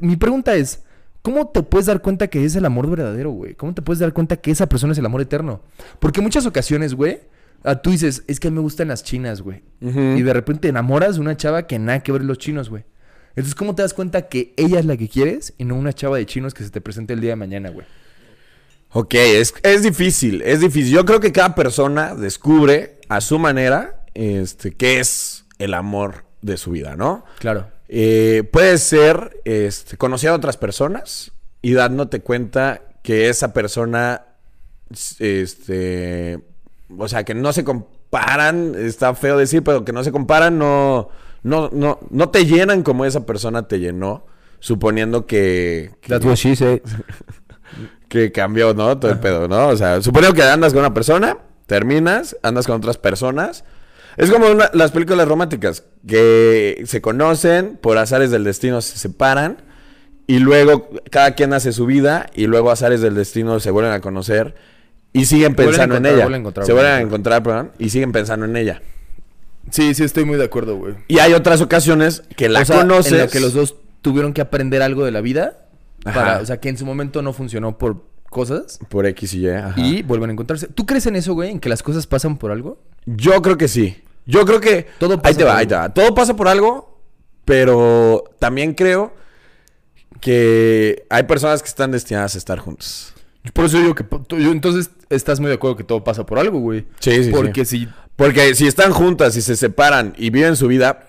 mi 0.00 0.16
pregunta 0.16 0.54
es, 0.54 0.82
¿cómo 1.22 1.48
te 1.48 1.62
puedes 1.62 1.86
dar 1.86 2.02
cuenta 2.02 2.28
que 2.28 2.44
es 2.44 2.54
el 2.54 2.64
amor 2.66 2.88
verdadero, 2.88 3.30
güey? 3.30 3.54
¿Cómo 3.54 3.74
te 3.74 3.82
puedes 3.82 3.98
dar 3.98 4.12
cuenta 4.12 4.36
que 4.36 4.50
esa 4.50 4.68
persona 4.68 4.92
es 4.92 4.98
el 4.98 5.06
amor 5.06 5.20
eterno? 5.22 5.62
Porque 5.98 6.20
en 6.20 6.24
muchas 6.24 6.46
ocasiones, 6.46 6.94
güey, 6.94 7.20
ah, 7.64 7.76
tú 7.76 7.90
dices, 7.90 8.22
es 8.28 8.38
que 8.38 8.48
a 8.48 8.50
mí 8.50 8.56
me 8.56 8.60
gustan 8.62 8.88
las 8.88 9.02
chinas, 9.02 9.40
güey. 9.42 9.62
Y 9.80 10.22
de 10.22 10.32
repente 10.32 10.62
te 10.62 10.68
enamoras 10.68 11.16
de 11.16 11.20
una 11.22 11.36
chava 11.36 11.66
que 11.66 11.78
nada 11.78 12.00
que 12.00 12.12
ver 12.12 12.22
los 12.22 12.38
chinos, 12.38 12.70
güey. 12.70 12.84
Entonces, 13.30 13.56
¿cómo 13.56 13.74
te 13.74 13.82
das 13.82 13.94
cuenta 13.94 14.28
que 14.28 14.54
ella 14.56 14.78
es 14.78 14.84
la 14.84 14.96
que 14.96 15.08
quieres 15.08 15.54
y 15.58 15.64
no 15.64 15.74
una 15.74 15.92
chava 15.92 16.16
de 16.18 16.26
chinos 16.26 16.54
que 16.54 16.62
se 16.62 16.70
te 16.70 16.80
presente 16.80 17.14
el 17.14 17.20
día 17.20 17.30
de 17.30 17.36
mañana, 17.36 17.70
güey? 17.70 17.86
Ok, 18.96 19.14
es, 19.14 19.52
es 19.64 19.82
difícil, 19.82 20.40
es 20.42 20.60
difícil. 20.60 20.92
Yo 20.92 21.04
creo 21.04 21.18
que 21.18 21.32
cada 21.32 21.56
persona 21.56 22.14
descubre 22.14 23.00
a 23.08 23.20
su 23.20 23.40
manera 23.40 24.04
este, 24.14 24.72
qué 24.72 25.00
es 25.00 25.46
el 25.58 25.74
amor 25.74 26.24
de 26.42 26.56
su 26.56 26.70
vida, 26.70 26.94
¿no? 26.94 27.24
Claro. 27.40 27.66
Eh, 27.88 28.48
puede 28.52 28.78
ser 28.78 29.40
este, 29.44 29.96
conociendo 29.96 30.34
a 30.34 30.38
otras 30.38 30.56
personas 30.56 31.32
y 31.60 31.72
dándote 31.72 32.20
cuenta 32.20 32.82
que 33.02 33.28
esa 33.28 33.52
persona, 33.52 34.26
este, 35.18 36.38
o 36.96 37.08
sea, 37.08 37.24
que 37.24 37.34
no 37.34 37.52
se 37.52 37.64
comparan, 37.64 38.76
está 38.76 39.16
feo 39.16 39.36
decir, 39.36 39.64
pero 39.64 39.84
que 39.84 39.92
no 39.92 40.04
se 40.04 40.12
comparan, 40.12 40.56
no, 40.56 41.08
no, 41.42 41.68
no, 41.72 41.98
no 42.10 42.28
te 42.28 42.46
llenan 42.46 42.84
como 42.84 43.04
esa 43.04 43.26
persona 43.26 43.66
te 43.66 43.80
llenó, 43.80 44.24
suponiendo 44.60 45.26
que, 45.26 45.90
que, 46.00 46.14
what 46.14 46.36
she 46.36 46.54
said. 46.54 46.80
que 48.20 48.32
cambió, 48.32 48.74
¿no? 48.74 48.98
Todo 48.98 49.10
el 49.10 49.18
pedo, 49.18 49.48
¿no? 49.48 49.68
O 49.68 49.76
sea, 49.76 50.00
suponiendo 50.02 50.34
que 50.34 50.42
andas 50.42 50.72
con 50.72 50.80
una 50.80 50.94
persona, 50.94 51.38
terminas, 51.66 52.36
andas 52.42 52.66
con 52.66 52.76
otras 52.76 52.96
personas. 52.98 53.64
Es 54.16 54.30
como 54.30 54.46
una- 54.48 54.70
las 54.72 54.92
películas 54.92 55.26
románticas, 55.26 55.82
que 56.06 56.82
se 56.86 57.00
conocen, 57.00 57.76
por 57.80 57.98
azares 57.98 58.30
del 58.30 58.44
destino 58.44 58.80
se 58.80 58.96
separan, 58.98 59.58
y 60.26 60.38
luego 60.38 60.88
cada 61.10 61.32
quien 61.34 61.52
hace 61.52 61.72
su 61.72 61.86
vida, 61.86 62.30
y 62.34 62.46
luego 62.46 62.70
azares 62.70 63.00
del 63.00 63.14
destino 63.16 63.58
se 63.58 63.70
vuelven 63.72 63.92
a 63.92 64.00
conocer, 64.00 64.54
y 65.12 65.26
siguen 65.26 65.54
pensando 65.56 65.96
en 65.96 66.06
ella. 66.06 66.26
vuelven 66.26 66.52
se 66.64 66.72
vuelven 66.72 66.92
a 66.92 66.96
a 66.96 67.00
encontrar, 67.00 67.42
perdón, 67.42 67.72
y 67.78 67.90
siguen 67.90 68.12
pensando 68.12 68.46
en 68.46 68.56
ella. 68.56 68.80
Sí, 69.70 69.94
sí, 69.94 70.04
estoy 70.04 70.24
muy 70.24 70.36
de 70.36 70.44
acuerdo, 70.44 70.76
güey. 70.76 70.94
Y 71.08 71.18
hay 71.18 71.32
otras 71.32 71.60
ocasiones 71.60 72.22
que 72.36 72.48
la 72.48 72.60
o 72.60 72.64
sea, 72.64 72.76
conoces. 72.80 73.12
en 73.12 73.18
la 73.18 73.26
que 73.28 73.40
los 73.40 73.54
dos 73.54 73.76
tuvieron 74.02 74.32
que 74.32 74.40
aprender 74.40 74.82
algo 74.82 75.04
de 75.04 75.10
la 75.10 75.20
vida. 75.20 75.63
Para, 76.04 76.38
o 76.40 76.46
sea, 76.46 76.58
que 76.60 76.68
en 76.68 76.76
su 76.78 76.84
momento 76.86 77.22
no 77.22 77.32
funcionó 77.32 77.76
por 77.78 78.04
cosas. 78.30 78.78
Por 78.88 79.06
X 79.06 79.34
y 79.34 79.40
Y. 79.46 79.48
ajá. 79.48 79.74
Y 79.80 80.02
vuelven 80.02 80.30
a 80.30 80.32
encontrarse. 80.34 80.68
¿Tú 80.68 80.86
crees 80.86 81.06
en 81.06 81.16
eso, 81.16 81.34
güey? 81.34 81.50
¿En 81.50 81.60
que 81.60 81.68
las 81.68 81.82
cosas 81.82 82.06
pasan 82.06 82.36
por 82.36 82.50
algo? 82.50 82.78
Yo 83.06 83.40
creo 83.42 83.56
que 83.56 83.68
sí. 83.68 83.96
Yo 84.26 84.44
creo 84.44 84.60
que. 84.60 84.86
Todo 84.98 85.14
ahí 85.14 85.20
pasa 85.20 85.36
te 85.38 85.44
va, 85.44 85.50
por 85.52 85.60
ahí 85.60 85.66
te 85.66 85.74
va. 85.74 85.92
Todo 85.94 86.14
pasa 86.14 86.34
por 86.36 86.48
algo, 86.48 87.00
pero 87.44 88.24
también 88.38 88.74
creo 88.74 89.14
que 90.20 91.04
hay 91.10 91.24
personas 91.24 91.62
que 91.62 91.68
están 91.68 91.90
destinadas 91.90 92.34
a 92.34 92.38
estar 92.38 92.58
juntas. 92.58 93.12
Por 93.52 93.66
eso 93.66 93.78
digo 93.78 93.94
que... 93.94 94.04
tú- 94.04 94.38
yo- 94.38 94.52
entonces 94.52 94.90
estás 95.10 95.38
muy 95.38 95.48
de 95.48 95.56
acuerdo 95.56 95.76
que 95.76 95.84
todo 95.84 96.02
pasa 96.02 96.24
por 96.24 96.38
algo, 96.38 96.60
güey. 96.60 96.86
Sí, 97.00 97.24
sí, 97.24 97.30
Porque 97.30 97.64
si... 97.64 97.88
Porque 98.16 98.54
si 98.54 98.66
están 98.66 98.92
juntas 98.92 99.36
y 99.36 99.42
se 99.42 99.56
separan 99.56 100.14
y 100.16 100.30
viven 100.30 100.56
su 100.56 100.68
vida, 100.68 101.04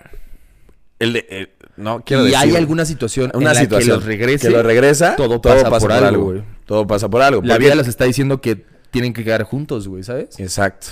el 0.98 1.14
de- 1.14 1.26
el- 1.30 1.50
no 1.76 2.02
quiero 2.04 2.22
y 2.22 2.30
decir. 2.30 2.38
hay 2.38 2.56
alguna 2.56 2.84
situación 2.84 3.30
una 3.34 3.50
en 3.52 3.56
la 3.56 3.78
que 3.78 3.84
los 3.84 4.04
regrese, 4.04 4.48
que 4.48 4.52
los 4.54 4.64
regresa, 4.64 5.16
todo 5.16 5.40
pasa 5.40 5.70
por 5.78 5.92
algo, 5.92 6.24
güey. 6.24 6.44
Todo 6.64 6.86
pasa 6.86 7.08
por 7.08 7.22
algo. 7.22 7.42
la 7.42 7.54
porque- 7.54 7.64
vida 7.64 7.74
les 7.74 7.88
está 7.88 8.04
diciendo 8.04 8.40
que 8.40 8.64
tienen 8.90 9.12
que 9.12 9.24
quedar 9.24 9.42
juntos, 9.44 9.88
güey, 9.88 10.02
¿sabes? 10.02 10.38
Exacto. 10.40 10.88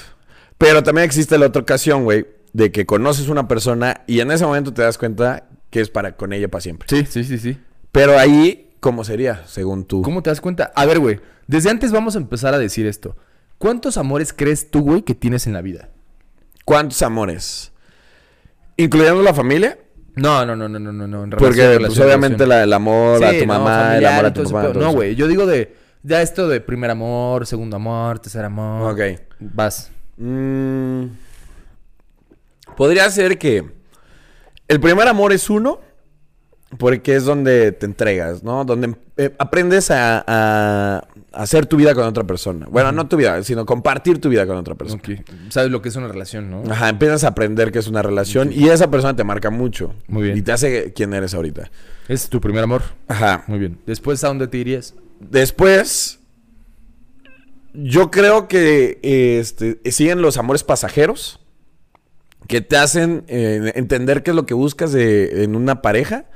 Pero 0.58 0.82
también 0.82 1.04
existe 1.04 1.36
la 1.38 1.46
otra 1.46 1.62
ocasión, 1.62 2.04
güey, 2.04 2.26
de 2.52 2.70
que 2.70 2.86
conoces 2.86 3.28
una 3.28 3.48
persona 3.48 4.02
y 4.06 4.20
en 4.20 4.30
ese 4.30 4.44
momento 4.46 4.72
te 4.72 4.82
das 4.82 4.98
cuenta 4.98 5.48
que 5.70 5.80
es 5.80 5.90
para 5.90 6.16
con 6.16 6.32
ella 6.32 6.48
para 6.48 6.60
siempre. 6.60 6.86
Sí, 6.88 7.04
sí, 7.10 7.24
sí, 7.24 7.38
sí. 7.38 7.58
Pero 7.90 8.18
ahí, 8.18 8.70
¿cómo 8.80 9.02
sería, 9.04 9.42
según 9.46 9.84
tú? 9.84 10.02
¿Cómo 10.02 10.22
te 10.22 10.30
das 10.30 10.40
cuenta? 10.40 10.72
A 10.76 10.86
ver, 10.86 10.98
güey, 11.00 11.18
desde 11.46 11.70
antes 11.70 11.90
vamos 11.92 12.14
a 12.14 12.18
empezar 12.18 12.54
a 12.54 12.58
decir 12.58 12.86
esto. 12.86 13.16
¿Cuántos 13.58 13.96
amores 13.96 14.32
crees 14.32 14.70
tú, 14.70 14.80
güey, 14.82 15.02
que 15.02 15.14
tienes 15.14 15.46
en 15.46 15.52
la 15.54 15.62
vida? 15.62 15.88
¿Cuántos 16.64 17.02
amores? 17.02 17.72
¿Incluyendo 18.76 19.22
la 19.22 19.34
familia? 19.34 19.78
No, 20.16 20.46
no, 20.46 20.54
no, 20.54 20.68
no, 20.68 20.78
no, 20.78 20.92
no, 20.92 21.06
no. 21.06 21.24
en 21.24 21.30
Porque, 21.30 21.62
relación, 21.66 21.86
pues, 21.88 21.98
obviamente, 22.00 22.46
la, 22.46 22.62
el 22.62 22.72
amor 22.72 23.24
a 23.24 23.30
Sí, 23.30 23.40
tu 23.40 23.46
no, 23.46 23.54
mamá, 23.54 23.96
el 23.96 24.06
amor 24.06 24.26
a 24.26 24.32
tu 24.32 24.44
papá. 24.44 24.72
todo 24.72 24.80
No, 24.80 24.92
güey, 24.92 25.14
yo 25.14 25.26
digo 25.26 25.46
de... 25.46 25.74
Ya 26.06 26.20
esto 26.20 26.48
de 26.48 26.60
primer 26.60 26.90
amor, 26.90 27.46
segundo 27.46 27.76
amor, 27.76 28.18
tercer 28.18 28.44
amor. 28.44 28.92
Ok. 28.92 29.20
Vas. 29.40 29.90
Mm, 30.18 31.06
podría 32.76 33.08
ser 33.10 33.38
que 33.38 33.64
el 34.68 34.80
primer 34.80 35.08
amor 35.08 35.32
es 35.32 35.48
uno, 35.48 35.80
porque 36.78 37.14
es 37.16 37.24
donde 37.24 37.72
te 37.72 37.86
entregas, 37.86 38.42
¿no? 38.42 38.64
Donde 38.64 38.94
eh, 39.16 39.34
aprendes 39.38 39.90
a, 39.90 40.24
a 40.26 41.04
hacer 41.32 41.66
tu 41.66 41.76
vida 41.76 41.94
con 41.94 42.04
otra 42.04 42.24
persona. 42.24 42.66
Bueno, 42.70 42.90
no 42.92 43.06
tu 43.08 43.16
vida, 43.16 43.42
sino 43.44 43.64
compartir 43.66 44.20
tu 44.20 44.28
vida 44.28 44.46
con 44.46 44.56
otra 44.56 44.74
persona. 44.74 45.00
Ok. 45.04 45.20
Sabes 45.50 45.70
lo 45.70 45.82
que 45.82 45.88
es 45.88 45.96
una 45.96 46.08
relación, 46.08 46.50
¿no? 46.50 46.62
Ajá, 46.70 46.88
empiezas 46.88 47.24
a 47.24 47.28
aprender 47.28 47.70
que 47.72 47.78
es 47.78 47.86
una 47.88 48.02
relación 48.02 48.50
y 48.52 48.68
esa 48.68 48.90
persona 48.90 49.14
te 49.14 49.24
marca 49.24 49.50
mucho. 49.50 49.94
Muy 50.08 50.24
bien. 50.24 50.38
Y 50.38 50.42
te 50.42 50.52
hace 50.52 50.92
quien 50.92 51.12
eres 51.14 51.34
ahorita. 51.34 51.70
Es 52.08 52.28
tu 52.28 52.40
primer 52.40 52.64
amor. 52.64 52.82
Ajá. 53.08 53.44
Muy 53.46 53.58
bien. 53.58 53.78
Después, 53.86 54.22
¿a 54.24 54.28
dónde 54.28 54.46
te 54.48 54.58
irías? 54.58 54.94
Después, 55.20 56.18
yo 57.72 58.10
creo 58.10 58.46
que 58.48 58.98
este, 59.40 59.80
siguen 59.90 60.22
los 60.22 60.36
amores 60.38 60.62
pasajeros 60.62 61.40
que 62.46 62.60
te 62.60 62.76
hacen 62.76 63.24
eh, 63.26 63.72
entender 63.74 64.22
qué 64.22 64.30
es 64.30 64.36
lo 64.36 64.44
que 64.46 64.54
buscas 64.54 64.92
de- 64.92 65.44
en 65.44 65.56
una 65.56 65.80
pareja 65.82 66.26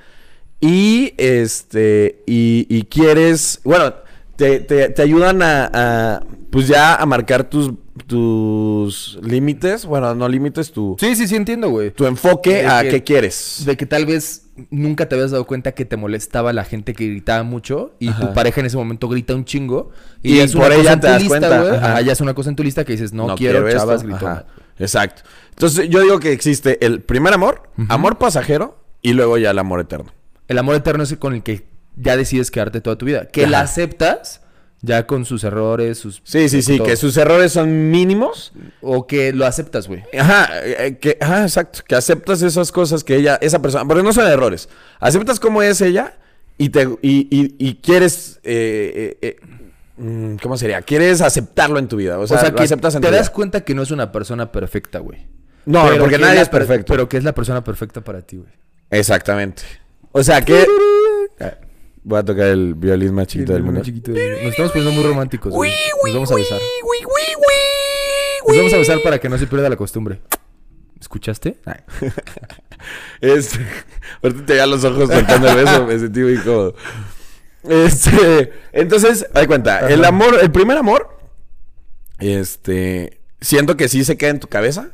y 0.60 1.14
este 1.16 2.22
y, 2.26 2.66
y 2.68 2.84
quieres, 2.84 3.60
bueno, 3.64 3.94
te, 4.36 4.60
te- 4.60 4.88
te 4.90 5.02
ayudan 5.02 5.42
a, 5.42 5.70
a, 5.72 6.22
pues 6.50 6.68
ya 6.68 6.94
a 6.96 7.06
marcar 7.06 7.44
tus 7.44 7.72
tus 8.06 9.18
límites, 9.22 9.84
bueno, 9.84 10.14
no 10.14 10.28
límites, 10.28 10.72
tu, 10.72 10.96
Sí, 10.98 11.14
sí, 11.14 11.26
sí, 11.28 11.36
entiendo, 11.36 11.68
güey. 11.68 11.90
tu 11.90 12.06
enfoque 12.06 12.62
De 12.62 12.66
a 12.66 12.82
que- 12.82 12.88
qué 12.90 13.04
quieres. 13.04 13.62
De 13.66 13.76
que 13.76 13.86
tal 13.86 14.06
vez 14.06 14.46
nunca 14.70 15.08
te 15.08 15.14
habías 15.14 15.30
dado 15.30 15.46
cuenta 15.46 15.72
que 15.72 15.84
te 15.84 15.96
molestaba 15.96 16.52
la 16.52 16.64
gente 16.64 16.94
que 16.94 17.06
gritaba 17.06 17.42
mucho 17.42 17.94
y 17.98 18.08
Ajá. 18.08 18.20
tu 18.28 18.34
pareja 18.34 18.60
en 18.60 18.66
ese 18.66 18.76
momento 18.76 19.08
grita 19.08 19.34
un 19.34 19.44
chingo 19.44 19.90
y, 20.22 20.38
es 20.38 20.52
por 20.52 20.66
una 20.66 20.74
ella 20.76 20.78
cosa 20.78 20.92
en 20.94 21.00
te 21.00 21.06
tu 21.06 21.12
das 21.12 21.22
lista, 21.22 21.38
cuenta, 21.38 21.60
güey. 21.60 21.76
ajá. 21.76 21.90
Ajá, 21.92 22.00
ya 22.00 22.12
es 22.12 22.20
una 22.20 22.34
cosa 22.34 22.50
en 22.50 22.56
tu 22.56 22.64
lista 22.64 22.84
que 22.84 22.92
dices, 22.92 23.12
no, 23.12 23.34
quiero, 23.36 23.66
esto, 23.68 23.78
chavas 23.80 24.02
gritonas. 24.02 24.44
Exacto. 24.78 25.22
Entonces 25.50 25.88
yo 25.90 26.00
digo 26.00 26.18
que 26.20 26.32
existe 26.32 26.84
el 26.86 27.02
primer 27.02 27.34
amor, 27.34 27.62
amor 27.88 28.16
pasajero 28.18 28.78
y 29.02 29.12
luego 29.12 29.38
ya 29.38 29.50
el 29.50 29.58
amor 29.58 29.80
eterno. 29.80 30.12
El 30.48 30.58
amor 30.58 30.74
eterno 30.76 31.04
es 31.04 31.12
el 31.12 31.18
con 31.18 31.34
el 31.34 31.42
que 31.42 31.66
ya 31.96 32.16
decides 32.16 32.50
quedarte 32.50 32.80
toda 32.80 32.96
tu 32.96 33.06
vida. 33.06 33.26
Que 33.26 33.46
la 33.46 33.60
aceptas 33.60 34.40
ya 34.80 35.06
con 35.06 35.24
sus 35.24 35.42
errores, 35.44 35.98
sus... 35.98 36.20
Sí, 36.24 36.48
sí, 36.48 36.62
sí, 36.62 36.76
todo. 36.78 36.86
que 36.86 36.96
sus 36.96 37.16
errores 37.16 37.52
son 37.52 37.90
mínimos. 37.90 38.52
O 38.80 39.06
que 39.06 39.32
lo 39.32 39.44
aceptas, 39.46 39.88
güey. 39.88 40.04
Ajá, 40.18 40.48
eh, 40.64 40.98
que, 41.00 41.18
ajá, 41.20 41.42
exacto. 41.42 41.80
Que 41.86 41.94
aceptas 41.96 42.42
esas 42.42 42.70
cosas 42.72 43.02
que 43.04 43.16
ella, 43.16 43.38
esa 43.42 43.60
persona, 43.60 43.84
porque 43.84 44.02
no 44.02 44.12
son 44.12 44.26
errores. 44.28 44.68
Aceptas 45.00 45.40
cómo 45.40 45.62
es 45.62 45.80
ella 45.80 46.16
y 46.56 46.68
te 46.70 46.82
y, 47.02 47.26
y- 47.30 47.54
y 47.58 47.74
quieres, 47.76 48.38
eh, 48.44 49.16
eh, 49.20 49.36
eh, 49.36 49.36
mm, 49.96 50.36
¿cómo 50.36 50.56
sería? 50.56 50.80
Quieres 50.82 51.20
aceptarlo 51.20 51.78
en 51.80 51.88
tu 51.88 51.96
vida. 51.96 52.16
O 52.18 52.22
O 52.22 52.26
sea, 52.28 52.38
sea, 52.38 52.50
lo 52.50 52.56
que 52.56 52.62
aceptas 52.62 52.94
en 52.94 53.00
te 53.02 53.08
tu 53.08 53.12
das 53.14 53.26
vida. 53.26 53.32
cuenta 53.34 53.60
que 53.62 53.74
no 53.74 53.82
es 53.82 53.90
una 53.90 54.12
persona 54.12 54.50
perfecta, 54.52 55.00
güey. 55.00 55.26
No, 55.66 55.84
Pero 55.88 55.98
porque 55.98 56.16
que 56.16 56.22
nadie 56.22 56.40
es 56.40 56.48
per- 56.48 56.60
perfecto. 56.66 56.92
Pero 56.92 57.08
que 57.08 57.16
es 57.18 57.24
la 57.24 57.34
persona 57.34 57.62
perfecta 57.64 58.00
para 58.02 58.22
ti, 58.22 58.36
güey. 58.36 58.50
Exactamente. 58.90 59.62
O 60.18 60.24
sea 60.24 60.44
que. 60.44 60.66
Voy 62.02 62.18
a 62.18 62.24
tocar 62.24 62.46
el 62.46 62.74
violín 62.74 63.14
más 63.14 63.28
chiquito 63.28 63.52
del 63.52 63.62
mundo. 63.62 63.82
Chiquito. 63.82 64.10
Nos 64.10 64.20
estamos 64.50 64.72
poniendo 64.72 64.92
muy 64.92 65.04
románticos, 65.04 65.52
güey. 65.52 65.70
Nos 66.06 66.14
vamos 66.14 66.32
a 66.32 66.34
besar. 66.34 66.60
Nos 68.46 68.56
vamos 68.56 68.72
a 68.72 68.78
besar 68.78 69.02
para 69.02 69.20
que 69.20 69.28
no 69.28 69.38
se 69.38 69.46
pierda 69.46 69.68
la 69.68 69.76
costumbre. 69.76 70.20
¿Escuchaste? 71.00 71.58
Este, 73.20 73.58
ahorita 74.22 74.46
te 74.46 74.66
los 74.68 74.84
ojos 74.84 75.10
soltando 75.10 75.48
el 75.48 75.56
beso, 75.56 75.84
me 75.84 75.98
sentí 75.98 76.20
muy 76.20 76.34
incómodo. 76.34 76.76
Este, 77.64 78.52
entonces, 78.72 79.26
hay 79.34 79.48
cuenta, 79.48 79.88
el 79.88 80.04
amor, 80.04 80.38
el 80.40 80.52
primer 80.52 80.78
amor, 80.78 81.18
este, 82.20 83.20
siento 83.40 83.76
que 83.76 83.88
sí 83.88 84.04
se 84.04 84.16
queda 84.16 84.30
en 84.30 84.38
tu 84.38 84.46
cabeza. 84.46 84.92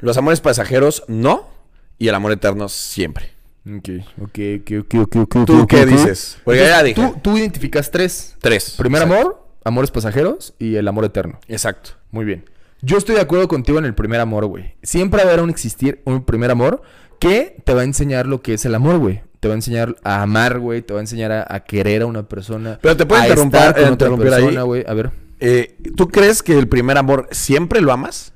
Los 0.00 0.16
amores 0.16 0.40
pasajeros, 0.40 1.04
no. 1.06 1.50
Y 1.98 2.08
el 2.08 2.14
amor 2.14 2.32
eterno, 2.32 2.70
siempre. 2.70 3.37
Ok, 3.66 3.88
ok, 4.22 4.38
ok, 4.80 4.94
ok, 5.02 5.16
ok. 5.16 5.44
¿Tú 5.46 5.66
qué 5.66 5.84
dices? 5.86 6.38
Porque 6.44 6.60
ya 6.60 6.82
dije. 6.82 6.94
Tú, 7.00 7.16
tú 7.22 7.36
identificas 7.38 7.90
tres. 7.90 8.36
Tres. 8.40 8.74
Primer 8.78 9.02
Exacto. 9.02 9.20
amor, 9.20 9.46
amores 9.64 9.90
pasajeros 9.90 10.54
y 10.58 10.76
el 10.76 10.88
amor 10.88 11.04
eterno. 11.04 11.38
Exacto. 11.48 11.90
Muy 12.10 12.24
bien. 12.24 12.44
Yo 12.80 12.96
estoy 12.96 13.16
de 13.16 13.20
acuerdo 13.20 13.48
contigo 13.48 13.78
en 13.78 13.84
el 13.84 13.94
primer 13.94 14.20
amor, 14.20 14.46
güey. 14.46 14.74
Siempre 14.82 15.22
va 15.22 15.30
a 15.30 15.32
haber 15.32 15.42
un 15.44 15.50
existir 15.50 16.00
un 16.04 16.24
primer 16.24 16.50
amor 16.50 16.80
que 17.18 17.56
te 17.64 17.74
va 17.74 17.80
a 17.82 17.84
enseñar 17.84 18.26
lo 18.26 18.40
que 18.40 18.54
es 18.54 18.64
el 18.64 18.74
amor, 18.74 18.98
güey. 18.98 19.22
Te 19.40 19.48
va 19.48 19.54
a 19.54 19.56
enseñar 19.56 19.96
a 20.04 20.22
amar, 20.22 20.60
güey. 20.60 20.82
Te 20.82 20.94
va 20.94 21.00
a 21.00 21.02
enseñar 21.02 21.32
a, 21.32 21.46
a 21.48 21.60
querer 21.60 22.02
a 22.02 22.06
una 22.06 22.22
persona. 22.28 22.78
Pero 22.80 22.96
te 22.96 23.04
puedo 23.06 23.20
a 23.20 23.26
interrumpir- 23.28 23.50
con 23.50 23.68
otra 23.68 23.88
interrumpir 23.90 24.32
ahí. 24.32 24.42
persona, 24.44 24.62
güey. 24.62 24.84
A 24.86 24.94
ver. 24.94 25.10
Eh, 25.40 25.76
¿Tú 25.96 26.08
crees 26.08 26.42
que 26.42 26.56
el 26.58 26.68
primer 26.68 26.96
amor 26.98 27.28
siempre 27.32 27.80
lo 27.80 27.92
amas? 27.92 28.32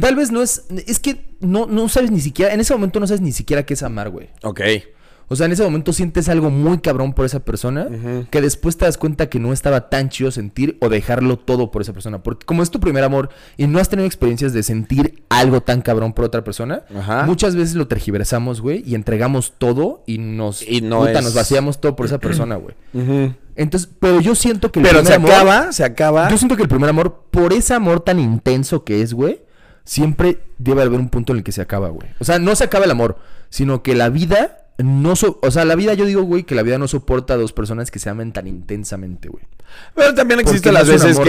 Tal 0.00 0.14
vez 0.16 0.30
no 0.32 0.42
es... 0.42 0.64
Es 0.86 0.98
que 0.98 1.36
no, 1.40 1.66
no 1.66 1.88
sabes 1.88 2.10
ni 2.10 2.20
siquiera... 2.20 2.52
En 2.54 2.60
ese 2.60 2.72
momento 2.74 3.00
no 3.00 3.06
sabes 3.06 3.20
ni 3.20 3.32
siquiera 3.32 3.64
qué 3.64 3.74
es 3.74 3.82
amar, 3.82 4.10
güey. 4.10 4.28
Ok. 4.42 4.60
O 5.28 5.34
sea, 5.34 5.46
en 5.46 5.52
ese 5.52 5.64
momento 5.64 5.92
sientes 5.92 6.28
algo 6.28 6.50
muy 6.50 6.78
cabrón 6.78 7.12
por 7.12 7.26
esa 7.26 7.40
persona 7.40 7.88
que 8.30 8.40
después 8.40 8.76
te 8.76 8.84
das 8.84 8.96
cuenta 8.96 9.28
que 9.28 9.40
no 9.40 9.52
estaba 9.52 9.88
tan 9.90 10.08
chido 10.08 10.30
sentir 10.30 10.78
o 10.80 10.88
dejarlo 10.88 11.36
todo 11.36 11.72
por 11.72 11.82
esa 11.82 11.92
persona. 11.92 12.22
Porque 12.22 12.46
como 12.46 12.62
es 12.62 12.70
tu 12.70 12.78
primer 12.78 13.02
amor 13.02 13.30
y 13.56 13.66
no 13.66 13.80
has 13.80 13.88
tenido 13.88 14.06
experiencias 14.06 14.52
de 14.52 14.62
sentir 14.62 15.24
algo 15.28 15.62
tan 15.62 15.82
cabrón 15.82 16.12
por 16.12 16.24
otra 16.26 16.44
persona, 16.44 16.84
Ajá. 16.96 17.24
muchas 17.26 17.56
veces 17.56 17.74
lo 17.74 17.88
tergiversamos, 17.88 18.60
güey, 18.60 18.84
y 18.86 18.94
entregamos 18.94 19.54
todo 19.58 20.04
y 20.06 20.18
nos, 20.18 20.62
Y 20.62 20.80
no 20.80 21.00
puta, 21.00 21.18
es- 21.18 21.24
nos 21.24 21.34
vaciamos 21.34 21.80
todo 21.80 21.96
por 21.96 22.06
esa 22.06 22.18
persona, 22.18 22.54
güey. 22.54 22.76
Entonces, 23.56 23.90
pero 23.98 24.20
yo 24.20 24.36
siento 24.36 24.70
que 24.70 24.78
el 24.78 24.84
Pero 24.86 24.98
primer 25.00 25.12
se 25.12 25.16
amor- 25.16 25.30
acaba, 25.32 25.72
se 25.72 25.82
acaba. 25.84 26.28
Yo 26.30 26.38
siento 26.38 26.54
que 26.56 26.62
el 26.62 26.68
primer 26.68 26.90
amor, 26.90 27.24
por 27.32 27.52
ese 27.52 27.74
amor 27.74 27.98
tan 28.00 28.20
intenso 28.20 28.84
que 28.84 29.02
es, 29.02 29.12
güey, 29.12 29.40
siempre 29.86 30.40
debe 30.58 30.82
haber 30.82 31.00
un 31.00 31.08
punto 31.08 31.32
en 31.32 31.38
el 31.38 31.44
que 31.44 31.52
se 31.52 31.62
acaba, 31.62 31.88
güey. 31.88 32.08
O 32.18 32.24
sea, 32.24 32.38
no 32.38 32.54
se 32.54 32.64
acaba 32.64 32.84
el 32.84 32.90
amor, 32.90 33.18
sino 33.48 33.82
que 33.82 33.94
la 33.94 34.10
vida 34.10 34.66
no... 34.78 35.16
so- 35.16 35.38
o 35.42 35.50
sea, 35.50 35.64
la 35.64 35.74
vida, 35.76 35.94
yo 35.94 36.04
digo, 36.04 36.22
güey, 36.22 36.42
que 36.42 36.54
la 36.54 36.62
vida 36.62 36.76
no 36.76 36.86
soporta 36.88 37.32
a 37.32 37.36
dos 37.38 37.54
personas 37.54 37.90
que 37.90 37.98
se 37.98 38.10
amen 38.10 38.32
tan 38.32 38.46
intensamente, 38.46 39.28
güey. 39.30 39.44
Pero 39.94 40.14
también 40.14 40.40
existen 40.40 40.74
las 40.74 40.86
veces 40.88 41.16
sano, 41.16 41.24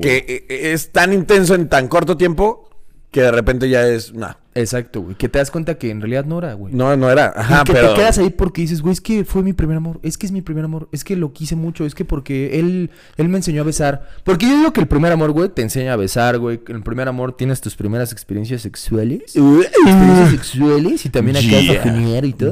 que, 0.00 0.24
eh, 0.48 0.72
es 0.72 0.92
tan 0.92 1.12
intenso 1.12 1.54
en 1.54 1.68
tan 1.68 1.88
corto 1.88 2.16
tiempo 2.16 2.67
que 3.10 3.22
de 3.22 3.30
repente 3.32 3.68
ya 3.68 3.86
es, 3.86 4.12
nah, 4.14 4.34
Exacto, 4.60 5.02
güey. 5.02 5.14
Que 5.14 5.28
te 5.28 5.38
das 5.38 5.50
cuenta 5.50 5.76
que 5.76 5.90
en 5.90 6.00
realidad 6.00 6.24
no 6.24 6.38
era, 6.38 6.54
güey. 6.54 6.74
no, 6.74 6.96
no 6.96 7.10
era, 7.10 7.32
ajá, 7.36 7.60
y 7.60 7.64
que 7.64 7.72
pero... 7.72 7.90
te 7.90 7.94
quedas 7.94 8.18
ahí 8.18 8.30
porque 8.30 8.62
dices, 8.62 8.82
güey, 8.82 8.92
es 8.92 9.00
que 9.00 9.24
fue 9.24 9.42
mi 9.42 9.52
primer 9.52 9.76
amor, 9.76 10.00
es 10.02 10.18
que 10.18 10.26
es 10.26 10.32
mi 10.32 10.42
primer 10.42 10.64
amor, 10.64 10.88
es 10.90 11.04
que 11.04 11.14
lo 11.14 11.32
quise 11.32 11.54
mucho, 11.54 11.86
es 11.86 11.94
que 11.94 12.04
porque 12.04 12.58
él, 12.58 12.90
él 13.16 13.28
me 13.28 13.36
enseñó 13.36 13.62
a 13.62 13.64
besar. 13.64 14.08
Porque 14.24 14.46
yo 14.46 14.56
digo 14.56 14.72
que 14.72 14.80
el 14.80 14.88
primer 14.88 15.12
amor, 15.12 15.30
güey, 15.30 15.48
te 15.48 15.62
enseña 15.62 15.92
a 15.92 15.96
besar, 15.96 16.38
güey. 16.38 16.60
el 16.66 16.82
primer 16.82 17.06
amor 17.08 17.36
tienes 17.36 17.60
tus 17.60 17.76
primeras 17.76 18.10
experiencias 18.10 18.62
sexuales. 18.62 19.36
Experiencias 19.36 20.30
sexuales 20.30 21.06
y 21.06 21.10
también 21.10 21.36
acá 21.36 21.46
Yeah. 21.46 22.24
y 22.24 22.32
todo. 22.32 22.50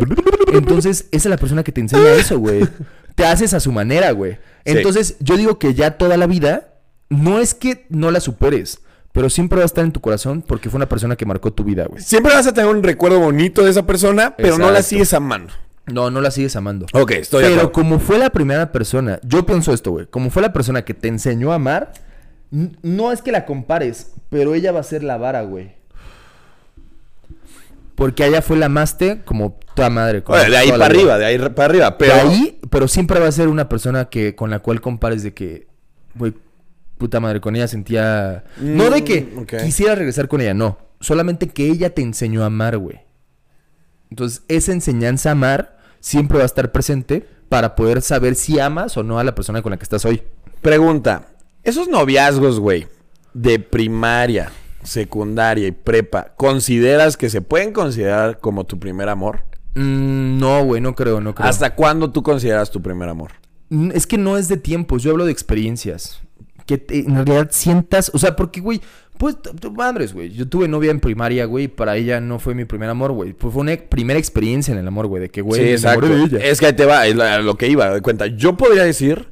Entonces, 0.53 1.09
esa 1.11 1.29
es 1.29 1.31
la 1.31 1.37
persona 1.37 1.65
que 1.65 1.73
te 1.73 1.81
enseña 1.81 2.13
eso, 2.13 2.39
güey. 2.39 2.67
Te 3.15 3.25
haces 3.25 3.55
a 3.55 3.61
su 3.61 3.73
manera, 3.73 4.13
güey. 4.13 4.33
Sí. 4.33 4.39
Entonces, 4.67 5.17
yo 5.21 5.37
digo 5.37 5.59
que 5.59 5.75
ya 5.75 5.93
toda 5.93 6.17
la 6.17 6.27
vida, 6.27 6.75
no 7.09 7.41
es 7.41 7.55
que 7.55 7.87
no 7.89 8.11
la 8.11 8.21
superes, 8.21 8.81
pero 9.17 9.31
siempre 9.31 9.57
va 9.57 9.63
a 9.63 9.65
estar 9.65 9.83
en 9.83 9.93
tu 9.93 10.01
corazón 10.03 10.43
porque 10.47 10.69
fue 10.69 10.77
una 10.77 10.91
persona 10.91 11.17
que 11.17 11.25
marcó 11.25 11.51
tu 11.51 11.65
vida, 11.65 11.87
güey. 11.87 12.03
Siempre 12.03 12.35
vas 12.35 12.47
a 12.47 12.53
tener 12.53 12.69
un 12.69 12.83
recuerdo 12.83 13.19
bonito 13.19 13.65
de 13.65 13.71
esa 13.71 13.87
persona, 13.87 14.37
pero 14.37 14.59
no 14.59 14.71
la 14.71 14.83
sigues 14.83 15.15
amando. 15.15 15.55
No, 15.87 16.11
no 16.11 16.21
la 16.21 16.31
sigues 16.31 16.55
amando. 16.55 16.85
Ok, 16.93 17.13
estoy 17.13 17.45
de 17.45 17.49
Pero 17.49 17.61
acuerdo. 17.63 17.73
como 17.73 17.99
fue 17.99 18.19
la 18.19 18.29
primera 18.29 18.73
persona, 18.73 19.19
yo 19.23 19.47
pienso 19.47 19.73
esto, 19.73 19.93
güey. 19.93 20.05
Como 20.05 20.29
fue 20.29 20.43
la 20.43 20.53
persona 20.53 20.85
que 20.85 20.93
te 20.93 21.09
enseñó 21.09 21.53
a 21.53 21.55
amar, 21.55 21.95
no 22.51 23.11
es 23.11 23.23
que 23.23 23.33
la 23.33 23.47
compares, 23.47 24.13
pero 24.29 24.53
ella 24.53 24.71
va 24.71 24.81
a 24.81 24.83
ser 24.83 25.03
la 25.03 25.17
vara, 25.17 25.41
güey. 25.45 25.73
Porque 27.95 28.23
a 28.23 28.27
ella 28.27 28.43
fue 28.43 28.59
la 28.59 28.67
amaste 28.67 29.23
como 29.25 29.59
toda 29.75 29.89
madre. 29.89 30.25
como 30.25 30.39
Oye, 30.39 30.51
de 30.51 30.59
ahí 30.59 30.69
la 30.69 30.75
para 30.75 30.85
arriba, 30.87 31.17
de 31.17 31.25
ahí 31.25 31.39
para 31.39 31.65
arriba, 31.65 31.97
Pero 31.97 32.13
pero... 32.17 32.29
ahí, 32.29 32.61
pero 32.69 32.87
siempre 32.87 33.19
va 33.19 33.29
a 33.29 33.33
ser 33.33 33.49
una 33.49 33.71
persona 33.71 34.11
que 34.11 34.35
con 34.35 34.51
la 34.51 34.59
cual 34.59 34.83
compares 34.83 35.23
de 35.23 35.33
que, 35.33 35.69
güey, 36.17 36.35
puta 36.99 37.21
madre, 37.21 37.41
con 37.41 37.57
ella 37.57 37.69
sentía. 37.69 38.45
no 38.61 38.91
de 38.91 39.05
que 39.05 39.23
Mm, 39.23 39.45
quisiera 39.65 39.95
regresar 39.95 40.29
con 40.29 40.41
ella, 40.41 40.55
no. 40.55 40.79
Solamente 41.01 41.49
que 41.49 41.67
ella 41.71 41.95
te 41.95 42.03
enseñó 42.03 42.43
a 42.43 42.47
amar, 42.47 42.79
güey. 42.79 43.01
Entonces, 44.11 44.43
esa 44.49 44.73
enseñanza 44.73 45.31
a 45.31 45.33
amar 45.33 45.79
siempre 46.01 46.39
va 46.39 46.45
a 46.45 46.47
estar 46.47 46.73
presente 46.73 47.27
para 47.49 47.75
poder 47.77 48.03
saber 48.03 48.35
si 48.35 48.59
amas 48.61 48.97
o 48.97 49.03
no 49.03 49.19
a 49.19 49.25
la 49.25 49.35
persona 49.35 49.63
con 49.63 49.71
la 49.71 49.77
que 49.77 49.83
estás 49.85 50.05
hoy. 50.05 50.23
Pregunta, 50.63 51.29
esos 51.65 51.89
noviazgos, 51.89 52.59
güey, 52.61 52.87
de 53.35 53.59
primaria, 53.59 54.51
secundaria 54.83 55.67
y 55.69 55.73
prepa, 55.73 56.33
¿consideras 56.37 57.17
que 57.17 57.29
se 57.29 57.43
pueden 57.43 57.73
considerar 57.73 58.39
como 58.41 58.65
tu 58.65 58.79
primer 58.79 59.09
amor? 59.09 59.45
Mm, 59.75 60.39
no, 60.39 60.65
güey, 60.65 60.81
no 60.81 60.95
creo, 60.95 61.21
no 61.21 61.35
creo. 61.35 61.49
¿Hasta 61.49 61.75
cuándo 61.75 62.11
tú 62.11 62.23
consideras 62.23 62.71
tu 62.71 62.81
primer 62.81 63.09
amor? 63.09 63.33
Mm, 63.69 63.91
Es 63.93 64.07
que 64.07 64.17
no 64.17 64.39
es 64.39 64.49
de 64.49 64.57
tiempos, 64.57 65.03
yo 65.03 65.11
hablo 65.11 65.25
de 65.27 65.33
experiencias. 65.33 66.21
Que 66.67 66.79
te- 66.79 66.99
en 66.99 67.15
realidad 67.15 67.49
sientas, 67.53 68.11
o 68.13 68.19
sea, 68.19 68.35
porque, 68.37 68.61
güey, 68.61 68.81
pues, 69.19 69.37
madres, 69.73 70.13
güey. 70.13 70.31
Yo 70.31 70.49
tuve 70.49 70.69
novia 70.69 70.91
en 70.91 71.01
primaria, 71.01 71.45
güey, 71.47 71.69
para 71.69 71.97
ella 71.97 72.21
no 72.21 72.39
fue 72.39 72.55
mi 72.55 72.65
primer 72.65 72.91
amor, 72.91 73.13
güey. 73.13 73.33
Pues 73.33 73.55
fue 73.55 73.63
una 73.63 73.77
primera 73.77 74.19
experiencia 74.19 74.73
en 74.73 74.79
el 74.79 74.87
amor, 74.89 75.07
güey, 75.07 75.23
de 75.23 75.29
que, 75.31 75.41
güey, 75.43 75.63
sí, 75.63 75.71
exacto. 75.71 76.07
enamoré 76.07 76.29
de 76.29 76.37
ella. 76.39 76.45
Es 76.51 76.61
que 76.61 76.67
ahí 76.67 76.73
te 76.75 76.85
va, 76.85 77.07
es 77.07 77.17
la- 77.17 77.39
lo 77.39 77.57
que 77.57 77.69
iba, 77.69 77.91
de 77.95 78.03
cuenta. 78.03 78.27
Yo 78.27 78.57
podría 78.57 78.83
decir 78.85 79.29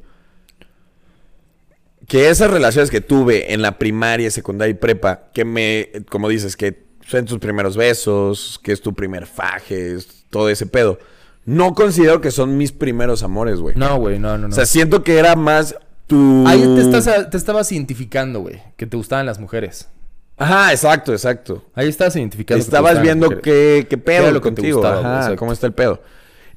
que 2.07 2.29
esas 2.29 2.51
relaciones 2.51 2.89
que 2.91 3.01
tuve 3.01 3.53
en 3.53 3.61
la 3.61 3.77
primaria, 3.77 4.29
secundaria 4.31 4.71
y 4.71 4.75
prepa, 4.75 5.29
que 5.33 5.43
me, 5.45 5.89
como 6.09 6.29
dices, 6.29 6.55
que 6.55 6.85
son 7.07 7.25
tus 7.25 7.39
primeros 7.39 7.77
besos, 7.77 8.59
que 8.63 8.71
es 8.71 8.81
tu 8.81 8.93
primer 8.93 9.25
faje, 9.25 9.97
todo 10.29 10.49
ese 10.49 10.65
pedo. 10.67 10.99
No 11.45 11.73
considero 11.75 12.21
que 12.21 12.31
son 12.31 12.57
mis 12.57 12.71
primeros 12.71 13.21
amores, 13.23 13.59
güey. 13.59 13.75
No, 13.75 13.97
güey, 13.97 14.17
no, 14.19 14.37
no, 14.37 14.47
no. 14.47 14.53
O 14.53 14.55
sea, 14.55 14.65
siento 14.65 15.03
que 15.03 15.17
era 15.19 15.35
más 15.35 15.75
tu... 16.07 16.47
Ahí 16.47 16.61
te, 16.61 16.81
estás, 16.81 17.29
te 17.29 17.37
estabas 17.37 17.71
identificando, 17.71 18.41
güey, 18.41 18.61
que 18.77 18.85
te 18.85 18.97
gustaban 18.97 19.25
las 19.25 19.39
mujeres. 19.39 19.89
Ajá, 20.37 20.71
exacto, 20.71 21.13
exacto. 21.13 21.63
Ahí 21.73 21.87
estabas 21.87 22.15
identificando. 22.15 22.61
Estabas 22.63 23.01
viendo 23.01 23.41
qué, 23.41 23.87
qué 23.89 23.97
pedo 23.97 24.31
lo 24.31 24.41
que 24.41 24.49
te 24.51 24.55
contigo. 24.55 24.77
gustaba, 24.79 25.23
Ajá, 25.23 25.35
cómo 25.35 25.53
está 25.53 25.67
el 25.67 25.73
pedo. 25.73 26.01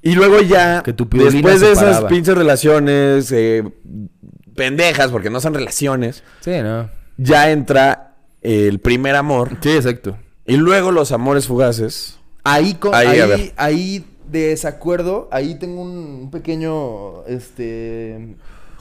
Y 0.02 0.14
luego 0.14 0.40
ya, 0.40 0.82
Que 0.82 0.92
tu 0.92 1.08
después 1.08 1.60
de 1.60 1.72
esas 1.72 2.04
pinches 2.04 2.36
relaciones 2.36 3.30
eh, 3.32 3.64
pendejas, 4.54 5.10
porque 5.10 5.30
no 5.30 5.40
son 5.40 5.54
relaciones, 5.54 6.22
Sí, 6.40 6.52
no. 6.62 6.88
ya 7.16 7.50
entra 7.50 8.16
el 8.42 8.80
primer 8.80 9.16
amor. 9.16 9.56
Sí, 9.60 9.70
exacto. 9.70 10.16
Y 10.46 10.56
luego 10.56 10.92
los 10.92 11.12
amores 11.12 11.46
fugaces. 11.46 12.18
Ahí, 12.44 12.74
con, 12.74 12.94
Ahí, 12.94 13.18
ahí, 13.20 13.52
ahí, 13.56 14.06
de 14.30 14.48
desacuerdo, 14.48 15.28
ahí 15.32 15.56
tengo 15.56 15.82
un 15.82 16.30
pequeño, 16.30 17.24
este, 17.26 18.36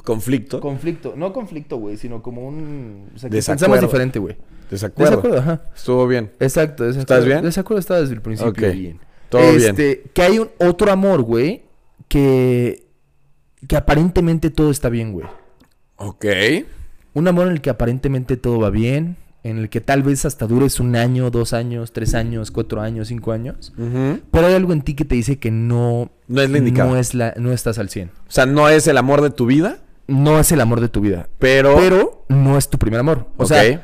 Conflicto. 0.08 0.62
conflicto. 0.62 1.14
No 1.18 1.34
conflicto, 1.34 1.76
güey, 1.78 1.98
sino 1.98 2.22
como 2.24 2.48
un... 2.48 3.10
O 3.14 3.20
sea, 3.20 3.30
que 3.30 3.36
Desacuerdo. 3.36 3.60
pensamos 3.74 3.82
diferente, 3.92 4.20
güey. 4.20 4.38
Desacuerdo. 4.72 5.18
Desacuerdo, 5.18 5.38
ajá. 5.40 5.62
Estuvo 5.76 6.08
bien. 6.08 6.32
Exacto, 6.40 6.84
desacuerdo. 6.86 7.02
¿Estás 7.14 7.26
bien? 7.26 7.42
Desacuerdo 7.44 7.80
está 7.80 8.00
desde 8.00 8.14
el 8.14 8.22
principio 8.22 8.52
Ok. 8.70 8.74
bien. 8.74 9.00
Todo 9.28 9.42
este, 9.42 10.04
Que 10.14 10.22
hay 10.22 10.40
un 10.40 10.50
otro 10.60 10.92
amor, 10.92 11.22
güey, 11.24 11.64
que... 12.08 12.86
Que 13.68 13.76
aparentemente 13.76 14.50
todo 14.50 14.72
está 14.72 14.88
bien, 14.88 15.12
güey. 15.12 15.28
Ok. 15.98 16.26
Un 17.14 17.28
amor 17.28 17.48
en 17.48 17.54
el 17.54 17.62
que 17.62 17.70
aparentemente 17.70 18.38
todo 18.38 18.60
va 18.60 18.70
bien, 18.70 19.18
en 19.44 19.58
el 19.58 19.70
que 19.70 19.82
tal 19.82 20.04
vez 20.04 20.24
hasta 20.26 20.48
dures 20.48 20.80
un 20.80 20.96
año, 20.96 21.32
dos 21.32 21.52
años, 21.54 21.92
tres 21.92 22.14
años, 22.14 22.52
cuatro 22.52 22.80
años, 22.82 23.08
cinco 23.10 23.32
años. 23.34 23.74
Pero 24.32 24.48
hay 24.48 24.54
algo 24.54 24.72
en 24.74 24.84
ti 24.84 24.94
que 24.94 25.04
te 25.06 25.16
dice 25.16 25.38
que 25.40 25.52
no... 25.52 26.12
No 26.28 26.42
es 26.42 26.50
la 26.50 26.60
indicada. 26.60 26.90
No, 26.90 26.98
es 26.98 27.14
la, 27.14 27.34
no 27.38 27.52
estás 27.52 27.78
al 27.80 27.90
100. 27.90 28.10
O 28.10 28.32
sea, 28.32 28.46
no 28.46 28.70
es 28.70 28.88
el 28.88 28.98
amor 28.98 29.22
de 29.22 29.32
tu 29.32 29.46
vida, 29.48 29.80
No 30.08 30.40
es 30.40 30.52
el 30.52 30.62
amor 30.62 30.82
de 30.82 30.90
tu 30.90 31.02
vida. 31.02 31.28
pero... 31.38 31.76
Pero 31.76 32.26
no 32.30 32.58
es 32.58 32.70
tu 32.70 32.78
primer 32.78 33.00
amor. 33.00 33.28
O 33.38 33.46
sea, 33.46 33.66
eh, 33.66 33.80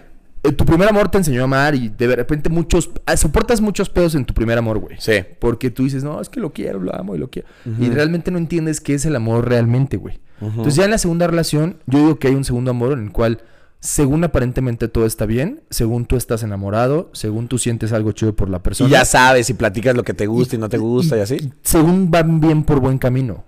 tu 0.58 0.66
primer 0.66 0.90
amor 0.90 1.10
te 1.10 1.18
enseñó 1.18 1.42
a 1.42 1.44
amar 1.46 1.76
y 1.76 1.90
de 1.90 2.16
repente 2.16 2.50
muchos... 2.50 2.90
ah, 3.06 3.16
soportas 3.16 3.62
muchos 3.62 3.90
pedos 3.90 4.16
en 4.16 4.26
tu 4.26 4.34
primer 4.34 4.58
amor, 4.58 4.80
güey. 4.80 4.98
Sí. 5.00 5.24
Porque 5.40 5.70
tú 5.70 5.84
dices, 5.84 6.04
no, 6.04 6.20
es 6.20 6.30
que 6.30 6.40
lo 6.40 6.52
quiero, 6.52 6.80
lo 6.80 6.96
amo 6.96 7.16
y 7.16 7.18
lo 7.18 7.30
quiero. 7.30 7.48
Y 7.80 7.90
realmente 7.90 8.32
no 8.32 8.38
entiendes 8.38 8.82
qué 8.82 8.94
es 8.94 9.06
el 9.06 9.16
amor 9.16 9.48
realmente, 9.48 9.98
güey. 9.98 10.20
Entonces 10.42 10.76
ya 10.76 10.86
en 10.86 10.92
la 10.92 10.98
segunda 10.98 11.28
relación, 11.28 11.78
yo 11.86 12.00
digo 12.00 12.20
que 12.20 12.28
hay 12.28 12.36
un 12.36 12.44
segundo 12.44 12.72
amor 12.72 12.94
en 12.94 13.06
el 13.06 13.12
cual, 13.12 13.42
según 13.84 14.24
aparentemente 14.24 14.88
todo 14.88 15.06
está 15.06 15.26
bien, 15.26 15.62
según 15.70 16.06
tú 16.06 16.16
estás 16.16 16.42
enamorado, 16.42 17.10
según 17.12 17.50
tú 17.50 17.58
sientes 17.58 17.92
algo 17.92 18.14
chido 18.14 18.34
por 18.34 18.50
la 18.50 18.64
persona. 18.64 18.88
Y 18.88 18.94
ya 18.94 19.04
sabes 19.04 19.48
si 19.48 19.56
platicas 19.56 19.94
lo 19.94 20.04
que 20.04 20.14
te 20.14 20.26
gusta 20.26 20.56
y, 20.56 20.60
no 20.60 20.70
te 20.70 20.78
gusta 20.78 21.18
y, 21.18 21.20
así. 21.20 21.52
Según 21.64 22.10
van 22.10 22.40
bien 22.40 22.64
por 22.64 22.80
buen 22.80 22.98
camino. 22.98 23.44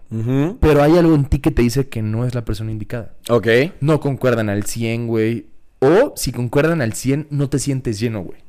Pero 0.60 0.84
hay 0.84 0.98
algo 0.98 1.16
en 1.16 1.24
ti 1.24 1.40
que 1.40 1.52
te 1.52 1.62
dice 1.62 1.88
que 1.88 2.02
no 2.02 2.26
es 2.26 2.36
la 2.36 2.44
persona 2.44 2.70
indicada. 2.70 3.14
Ok. 3.30 3.48
No 3.80 4.02
concuerdan 4.02 4.50
al 4.50 4.66
100, 4.66 5.08
güey. 5.08 5.46
O 5.80 6.12
si 6.18 6.34
concuerdan 6.34 6.82
al 6.82 6.92
100, 6.92 7.28
no 7.30 7.48
te 7.48 7.58
sientes 7.58 7.98
lleno, 7.98 8.22
güey. 8.22 8.40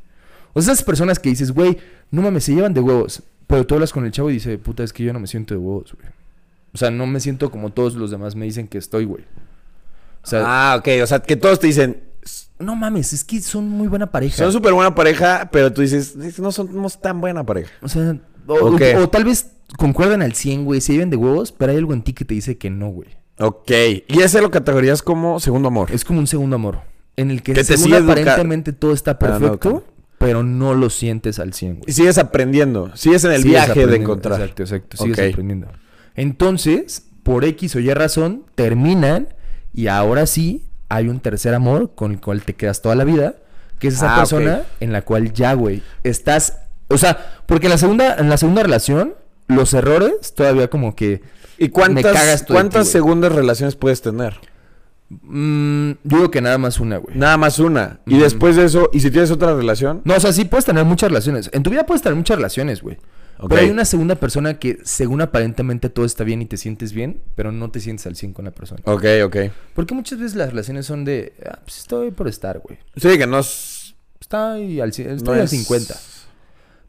O 0.54 0.62
sea, 0.62 0.72
esas 0.72 0.84
personas 0.84 1.20
que 1.20 1.28
dices, 1.28 1.52
güey, 1.52 1.78
no 2.10 2.20
mames, 2.20 2.42
se 2.42 2.54
llevan 2.56 2.74
de 2.74 2.80
huevos. 2.80 3.22
Pero 3.46 3.64
tú 3.64 3.76
hablas 3.76 3.92
con 3.92 4.04
el 4.04 4.10
chavo 4.10 4.30
y 4.30 4.34
dice, 4.34 4.58
puta, 4.58 4.82
es 4.82 4.92
que 4.92 5.04
yo 5.04 5.12
no 5.12 5.20
me 5.20 5.28
siento 5.28 5.54
de 5.54 5.58
huevos, 5.58 5.94
güey. 5.94 6.08
O 6.74 6.78
sea, 6.78 6.90
no 6.90 7.06
me 7.06 7.20
siento 7.20 7.52
como 7.52 7.70
todos 7.70 7.94
los 7.94 8.10
demás 8.10 8.34
me 8.34 8.44
dicen 8.44 8.66
que 8.66 8.78
estoy, 8.78 9.04
güey. 9.04 9.22
O 10.26 10.28
sea, 10.28 10.42
ah, 10.44 10.76
ok. 10.78 10.88
O 11.02 11.06
sea, 11.06 11.20
que 11.20 11.36
todos 11.36 11.60
te 11.60 11.68
dicen, 11.68 12.02
no 12.58 12.74
mames, 12.74 13.12
es 13.12 13.22
que 13.24 13.40
son 13.40 13.68
muy 13.68 13.86
buena 13.86 14.10
pareja. 14.10 14.36
son 14.36 14.52
súper 14.52 14.72
buena 14.72 14.94
pareja, 14.94 15.48
pero 15.52 15.72
tú 15.72 15.82
dices, 15.82 16.16
no 16.38 16.50
somos 16.50 17.00
tan 17.00 17.20
buena 17.20 17.44
pareja. 17.46 17.70
O 17.82 17.88
sea, 17.88 18.18
o, 18.46 18.54
o- 18.54 19.02
o 19.02 19.08
tal 19.08 19.24
vez 19.24 19.48
concuerdan 19.78 20.22
al 20.22 20.34
100, 20.34 20.64
güey, 20.64 20.80
se 20.80 20.92
lleven 20.92 21.10
de 21.10 21.16
huevos, 21.16 21.52
pero 21.52 21.72
hay 21.72 21.78
algo 21.78 21.92
en 21.92 22.02
ti 22.02 22.12
que 22.12 22.24
te 22.24 22.34
dice 22.34 22.58
que 22.58 22.70
no, 22.70 22.88
güey. 22.88 23.08
Ok. 23.38 23.70
Y 24.08 24.20
ese 24.20 24.40
lo 24.40 24.50
categorías 24.50 25.02
como 25.02 25.38
segundo 25.40 25.68
amor. 25.68 25.90
Es 25.92 26.04
como 26.04 26.18
un 26.18 26.26
segundo 26.26 26.56
amor. 26.56 26.80
En 27.16 27.30
el 27.30 27.42
que, 27.42 27.62
según 27.64 27.94
aparentemente 27.94 28.72
todo 28.72 28.92
está 28.92 29.12
Ah, 29.12 29.18
no, 29.20 29.38
perfecto, 29.38 29.84
pero 30.18 30.42
no 30.42 30.74
lo 30.74 30.90
sientes 30.90 31.38
al 31.38 31.52
100, 31.52 31.72
güey. 31.76 31.84
Y 31.86 31.92
sigues 31.92 32.18
aprendiendo. 32.18 32.90
Sigues 32.96 33.24
en 33.24 33.32
el 33.32 33.42
Sigues 33.42 33.52
viaje 33.66 33.86
de 33.86 33.96
encontrar. 33.96 34.40
Exacto, 34.40 34.62
exacto. 34.64 34.96
Sigues 34.96 35.32
aprendiendo. 35.32 35.68
Entonces, 36.14 37.04
por 37.22 37.44
X 37.44 37.76
o 37.76 37.80
Y 37.80 37.92
razón, 37.92 38.44
terminan 38.54 39.28
y 39.76 39.86
ahora 39.88 40.26
sí 40.26 40.64
hay 40.88 41.08
un 41.08 41.20
tercer 41.20 41.54
amor 41.54 41.94
con 41.94 42.12
el 42.12 42.20
cual 42.20 42.42
te 42.42 42.54
quedas 42.54 42.82
toda 42.82 42.96
la 42.96 43.04
vida, 43.04 43.34
que 43.78 43.88
es 43.88 43.94
esa 43.94 44.14
Ah, 44.14 44.16
persona 44.16 44.62
en 44.80 44.90
la 44.90 45.02
cual 45.02 45.32
ya, 45.32 45.52
güey, 45.52 45.82
estás... 46.02 46.58
O 46.88 46.96
sea, 46.98 47.42
porque 47.46 47.66
en 47.66 47.72
la 47.72 47.78
segunda, 47.78 48.16
en 48.16 48.30
la 48.30 48.38
segunda 48.38 48.62
relación, 48.62 49.14
los 49.48 49.74
errores 49.74 50.34
todavía 50.34 50.68
como 50.70 50.96
que... 50.96 51.20
¿Y 51.58 51.64
Me 51.64 51.70
cuántas, 51.70 52.12
cagas 52.12 52.46
tú 52.46 52.52
de 52.52 52.58
cuántas 52.58 52.86
ti, 52.86 52.92
segundas 52.92 53.32
relaciones 53.32 53.76
puedes 53.76 54.00
tener? 54.00 54.34
mm, 55.08 55.90
yo 56.04 56.16
digo 56.16 56.30
que 56.30 56.40
nada 56.40 56.58
más 56.58 56.80
una, 56.80 56.96
güey. 56.96 57.16
Nada 57.16 57.36
más 57.36 57.58
una. 57.58 58.00
Y 58.06 58.18
después 58.18 58.56
de 58.56 58.64
eso, 58.64 58.88
¿y 58.92 59.00
si 59.00 59.10
tienes 59.10 59.30
otra 59.30 59.54
relación? 59.54 60.00
No, 60.04 60.14
o 60.14 60.20
sea, 60.20 60.32
sí 60.32 60.44
puedes 60.46 60.64
tener 60.64 60.84
muchas 60.84 61.10
relaciones. 61.10 61.50
En 61.52 61.62
tu 61.62 61.70
vida 61.70 61.84
puedes 61.86 62.02
tener 62.02 62.16
muchas 62.16 62.36
relaciones, 62.36 62.82
güey. 62.82 62.96
Pero 63.48 63.60
hay 63.60 63.70
una 63.70 63.84
segunda 63.84 64.14
persona 64.16 64.58
que, 64.58 64.78
según 64.84 65.20
aparentemente 65.20 65.88
todo 65.90 66.04
está 66.06 66.24
bien 66.24 66.40
y 66.42 66.46
te 66.46 66.56
sientes 66.56 66.92
bien, 66.92 67.20
pero 67.34 67.52
no 67.52 67.70
te 67.70 67.80
sientes 67.80 68.06
al 68.06 68.16
100 68.16 68.32
con 68.32 68.44
la 68.46 68.50
persona. 68.50 68.80
Ok, 68.84 69.04
ok. 69.24 69.36
Porque 69.74 69.94
muchas 69.94 70.18
veces 70.18 70.36
las 70.36 70.50
relaciones 70.50 70.86
son 70.86 71.04
de, 71.04 71.34
ah, 71.44 71.58
pues 71.64 71.78
estoy 71.78 72.10
por 72.10 72.28
estar, 72.28 72.58
güey. 72.60 72.78
Sí, 72.96 73.18
que 73.18 73.26
no 73.26 73.38
es... 73.38 73.94
Estoy 74.20 74.80
al, 74.80 74.92
cien- 74.92 75.08
no 75.08 75.14
estoy 75.16 75.38
al 75.38 75.44
es- 75.44 75.50
50. 75.50 75.94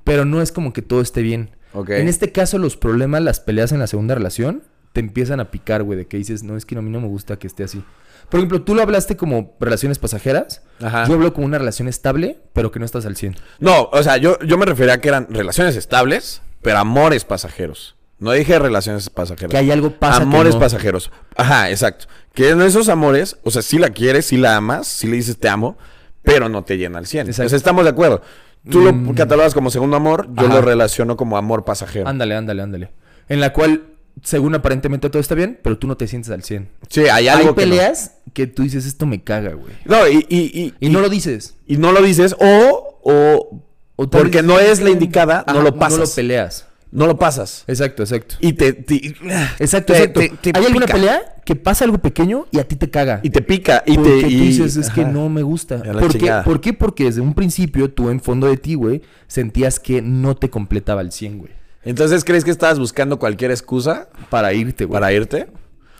Pero 0.04 0.26
no 0.26 0.42
es 0.42 0.52
como 0.52 0.74
que 0.74 0.82
todo 0.82 1.02
esté 1.02 1.22
bien. 1.22 1.52
Ok. 1.74 1.90
En 1.92 2.08
este 2.08 2.32
caso, 2.32 2.58
los 2.58 2.78
problemas, 2.78 3.22
las 3.22 3.40
peleas 3.40 3.72
en 3.72 3.80
la 3.80 3.88
segunda 3.88 4.16
relación, 4.16 4.64
te 4.94 5.02
empiezan 5.02 5.40
a 5.40 5.52
picar, 5.52 5.84
güey, 5.84 5.98
de 5.98 6.08
que 6.08 6.18
dices, 6.18 6.44
no, 6.44 6.56
es 6.58 6.66
que 6.66 6.78
a 6.78 6.82
mí 6.82 6.90
no 6.90 7.02
me 7.02 7.08
gusta 7.08 7.38
que 7.38 7.46
esté 7.48 7.64
así. 7.64 7.84
Por 8.30 8.40
ejemplo, 8.40 8.62
tú 8.64 8.74
lo 8.76 8.82
hablaste 8.82 9.16
como 9.16 9.56
relaciones 9.60 10.00
pasajeras. 10.00 10.62
Ajá. 10.82 11.06
Yo 11.08 11.14
hablo 11.14 11.34
como 11.34 11.46
una 11.46 11.58
relación 11.60 11.88
estable, 11.88 12.40
pero 12.54 12.72
que 12.72 12.80
no 12.80 12.86
estás 12.86 13.06
al 13.06 13.16
100. 13.16 13.36
No, 13.60 13.84
o 13.92 14.04
sea, 14.04 14.18
yo, 14.18 14.40
yo 14.40 14.58
me 14.58 14.66
refería 14.66 14.96
a 14.96 14.98
que 15.02 15.08
eran 15.10 15.28
relaciones 15.30 15.76
estables, 15.76 16.42
pero 16.62 16.80
amores 16.80 17.24
pasajeros. 17.26 17.96
No 18.20 18.32
dije 18.32 18.58
relaciones 18.58 19.10
pasajeras. 19.12 19.52
Que 19.52 19.58
hay 19.58 19.70
algo 19.72 19.92
pasa 19.92 20.18
que 20.18 20.24
Amores 20.24 20.56
no. 20.56 20.60
pasajeros. 20.60 21.12
Ajá, 21.36 21.70
exacto. 21.70 22.06
Que 22.34 22.50
en 22.50 22.62
esos 22.64 22.90
amores, 22.90 23.38
o 23.44 23.52
sea, 23.52 23.62
sí 23.62 23.78
la 23.78 23.92
quieres, 23.92 24.26
sí 24.26 24.38
la 24.38 24.56
amas, 24.58 24.88
sí 24.88 25.06
le 25.08 25.18
dices 25.18 25.38
te 25.38 25.48
amo, 25.50 25.78
pero 26.24 26.50
no 26.50 26.64
te 26.64 26.78
llena 26.78 26.98
al 26.98 27.06
100. 27.06 27.28
Exacto. 27.28 27.46
O 27.46 27.50
sea, 27.50 27.58
estamos 27.58 27.84
de 27.84 27.92
acuerdo. 27.92 28.22
Tú 28.70 28.80
Mm. 28.92 29.08
lo 29.10 29.16
catalogas 29.16 29.54
como 29.54 29.70
segundo 29.70 29.98
amor, 29.98 30.28
yo 30.34 30.46
Ajá. 30.48 30.56
lo 30.56 30.62
relaciono 30.62 31.16
como 31.16 31.38
amor 31.38 31.64
pasajero. 31.64 32.08
Ándale, 32.08 32.36
ándale, 32.36 32.64
ándale. 32.64 32.92
En 33.30 33.40
la 33.40 33.54
cual, 33.54 33.84
según 34.24 34.56
aparentemente 34.56 35.10
todo 35.12 35.22
está 35.22 35.36
bien, 35.36 35.60
pero 35.64 35.78
tú 35.78 35.86
no 35.86 35.96
te 35.96 36.08
sientes 36.08 36.32
al 36.32 36.42
100. 36.44 36.70
Sí, 36.90 37.02
hay 37.08 37.28
algo 37.28 37.50
Hay 37.50 37.56
que 37.56 37.66
no. 37.66 37.72
peleas 37.72 38.16
que 38.34 38.48
tú 38.48 38.64
dices, 38.64 38.86
esto 38.88 39.06
me 39.06 39.24
caga, 39.24 39.54
güey. 39.54 39.74
No, 39.86 40.08
y, 40.08 40.26
y, 40.28 40.38
y, 40.60 40.74
Y 40.80 40.90
no 40.90 41.02
lo 41.02 41.10
dices. 41.10 41.56
y 41.68 41.78
no 41.78 41.92
lo 41.92 42.02
dices, 42.02 42.36
o, 42.40 43.00
o, 43.04 43.64
porque 44.06 44.44
no 44.44 44.60
es 44.60 44.82
la 44.82 44.90
indicada, 44.92 45.44
no 45.52 45.62
lo 45.62 45.76
pasas. 45.78 46.00
No 46.00 46.06
lo 46.06 46.12
peleas. 46.12 46.68
No 46.90 47.06
lo 47.06 47.18
pasas. 47.20 47.66
Exacto, 47.68 48.04
exacto. 48.04 48.36
Y 48.40 48.54
te. 48.54 48.72
te- 48.74 49.16
Exacto, 49.60 49.92
te- 49.94 50.04
exacto. 50.04 50.22
te- 50.42 50.52
Hay 50.54 50.66
alguna 50.66 50.86
pelea 50.86 51.36
que 51.44 51.56
pasa 51.56 51.84
algo 51.84 51.98
pequeño 51.98 52.46
y 52.52 52.60
a 52.60 52.68
ti 52.68 52.76
te 52.78 52.90
caga. 52.90 53.20
Y 53.24 53.30
te 53.30 53.42
pica. 53.42 53.84
Y 53.86 53.96
porque 53.98 54.10
te. 54.10 54.22
tú 54.22 54.28
dices, 54.28 54.78
es 54.78 54.90
que 54.90 55.04
no 55.04 55.28
me 55.28 55.44
gusta. 55.44 55.82
¿Por 55.84 56.18
qué? 56.18 56.32
¿Por 56.46 56.62
qué? 56.62 56.74
Porque 56.74 57.04
desde 57.06 57.20
un 57.22 57.34
principio 57.34 57.92
tú 57.92 58.10
en 58.10 58.22
fondo 58.22 58.48
de 58.48 58.56
ti, 58.58 58.76
güey, 58.76 59.02
sentías 59.28 59.80
que 59.82 60.02
no 60.02 60.36
te 60.38 60.50
completaba 60.50 61.02
el 61.02 61.12
100, 61.12 61.40
güey. 61.40 61.52
Entonces, 61.84 62.24
¿crees 62.24 62.44
que 62.46 62.52
estabas 62.52 62.80
buscando 62.80 63.20
cualquier 63.20 63.52
excusa 63.52 64.10
Para 64.30 64.54
irte, 64.54 64.86
güey. 64.86 64.94
para 65.00 65.12
irte? 65.12 65.48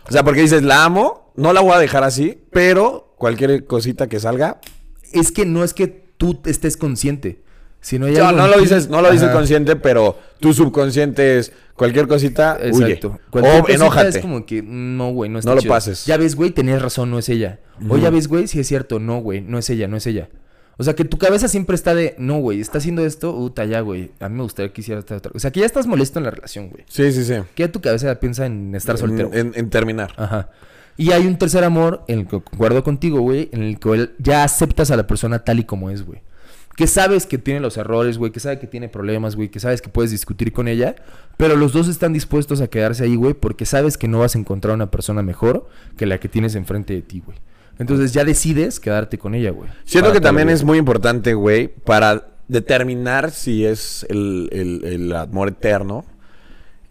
O 0.08 0.12
sea, 0.12 0.24
porque 0.24 0.42
dices, 0.42 0.64
la 0.64 0.86
amo, 0.86 1.34
no 1.36 1.52
la 1.52 1.60
voy 1.62 1.74
a 1.74 1.80
dejar 1.80 2.04
así, 2.06 2.42
pero 2.52 3.14
cualquier 3.18 3.66
cosita 3.66 4.08
que 4.08 4.20
salga. 4.22 4.60
Es 5.14 5.32
que 5.34 5.46
no 5.46 5.64
es 5.66 5.74
que 5.74 5.88
tú 5.88 6.42
estés 6.46 6.78
consciente, 6.78 7.42
hay 7.96 8.00
No, 8.14 8.28
algo 8.28 8.42
no 8.42 8.48
lo 8.48 8.60
dices, 8.60 8.90
no 8.90 9.02
lo 9.02 9.12
dices 9.12 9.30
consciente, 9.30 9.76
pero 9.76 10.18
tu 10.40 10.54
subconsciente 10.54 11.40
es 11.40 11.52
cualquier 11.76 12.08
cosita, 12.08 12.58
Exacto. 12.62 12.78
huye. 12.78 13.00
Cualquier 13.30 13.56
O 13.56 13.62
cosita 13.64 13.74
enójate. 13.76 14.10
Es 14.10 14.18
como 14.20 14.46
que, 14.46 14.62
no, 14.62 15.12
güey, 15.12 15.30
no 15.30 15.40
está 15.40 15.52
No 15.52 15.56
lo 15.56 15.62
chido. 15.62 15.74
pases. 15.74 16.06
Ya 16.06 16.18
ves, 16.18 16.36
güey, 16.36 16.52
tenías 16.52 16.82
razón, 16.82 17.10
no 17.12 17.18
es 17.20 17.30
ella. 17.30 17.60
O 17.90 17.98
ya 17.98 18.10
ves, 18.10 18.28
güey, 18.28 18.48
si 18.48 18.60
es 18.60 18.68
cierto, 18.68 19.00
no, 19.00 19.20
güey, 19.20 19.42
no 19.42 19.58
es 19.58 19.70
ella, 19.70 19.88
no 19.88 19.98
es 19.98 20.06
ella. 20.08 20.30
O 20.80 20.84
sea, 20.84 20.94
que 20.94 21.06
tu 21.06 21.18
cabeza 21.18 21.48
siempre 21.48 21.76
está 21.76 21.96
de, 21.96 22.14
no, 22.20 22.38
güey, 22.38 22.62
está 22.62 22.78
haciendo 22.78 23.04
esto, 23.04 23.34
puta, 23.34 23.66
ya, 23.66 23.82
güey. 23.82 24.12
A 24.20 24.30
mí 24.30 24.36
me 24.36 24.44
gustaría 24.44 24.72
que 24.72 24.82
hiciera 24.82 25.00
esta 25.00 25.16
otra. 25.16 25.32
O 25.34 25.40
sea, 25.40 25.50
que 25.52 25.62
ya 25.62 25.66
estás 25.66 25.88
molesto 25.88 26.20
en 26.20 26.26
la 26.26 26.32
relación, 26.32 26.70
güey. 26.70 26.84
Sí, 26.88 27.12
sí, 27.12 27.24
sí. 27.24 27.34
Que 27.56 27.64
ya 27.64 27.72
tu 27.72 27.82
cabeza 27.82 28.14
piensa 28.20 28.46
en 28.46 28.76
estar 28.76 28.96
soltero. 28.98 29.30
En, 29.34 29.48
en- 29.48 29.54
en 29.56 29.70
terminar. 29.72 30.14
Ajá. 30.18 30.50
Y 30.96 31.12
hay 31.14 31.26
un 31.26 31.38
tercer 31.38 31.64
amor 31.64 32.04
en 32.08 32.20
el 32.20 32.26
que 32.28 32.42
concuerdo 32.42 32.84
contigo, 32.84 33.22
güey, 33.22 33.50
en 33.54 33.64
el 33.64 33.80
que 33.80 34.10
ya 34.20 34.44
aceptas 34.44 34.92
a 34.92 34.98
la 34.98 35.08
persona 35.08 35.40
tal 35.44 35.60
y 35.60 35.64
como 35.64 35.90
es, 35.90 36.04
güey. 36.06 36.22
Que 36.78 36.88
sabes 36.88 37.26
que 37.26 37.38
tiene 37.40 37.60
los 37.60 37.76
errores, 37.76 38.18
güey, 38.20 38.32
que 38.32 38.40
sabe 38.40 38.60
que 38.60 38.68
tiene 38.68 38.88
problemas, 38.88 39.36
güey, 39.36 39.50
que 39.50 39.60
sabes 39.60 39.82
que 39.82 39.90
puedes 39.90 40.12
discutir 40.12 40.54
con 40.54 40.68
ella, 40.70 40.96
pero 41.36 41.56
los 41.58 41.74
dos 41.74 41.88
están 41.90 42.14
dispuestos 42.14 42.62
a 42.62 42.68
quedarse 42.68 43.04
ahí, 43.04 43.16
güey, 43.16 43.34
porque 43.34 43.66
sabes 43.66 43.98
que 43.98 44.08
no 44.08 44.20
vas 44.20 44.36
a 44.36 44.40
encontrar 44.40 44.76
una 44.76 44.90
persona 44.92 45.22
mejor 45.24 45.68
que 45.98 46.06
la 46.06 46.20
que 46.20 46.30
tienes 46.30 46.54
enfrente 46.56 46.94
de 46.94 47.02
ti, 47.02 47.22
güey. 47.26 47.38
Entonces 47.80 48.14
ya 48.14 48.24
decides 48.24 48.80
quedarte 48.80 49.18
con 49.18 49.36
ella, 49.36 49.50
güey. 49.52 49.70
Siento 49.86 50.10
que 50.14 50.22
también 50.22 50.48
es 50.54 50.64
muy 50.64 50.78
importante, 50.78 51.34
güey, 51.34 51.68
para 51.68 52.28
determinar 52.48 53.32
si 53.32 53.66
es 53.66 54.06
el, 54.10 54.48
el- 54.54 54.86
el 54.86 55.14
amor 55.14 55.50
eterno, 55.50 56.06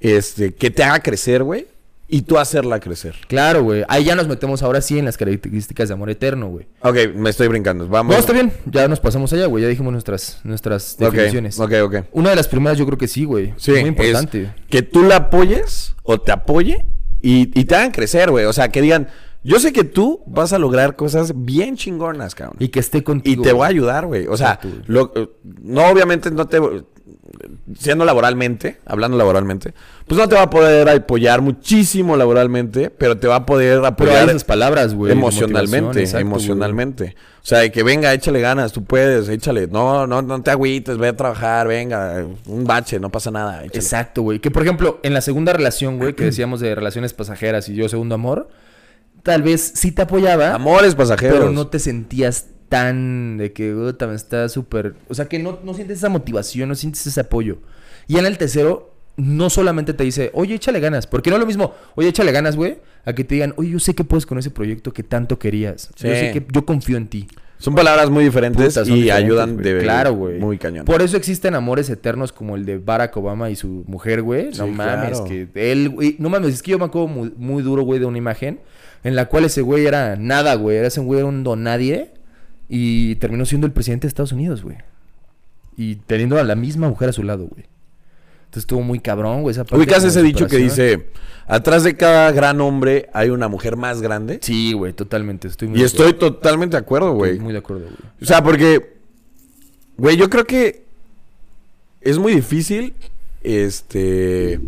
este, 0.01 0.55
que 0.55 0.71
te 0.71 0.85
haga 0.85 1.01
crecer, 1.01 1.43
güey, 1.43 1.67
y 2.09 2.23
tú 2.23 2.39
hacerla 2.39 2.79
crecer. 2.81 3.17
Claro, 3.27 3.63
güey. 3.65 3.85
Ahí 3.89 4.05
ya 4.05 4.15
nos 4.15 4.29
metemos 4.29 4.63
ahora 4.63 4.81
sí 4.81 4.99
en 4.99 5.05
las 5.07 5.17
características 5.17 5.89
de 5.89 5.95
amor 5.95 6.09
eterno, 6.11 6.49
güey. 6.49 6.67
Ok, 6.83 6.97
me 7.17 7.31
estoy 7.31 7.49
brincando. 7.49 7.89
Vamos. 7.89 8.15
No, 8.15 8.21
está 8.21 8.33
bien. 8.33 8.53
Ya 8.67 8.87
nos 8.87 9.01
pasamos 9.01 9.33
allá, 9.33 9.47
güey. 9.47 9.63
Ya 9.65 9.69
dijimos 9.69 9.93
nuestras, 9.93 10.41
nuestras 10.45 10.97
definiciones. 10.99 11.59
ok, 11.59 11.73
ok. 11.85 11.95
Una 12.13 12.31
de 12.31 12.37
las 12.37 12.47
primeras 12.49 12.79
yo 12.79 12.87
creo 12.87 12.99
que 12.99 13.09
sí, 13.09 13.25
güey. 13.25 13.55
Sí, 13.57 13.73
Muy 13.73 13.81
es 13.81 13.87
importante. 13.87 14.53
que 14.71 14.83
tú 14.83 15.03
la 15.03 15.17
apoyes 15.17 15.95
o 16.05 16.21
te 16.21 16.31
apoye 16.33 16.85
y, 17.21 17.51
y 17.59 17.65
te 17.65 17.75
hagan 17.75 17.91
crecer, 17.91 18.31
güey. 18.31 18.45
O 18.45 18.53
sea, 18.53 18.69
que 18.69 18.81
digan, 18.83 19.09
yo 19.43 19.59
sé 19.59 19.73
que 19.73 19.85
tú 19.85 20.23
vas 20.27 20.53
a 20.53 20.59
lograr 20.59 20.95
cosas 20.97 21.33
bien 21.45 21.77
chingonas, 21.77 22.35
cabrón. 22.35 22.57
Y 22.61 22.69
que 22.69 22.79
esté 22.81 22.99
Y 22.99 23.03
contigo. 23.03 23.43
te 23.43 23.53
voy 23.53 23.65
a 23.65 23.69
ayudar, 23.69 24.07
güey. 24.07 24.27
O 24.29 24.37
sea, 24.37 24.61
lo- 24.87 25.13
eh, 25.17 25.29
no 25.63 25.87
obviamente 25.87 26.31
no 26.31 26.47
te... 26.47 26.59
Siendo 27.79 28.05
laboralmente, 28.05 28.79
hablando 28.87 29.17
laboralmente, 29.17 29.75
pues 30.07 30.19
no 30.19 30.29
te 30.29 30.35
va 30.37 30.43
a 30.43 30.51
poder 30.51 30.89
apoyar 30.89 31.43
muchísimo 31.43 32.17
laboralmente, 32.17 32.91
pero 32.91 33.19
te 33.19 33.27
va 33.27 33.37
a 33.37 33.47
poder 33.47 33.85
apoyar 33.85 34.29
esas 34.29 34.45
palabras, 34.45 34.95
güey. 34.95 35.13
emocionalmente, 35.13 36.01
exacto, 36.01 36.27
emocionalmente. 36.27 37.17
O 37.43 37.49
sea, 37.49 37.59
de 37.59 37.71
que 37.71 37.83
venga, 37.83 38.13
échale 38.13 38.41
ganas, 38.41 38.73
tú 38.73 38.85
puedes, 38.85 39.29
échale. 39.29 39.69
No, 39.69 40.07
no, 40.07 40.23
no 40.23 40.43
te 40.43 40.51
agüites, 40.51 40.99
ve 40.99 41.09
a 41.09 41.17
trabajar, 41.17 41.69
venga, 41.69 42.25
un 42.47 42.65
bache, 42.65 42.99
no 42.99 43.11
pasa 43.11 43.31
nada. 43.31 43.65
échale. 43.65 43.79
Exacto, 43.79 44.23
güey. 44.23 44.41
Que 44.41 44.51
por 44.51 44.63
ejemplo, 44.63 44.99
en 45.03 45.15
la 45.15 45.21
segunda 45.21 45.53
relación, 45.53 45.99
güey, 45.99 46.15
que 46.15 46.25
decíamos 46.25 46.61
de 46.61 46.75
relaciones 46.75 47.13
pasajeras 47.13 47.69
y 47.69 47.75
yo 47.75 47.89
segundo 47.89 48.15
amor, 48.17 48.49
tal 49.23 49.43
vez 49.43 49.73
sí 49.75 49.93
te 49.93 50.03
apoyaba, 50.03 50.55
Amores 50.55 50.95
pasajeros. 50.95 51.39
pero 51.39 51.53
no 51.53 51.67
te 51.69 51.79
sentías 51.79 52.47
tan 52.69 53.39
de 53.39 53.53
que, 53.53 53.73
me 53.73 54.15
está 54.15 54.49
súper... 54.49 54.95
O 55.09 55.15
sea, 55.15 55.27
que 55.27 55.39
no, 55.39 55.59
no 55.65 55.75
sientes 55.75 55.99
esa 55.99 56.09
motivación, 56.09 56.69
no 56.69 56.75
sientes 56.75 57.07
ese 57.07 57.21
apoyo. 57.21 57.59
Y 58.09 58.19
en 58.19 58.27
el 58.27 58.39
tercero, 58.39 58.93
no 59.17 59.51
solamente 59.51 59.95
te 59.95 60.05
dice, 60.05 60.31
oye, 60.35 60.55
échale 60.55 60.81
ganas. 60.81 61.07
Porque 61.07 61.31
no 61.31 61.37
es 61.37 61.41
lo 61.41 61.47
mismo, 61.47 61.75
oye, 61.95 62.09
échale 62.09 62.33
ganas, 62.33 62.57
güey, 62.57 62.79
a 63.05 63.15
que 63.15 63.25
te 63.25 63.35
digan, 63.35 63.55
oye, 63.57 63.71
yo 63.71 63.79
sé 63.79 63.95
que 63.95 64.05
puedes 64.05 64.27
con 64.27 64.39
ese 64.39 64.51
proyecto 64.51 64.93
que 64.93 65.03
tanto 65.03 65.39
querías. 65.39 65.91
Yo 65.97 66.11
sé 66.11 66.33
que 66.33 66.47
yo 66.53 66.65
confío 66.65 66.97
en 66.97 67.09
ti. 67.09 67.29
Son 67.59 67.75
palabras 67.75 68.11
muy 68.11 68.23
diferentes 68.23 68.75
Puta, 68.75 68.83
y 68.83 69.01
diferentes, 69.01 69.15
ayudan 69.15 69.57
de 69.57 69.79
Claro, 69.79 70.13
güey. 70.13 70.39
muy 70.39 70.59
cañón. 70.59 70.85
Por 70.85 71.01
eso 71.01 71.17
existen 71.17 71.55
amores 71.55 71.89
eternos 71.89 72.31
como 72.31 72.55
el 72.55 72.67
de 72.67 72.77
Barack 72.77 73.17
Obama 73.17 73.49
y 73.49 73.57
su 73.57 73.83
mujer, 73.87 74.21
güey. 74.21 74.53
Sí, 74.53 74.59
no 74.59 74.67
mames, 74.67 75.21
claro. 75.21 75.25
que 75.25 75.73
él, 75.73 75.89
güey, 75.89 76.17
no 76.19 76.29
mames, 76.29 76.53
es 76.53 76.63
que 76.63 76.73
yo 76.73 76.79
me 76.79 76.85
acuerdo 76.85 77.09
muy, 77.09 77.33
muy 77.39 77.63
duro, 77.63 77.83
güey, 77.83 77.99
de 77.99 78.05
una 78.05 78.19
imagen 78.19 78.61
en 79.05 79.17
la 79.17 79.27
cual 79.27 79.47
ese 79.47 79.63
güey 79.63 79.87
era 79.87 80.17
nada, 80.17 80.55
güey. 80.55 80.77
Era 80.77 80.89
ese 80.89 81.01
güey 81.01 81.21
era 81.21 81.29
un 81.29 81.45
don 81.45 81.63
nadie 81.63 82.11
y 82.69 83.17
terminó 83.17 83.45
siendo 83.45 83.67
el 83.67 83.73
presidente 83.73 84.07
de 84.07 84.09
Estados 84.09 84.33
Unidos, 84.33 84.63
güey. 84.63 84.77
Y 85.77 85.97
teniendo 85.97 86.39
a 86.39 86.45
la 86.45 86.55
misma 86.55 86.89
mujer 86.89 87.11
a 87.11 87.13
su 87.13 87.23
lado, 87.23 87.47
güey. 87.47 87.67
Entonces 88.47 88.63
estuvo 88.63 88.81
muy 88.81 89.01
cabrón, 89.01 89.43
güey, 89.43 89.53
esa 89.53 89.65
parte 89.65 89.77
Ubicas 89.77 90.05
ese 90.05 90.23
dicho 90.23 90.47
que 90.47 90.57
dice, 90.57 91.09
atrás 91.47 91.83
de 91.85 91.97
cada 91.97 92.31
gran 92.33 92.61
hombre 92.61 93.09
hay 93.13 93.31
una 93.31 93.49
mujer 93.49 93.77
más 93.77 94.01
grande. 94.01 94.39
Sí, 94.41 94.73
güey, 94.73 94.93
totalmente. 94.93 95.49
Estoy 95.49 95.69
muy 95.69 95.79
Y 95.79 95.81
de 95.81 95.87
estoy 95.87 96.15
totalmente 96.15 96.77
de 96.77 96.81
acuerdo, 96.81 97.13
güey. 97.13 97.33
Estoy 97.33 97.45
muy 97.45 97.53
de 97.53 97.59
acuerdo, 97.59 97.85
güey. 97.85 98.13
O 98.23 98.25
sea, 98.25 98.43
porque, 98.43 98.97
güey, 99.97 100.17
yo 100.17 100.31
creo 100.31 100.45
que 100.45 100.85
es 102.01 102.19
muy 102.19 102.35
difícil, 102.35 102.95
este, 103.43 104.61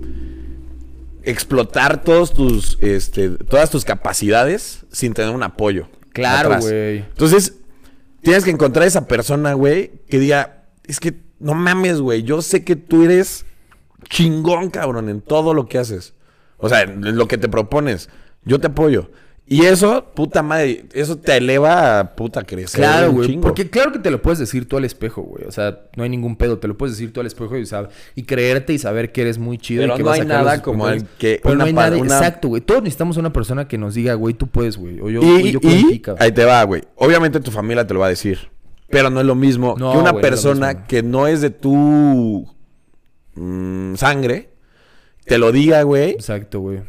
explotar 1.23 2.03
todos 2.03 2.33
tus, 2.33 2.79
este, 2.81 3.31
todas 3.31 3.71
tus 3.71 3.85
capacidades 3.85 4.85
sin 4.91 5.15
tener 5.15 5.35
un 5.35 5.43
apoyo. 5.43 5.89
Claro, 6.13 6.59
güey. 6.61 6.99
Entonces, 6.99 7.55
tienes 8.23 8.45
que 8.45 8.51
encontrar 8.51 8.87
esa 8.87 9.07
persona, 9.07 9.53
güey, 9.55 10.03
que 10.09 10.19
diga, 10.19 10.65
es 10.85 11.01
que 11.01 11.21
no 11.39 11.55
mames, 11.55 12.01
güey, 12.01 12.23
yo 12.23 12.43
sé 12.43 12.65
que 12.65 12.77
tú 12.77 13.05
eres 13.05 13.45
chingón, 14.09 14.71
cabrón, 14.71 15.09
en 15.09 15.21
todo 15.21 15.55
lo 15.55 15.67
que 15.67 15.79
haces. 15.79 16.15
O 16.57 16.69
sea, 16.69 16.83
en 16.83 17.17
lo 17.17 17.29
que 17.29 17.39
te 17.39 17.49
propones. 17.49 18.09
Yo 18.45 18.59
te 18.59 18.69
apoyo. 18.69 19.11
Y 19.51 19.65
eso, 19.65 20.05
puta 20.15 20.43
madre, 20.43 20.85
eso 20.93 21.17
te 21.17 21.35
eleva 21.39 22.01
a 22.01 22.15
puta 22.15 22.43
crecer. 22.45 22.81
Claro, 22.81 23.13
güey. 23.13 23.39
Porque 23.39 23.71
claro 23.71 23.93
que 23.93 23.99
te 23.99 24.11
lo 24.11 24.21
puedes 24.21 24.39
decir 24.39 24.69
tú 24.69 24.77
al 24.77 24.85
espejo, 24.85 25.23
güey. 25.23 25.45
O 25.47 25.51
sea, 25.53 25.87
no 25.97 26.03
hay 26.03 26.11
ningún 26.11 26.37
pedo. 26.37 26.59
Te 26.59 26.69
lo 26.69 26.77
puedes 26.77 26.97
decir 26.97 27.15
tú 27.15 27.21
al 27.21 27.27
espejo 27.27 27.57
y, 27.57 27.63
sab- 27.63 27.89
y 28.15 28.25
creerte 28.25 28.75
y 28.75 28.79
saber 28.79 29.11
que 29.11 29.23
eres 29.23 29.39
muy 29.39 29.57
chido. 29.57 29.83
Pero 29.85 29.95
y 29.95 29.97
que 29.97 30.03
no 30.03 30.09
vas 30.11 30.21
hay 30.21 30.27
nada 30.27 30.61
como 30.63 30.87
el 30.91 31.05
que 31.19 31.41
Pero 31.43 31.55
una 31.55 31.65
no 31.65 31.67
hay 31.69 31.73
nada. 31.73 31.97
una- 31.97 32.17
Exacto, 32.19 32.49
güey. 32.49 32.61
Todos 32.61 32.83
necesitamos 32.83 33.17
una 33.17 33.33
persona 33.33 33.67
que 33.69 33.79
nos 33.79 33.95
diga, 33.95 34.13
güey, 34.15 34.35
tú 34.35 34.49
puedes, 34.49 34.77
güey. 34.77 35.01
O 35.01 35.09
yo, 35.09 35.23
Y, 35.23 35.41
güey, 35.41 35.53
yo 35.53 35.61
y 35.63 36.03
ahí 36.19 36.33
te 36.33 36.45
va, 36.45 36.63
güey. 36.65 36.83
Obviamente 36.97 37.41
tu 37.41 37.51
familia 37.51 37.87
te 37.87 37.95
lo 37.95 38.01
va 38.01 38.07
a 38.07 38.11
decir. 38.11 38.51
Pero 38.91 39.09
no 39.09 39.21
es 39.21 39.27
lo 39.27 39.35
mismo 39.35 39.77
No, 39.79 39.93
que 39.93 39.99
una 39.99 40.11
güey, 40.13 40.23
persona 40.23 40.87
que 40.87 41.03
no 41.03 41.27
es 41.27 41.41
de 41.41 41.51
tu 41.51 42.47
mm, 43.35 43.95
sangre 43.97 44.51
te 45.25 45.39
lo 45.39 45.53
diga, 45.53 45.83
güey. 45.83 46.11
Exacto, 46.13 46.61
güey. 46.61 46.81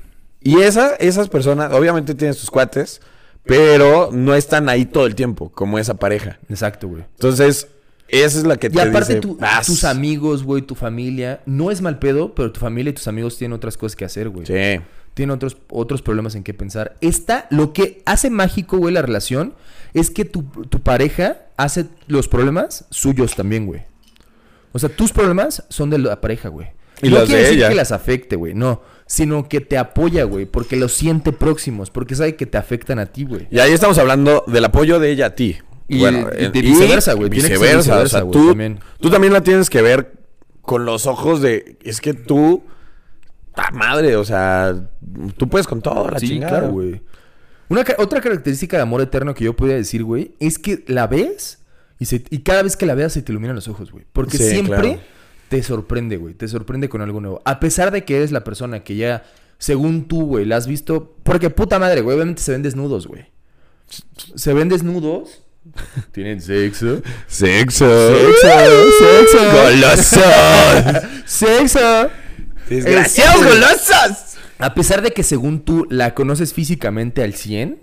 Y 0.41 0.59
esa, 0.61 0.95
esas 0.95 1.29
personas, 1.29 1.73
obviamente 1.73 2.15
tienen 2.15 2.33
sus 2.33 2.49
cuates, 2.49 3.01
pero 3.43 4.09
no 4.11 4.35
están 4.35 4.69
ahí 4.69 4.85
todo 4.85 5.05
el 5.05 5.15
tiempo, 5.15 5.49
como 5.51 5.79
esa 5.79 5.95
pareja. 5.95 6.39
Exacto, 6.49 6.87
güey. 6.87 7.03
Entonces, 7.15 7.67
esa 8.07 8.37
es 8.39 8.45
la 8.45 8.57
que 8.57 8.67
Y 8.67 8.69
te 8.71 8.81
aparte 8.81 9.15
dice, 9.15 9.21
tu- 9.21 9.37
tus 9.65 9.83
amigos, 9.83 10.43
güey, 10.43 10.61
tu 10.61 10.75
familia, 10.75 11.41
no 11.45 11.71
es 11.71 11.81
mal 11.81 11.99
pedo, 11.99 12.33
pero 12.35 12.51
tu 12.51 12.59
familia 12.59 12.91
y 12.91 12.93
tus 12.93 13.07
amigos 13.07 13.37
tienen 13.37 13.53
otras 13.55 13.77
cosas 13.77 13.95
que 13.95 14.05
hacer, 14.05 14.29
güey. 14.29 14.45
Sí. 14.45 14.81
Tienen 15.13 15.31
otros, 15.35 15.57
otros 15.69 16.01
problemas 16.01 16.35
en 16.35 16.43
qué 16.43 16.53
pensar. 16.53 16.95
Esta, 17.01 17.47
lo 17.49 17.73
que 17.73 18.01
hace 18.05 18.29
mágico, 18.29 18.77
güey, 18.77 18.93
la 18.93 19.01
relación, 19.01 19.53
es 19.93 20.09
que 20.11 20.23
tu, 20.25 20.43
tu 20.43 20.79
pareja 20.79 21.37
hace 21.57 21.87
los 22.07 22.27
problemas 22.27 22.85
suyos 22.89 23.35
también, 23.35 23.65
güey. 23.65 23.81
O 24.71 24.79
sea, 24.79 24.87
tus 24.89 25.11
problemas 25.11 25.63
son 25.69 25.89
de 25.89 25.97
la 25.97 26.21
pareja, 26.21 26.49
güey. 26.49 26.67
Y 27.01 27.09
no 27.09 27.17
las 27.17 27.25
quiere 27.25 27.39
de 27.41 27.43
decir 27.45 27.59
ella. 27.59 27.69
que 27.69 27.75
las 27.75 27.91
afecte, 27.91 28.35
güey, 28.35 28.53
no. 28.53 28.81
Sino 29.05 29.47
que 29.49 29.59
te 29.61 29.77
apoya, 29.77 30.23
güey, 30.25 30.45
porque 30.45 30.75
los 30.75 30.93
siente 30.93 31.31
próximos, 31.31 31.89
porque 31.89 32.15
sabe 32.15 32.35
que 32.35 32.45
te 32.45 32.57
afectan 32.57 32.99
a 32.99 33.07
ti, 33.07 33.25
güey. 33.25 33.47
Y 33.49 33.59
ahí 33.59 33.71
estamos 33.71 33.97
hablando 33.97 34.43
del 34.47 34.65
apoyo 34.65 34.99
de 34.99 35.11
ella 35.11 35.27
a 35.27 35.35
ti. 35.35 35.57
Y 35.87 36.03
de- 36.03 36.27
eh, 36.37 36.49
de 36.53 36.61
viceversa, 36.61 37.13
güey. 37.13 37.29
Ser 37.29 37.49
Viceversa, 37.49 37.75
o 37.75 37.77
viceversa, 37.77 38.17
sea, 38.17 38.21
güey, 38.21 38.33
tú, 38.39 38.47
también. 38.49 38.79
tú 38.99 39.09
también 39.09 39.33
la 39.33 39.41
tienes 39.41 39.69
que 39.71 39.81
ver 39.81 40.13
con 40.61 40.85
los 40.85 41.07
ojos 41.07 41.41
de. 41.41 41.77
Es 41.83 41.99
que 42.01 42.13
tú. 42.13 42.63
¡Ah, 43.55 43.71
madre! 43.73 44.15
O 44.15 44.23
sea, 44.23 44.75
tú 45.37 45.49
puedes 45.49 45.65
con 45.67 45.81
todo, 45.81 46.09
la 46.09 46.19
sí, 46.19 46.27
chingada. 46.29 46.59
claro, 46.59 46.71
güey. 46.73 47.01
Una, 47.69 47.83
ca- 47.83 47.95
otra 47.97 48.21
característica 48.21 48.77
de 48.77 48.83
amor 48.83 49.01
eterno 49.01 49.33
que 49.33 49.43
yo 49.43 49.55
podría 49.55 49.75
decir, 49.75 50.03
güey, 50.03 50.35
es 50.39 50.59
que 50.59 50.83
la 50.87 51.07
ves 51.07 51.59
y, 51.99 52.05
se- 52.05 52.23
y 52.29 52.39
cada 52.39 52.61
vez 52.63 52.77
que 52.77 52.85
la 52.85 52.93
veas 52.95 53.13
se 53.13 53.21
te 53.21 53.31
iluminan 53.31 53.55
los 53.55 53.67
ojos, 53.67 53.91
güey. 53.91 54.05
Porque 54.13 54.37
Sí, 54.37 54.43
siempre 54.49 54.79
claro. 54.79 54.99
Te 55.49 55.61
sorprende, 55.63 56.17
güey. 56.17 56.33
Te 56.35 56.47
sorprende 56.47 56.89
con 56.89 57.01
algo 57.01 57.19
nuevo. 57.21 57.41
A 57.45 57.59
pesar 57.59 57.91
de 57.91 58.05
que 58.05 58.15
eres 58.17 58.31
la 58.31 58.43
persona 58.43 58.83
que 58.83 58.95
ya, 58.95 59.23
según 59.57 60.07
tú, 60.07 60.25
güey, 60.25 60.45
la 60.45 60.57
has 60.57 60.67
visto. 60.67 61.15
Porque 61.23 61.49
puta 61.49 61.79
madre, 61.79 62.01
güey, 62.01 62.15
obviamente 62.15 62.41
se 62.41 62.51
ven 62.51 62.61
desnudos, 62.63 63.07
güey. 63.07 63.25
Se 64.35 64.53
ven 64.53 64.69
desnudos. 64.69 65.41
Tienen 66.11 66.41
sexo. 66.41 67.01
Sexo. 67.27 67.85
Sexo. 68.41 69.37
Golosos. 69.51 71.03
Sexo. 71.25 72.09
Desgraciados 72.69 73.41
Este- 73.41 73.49
golosos. 73.49 74.25
A 74.59 74.73
pesar 74.75 75.01
de 75.01 75.11
que 75.11 75.23
según 75.23 75.61
tú 75.61 75.87
la 75.89 76.13
conoces 76.13 76.53
físicamente 76.53 77.23
al 77.23 77.33
100, 77.33 77.79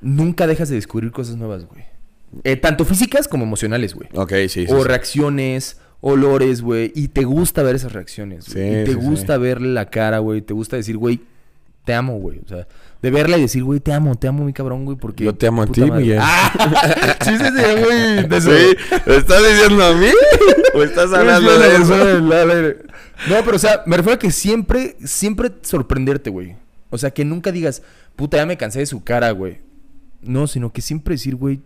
nunca 0.00 0.46
dejas 0.46 0.68
de 0.68 0.74
descubrir 0.74 1.12
cosas 1.12 1.36
nuevas, 1.36 1.64
güey. 1.64 1.84
Eh, 2.42 2.56
tanto 2.56 2.84
físicas 2.84 3.28
como 3.28 3.44
emocionales, 3.44 3.94
güey. 3.94 4.08
Ok, 4.14 4.32
sí, 4.48 4.66
sí. 4.66 4.66
o 4.68 4.82
reacciones, 4.82 5.78
olores, 6.06 6.62
güey. 6.62 6.92
Y 6.94 7.08
te 7.08 7.24
gusta 7.24 7.64
ver 7.64 7.74
esas 7.74 7.92
reacciones, 7.92 8.52
güey. 8.52 8.64
Sí, 8.64 8.80
y 8.80 8.84
te 8.84 8.92
sí, 8.92 8.94
gusta 8.94 9.38
verle 9.38 9.68
la 9.68 9.86
cara, 9.86 10.18
güey. 10.20 10.40
Te 10.40 10.54
gusta 10.54 10.76
decir, 10.76 10.96
güey, 10.96 11.20
te 11.84 11.94
amo, 11.94 12.18
güey. 12.18 12.38
O 12.44 12.48
sea, 12.48 12.68
de 13.02 13.10
verla 13.10 13.38
y 13.38 13.42
decir, 13.42 13.64
güey, 13.64 13.80
te 13.80 13.92
amo, 13.92 14.14
te 14.14 14.28
amo, 14.28 14.44
mi 14.44 14.52
cabrón, 14.52 14.84
güey, 14.84 14.96
porque... 14.96 15.24
Yo 15.24 15.34
te 15.34 15.48
amo 15.48 15.62
a 15.62 15.66
ti, 15.66 15.80
madre. 15.80 16.02
Miguel. 16.02 16.18
Ah, 16.22 17.16
sí, 17.24 17.36
sí, 17.36 17.44
sí, 17.44 17.82
güey. 17.84 18.28
de 18.28 18.36
eso. 18.36 18.50
Sí, 18.50 18.76
¿lo 19.04 19.14
estás 19.14 19.42
diciendo 19.48 19.84
a 19.84 19.94
mí? 19.94 20.10
¿O 20.74 20.82
estás 20.82 21.12
hablando 21.12 21.58
de 21.58 21.76
eso? 21.76 22.76
No, 23.30 23.36
pero 23.44 23.56
o 23.56 23.58
sea, 23.58 23.82
me 23.86 23.96
refiero 23.96 24.16
a 24.16 24.18
que 24.18 24.30
siempre, 24.30 24.94
siempre 25.02 25.50
sorprenderte, 25.62 26.28
güey. 26.28 26.54
O 26.90 26.98
sea, 26.98 27.10
que 27.10 27.24
nunca 27.24 27.50
digas, 27.50 27.82
puta, 28.14 28.36
ya 28.36 28.44
me 28.44 28.58
cansé 28.58 28.80
de 28.80 28.86
su 28.86 29.02
cara, 29.02 29.30
güey. 29.30 29.62
No, 30.20 30.46
sino 30.46 30.70
que 30.70 30.82
siempre 30.82 31.14
decir, 31.14 31.34
güey, 31.34 31.62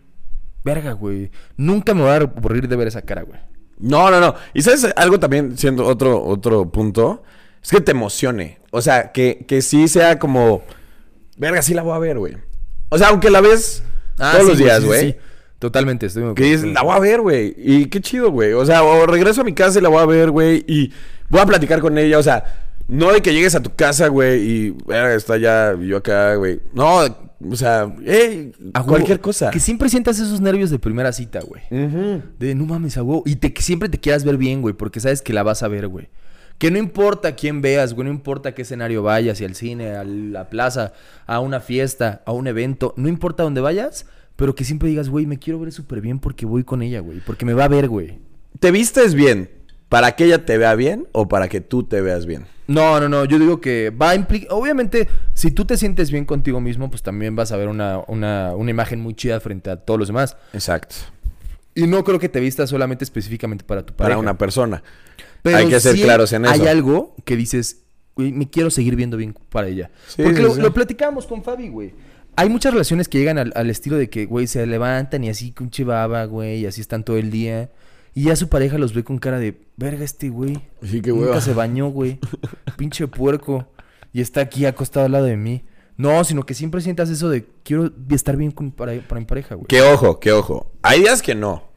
verga, 0.64 0.93
güey. 0.93 1.32
Nunca 1.57 1.93
me 1.93 2.03
voy 2.03 2.11
a 2.11 2.16
aburrir 2.16 2.68
de 2.68 2.76
ver 2.76 2.86
esa 2.86 3.03
cara, 3.03 3.22
güey. 3.22 3.41
No, 3.81 4.11
no, 4.11 4.20
no. 4.20 4.35
Y 4.55 4.62
sabes 4.62 4.87
algo 4.97 5.18
también, 5.18 5.57
siendo 5.57 5.87
otro, 5.87 6.22
otro 6.24 6.70
punto, 6.70 7.22
es 7.62 7.70
que 7.70 7.81
te 7.81 7.93
emocione. 7.93 8.59
O 8.70 8.83
sea, 8.83 9.12
que, 9.12 9.45
que 9.49 9.62
sí 9.62 9.89
sea 9.89 10.18
como, 10.18 10.62
verga, 11.37 11.62
sí 11.62 11.74
la 11.74 11.83
voy 11.83 11.95
a 11.95 11.99
ver, 11.99 12.18
güey. 12.18 12.37
O 12.89 12.99
sea, 12.99 13.09
aunque 13.09 13.31
la 13.31 13.41
ves 13.41 13.83
todos 14.16 14.35
Ah, 14.35 14.39
sí, 14.41 14.47
los 14.49 14.59
días, 14.59 14.81
sí, 14.81 14.87
güey. 14.87 15.01
sí. 15.12 15.16
Totalmente, 15.59 16.07
estoy 16.07 16.22
muy 16.22 16.35
Que 16.35 16.45
dices, 16.45 16.64
la 16.64 16.83
voy 16.83 16.97
a 16.97 17.01
ver, 17.01 17.20
güey. 17.20 17.55
Y 17.59 17.87
qué 17.87 18.01
chido, 18.01 18.31
güey. 18.31 18.53
O 18.55 18.64
sea, 18.64 18.83
o 18.83 19.05
regreso 19.07 19.43
a 19.43 19.45
mi 19.45 19.53
casa 19.53 19.78
y 19.78 19.83
la 19.83 19.91
voy 19.91 20.03
a 20.03 20.07
ver, 20.07 20.31
güey. 20.31 20.64
Y 20.66 20.91
voy 21.28 21.41
a 21.41 21.47
platicar 21.47 21.81
con 21.81 21.99
ella. 21.99 22.18
O 22.18 22.22
sea, 22.22 22.70
no 22.91 23.12
de 23.12 23.22
que 23.22 23.32
llegues 23.32 23.55
a 23.55 23.62
tu 23.62 23.74
casa, 23.74 24.09
güey, 24.09 24.41
y 24.43 24.76
está 25.14 25.36
ya 25.38 25.76
yo 25.80 25.99
acá, 25.99 26.34
güey. 26.34 26.61
No, 26.72 26.99
o 27.49 27.57
sea, 27.57 27.95
hey, 28.05 28.53
A 28.74 28.80
huevo. 28.80 28.88
cualquier 28.91 29.20
cosa. 29.20 29.51
Que 29.51 29.61
siempre 29.61 29.88
sientas 29.88 30.18
esos 30.18 30.41
nervios 30.41 30.70
de 30.70 30.78
primera 30.78 31.12
cita, 31.12 31.41
güey. 31.41 31.62
De 32.38 32.55
no 32.55 32.66
mames, 32.66 32.97
a 32.99 33.03
huevo. 33.03 33.22
Y 33.24 33.36
te, 33.36 33.53
que 33.53 33.62
siempre 33.62 33.88
te 33.88 33.99
quieras 33.99 34.24
ver 34.24 34.36
bien, 34.36 34.61
güey, 34.61 34.74
porque 34.74 35.01
sabes 35.01 35.22
que 35.22 35.32
la 35.32 35.43
vas 35.43 35.62
a 35.62 35.68
ver, 35.68 35.86
güey. 35.88 36.09
Que 36.59 36.70
no 36.70 36.78
importa 36.78 37.36
quién 37.36 37.62
veas, 37.62 37.95
güey, 37.95 38.07
no 38.07 38.12
importa 38.12 38.53
qué 38.53 38.62
escenario 38.62 39.03
vayas, 39.03 39.38
si 39.38 39.45
al 39.45 39.55
cine, 39.55 39.93
a 39.93 40.05
la 40.05 40.51
plaza, 40.51 40.93
a 41.26 41.41
una 41.41 41.61
fiesta, 41.61 42.22
a 42.26 42.32
un 42.32 42.49
evento, 42.49 42.93
no 42.99 43.09
importa 43.09 43.45
dónde 43.45 43.62
vayas, 43.62 44.05
pero 44.36 44.55
que 44.55 44.64
siempre 44.64 44.91
digas, 44.91 45.09
güey, 45.09 45.24
me 45.24 45.38
quiero 45.38 45.59
ver 45.59 45.72
súper 45.72 46.03
bien 46.03 46.18
porque 46.18 46.45
voy 46.45 46.64
con 46.64 46.82
ella, 46.82 47.01
güey, 47.01 47.20
porque 47.20 47.47
me 47.47 47.55
va 47.55 47.64
a 47.64 47.68
ver, 47.68 47.88
güey. 47.88 48.18
¿Te 48.59 48.72
vistes 48.72 49.14
bien 49.14 49.49
para 49.91 50.12
que 50.12 50.24
ella 50.24 50.47
te 50.47 50.57
vea 50.57 50.74
bien 50.76 51.09
o 51.12 51.28
para 51.28 51.49
que 51.49 51.61
tú 51.61 51.82
te 51.82 52.01
veas 52.01 52.24
bien? 52.24 52.47
No, 52.68 53.01
no, 53.01 53.09
no, 53.09 53.24
yo 53.24 53.41
digo 53.41 53.61
que 53.61 53.91
va 53.91 54.11
a 54.11 54.14
implicar, 54.14 54.53
obviamente, 54.53 55.09
si 55.34 55.51
tú 55.51 55.64
te 55.64 55.76
sientes 55.76 56.12
bien 56.12 56.24
contigo 56.24 56.61
mismo, 56.61 56.88
pues 56.88 57.03
también 57.03 57.34
vas 57.34 57.51
a 57.51 57.57
ver 57.57 57.66
una, 57.66 58.01
una, 58.07 58.55
una 58.55 58.70
imagen 58.70 59.01
muy 59.01 59.14
chida 59.14 59.41
frente 59.41 59.68
a 59.68 59.76
todos 59.76 59.99
los 59.99 60.09
demás. 60.09 60.36
Exacto. 60.53 60.95
Y 61.74 61.88
no 61.88 62.05
creo 62.05 62.20
que 62.20 62.28
te 62.28 62.38
vistas 62.38 62.70
solamente 62.70 63.03
específicamente 63.03 63.64
para 63.64 63.84
tu 63.84 63.93
pareja. 63.93 64.11
Para 64.11 64.18
una 64.20 64.38
persona. 64.38 64.84
Pero 65.43 65.57
Hay 65.57 65.68
que 65.68 65.80
ser 65.80 65.97
sí 65.97 66.03
claros 66.03 66.32
en 66.32 66.45
eso. 66.45 66.55
Hay 66.55 66.68
algo 66.68 67.16
que 67.24 67.34
dices, 67.34 67.82
güey, 68.14 68.30
me 68.30 68.49
quiero 68.49 68.70
seguir 68.70 68.95
viendo 68.95 69.16
bien 69.16 69.34
para 69.51 69.66
ella. 69.66 69.91
Sí, 70.07 70.22
Porque 70.22 70.36
sí, 70.36 70.43
lo, 70.43 70.55
lo 70.55 70.72
platicábamos 70.72 71.26
con 71.26 71.43
Fabi, 71.43 71.68
güey. 71.68 71.93
Hay 72.36 72.49
muchas 72.49 72.72
relaciones 72.72 73.09
que 73.09 73.18
llegan 73.18 73.38
al, 73.38 73.53
al 73.57 73.68
estilo 73.68 73.97
de 73.97 74.09
que, 74.09 74.26
güey, 74.26 74.47
se 74.47 74.64
levantan 74.64 75.24
y 75.24 75.30
así 75.30 75.51
con 75.51 75.70
chivaba, 75.70 76.24
güey, 76.26 76.61
y 76.61 76.66
así 76.66 76.80
están 76.80 77.03
todo 77.03 77.18
el 77.18 77.32
día. 77.32 77.70
Y 78.14 78.24
ya 78.24 78.36
su 78.36 78.48
pareja 78.48 78.78
los 78.78 78.92
ve 78.92 79.04
con 79.04 79.18
cara 79.18 79.38
de, 79.38 79.61
verga 79.76 80.04
este 80.04 80.28
güey. 80.28 80.61
Sí, 80.82 81.00
qué 81.00 81.11
Nunca 81.11 81.26
hueva. 81.26 81.40
se 81.40 81.54
bañó, 81.54 81.88
güey. 81.88 82.18
Pinche 82.76 83.06
puerco. 83.06 83.66
Y 84.12 84.20
está 84.20 84.40
aquí 84.40 84.66
acostado 84.66 85.06
al 85.06 85.12
lado 85.12 85.26
de 85.26 85.36
mí. 85.36 85.64
No, 85.96 86.24
sino 86.24 86.44
que 86.44 86.54
siempre 86.54 86.80
sientas 86.80 87.11
eso 87.11 87.28
de, 87.28 87.46
quiero 87.62 87.90
estar 88.11 88.36
bien 88.36 88.50
con, 88.50 88.72
para, 88.72 89.00
para 89.06 89.20
mi 89.20 89.26
pareja, 89.26 89.54
güey. 89.54 89.66
Que 89.66 89.82
ojo, 89.82 90.18
que 90.18 90.32
ojo. 90.32 90.72
Hay 90.82 91.00
días 91.00 91.22
que 91.22 91.34
no. 91.34 91.70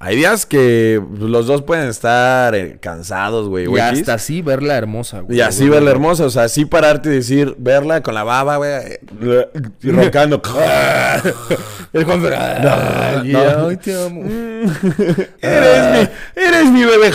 Hay 0.00 0.16
días 0.16 0.46
que 0.46 1.00
los 1.18 1.46
dos 1.46 1.62
pueden 1.62 1.88
estar 1.88 2.54
eh, 2.54 2.78
cansados, 2.80 3.48
güey. 3.48 3.64
Y 3.64 3.66
güey, 3.68 3.82
hasta 3.82 4.14
así 4.14 4.42
verla 4.42 4.76
hermosa, 4.76 5.20
güey. 5.20 5.38
Y 5.38 5.40
así 5.40 5.68
verla 5.68 5.92
hermosa, 5.92 6.24
o 6.24 6.30
sea, 6.30 6.44
así 6.44 6.64
pararte 6.64 7.10
y 7.10 7.12
decir, 7.12 7.54
verla 7.58 8.02
con 8.02 8.14
la 8.14 8.24
baba, 8.24 8.56
güey, 8.56 8.98
y 9.82 9.90
roncando. 9.90 10.42
El 11.92 12.04
Juan 12.04 12.22
no. 12.22 13.68
ay, 13.68 13.76
te 13.76 14.04
amo. 14.04 14.22
eres 15.40 15.92
mi, 15.92 16.42
eres 16.42 16.70
mi 16.70 16.84
bebé. 16.84 17.12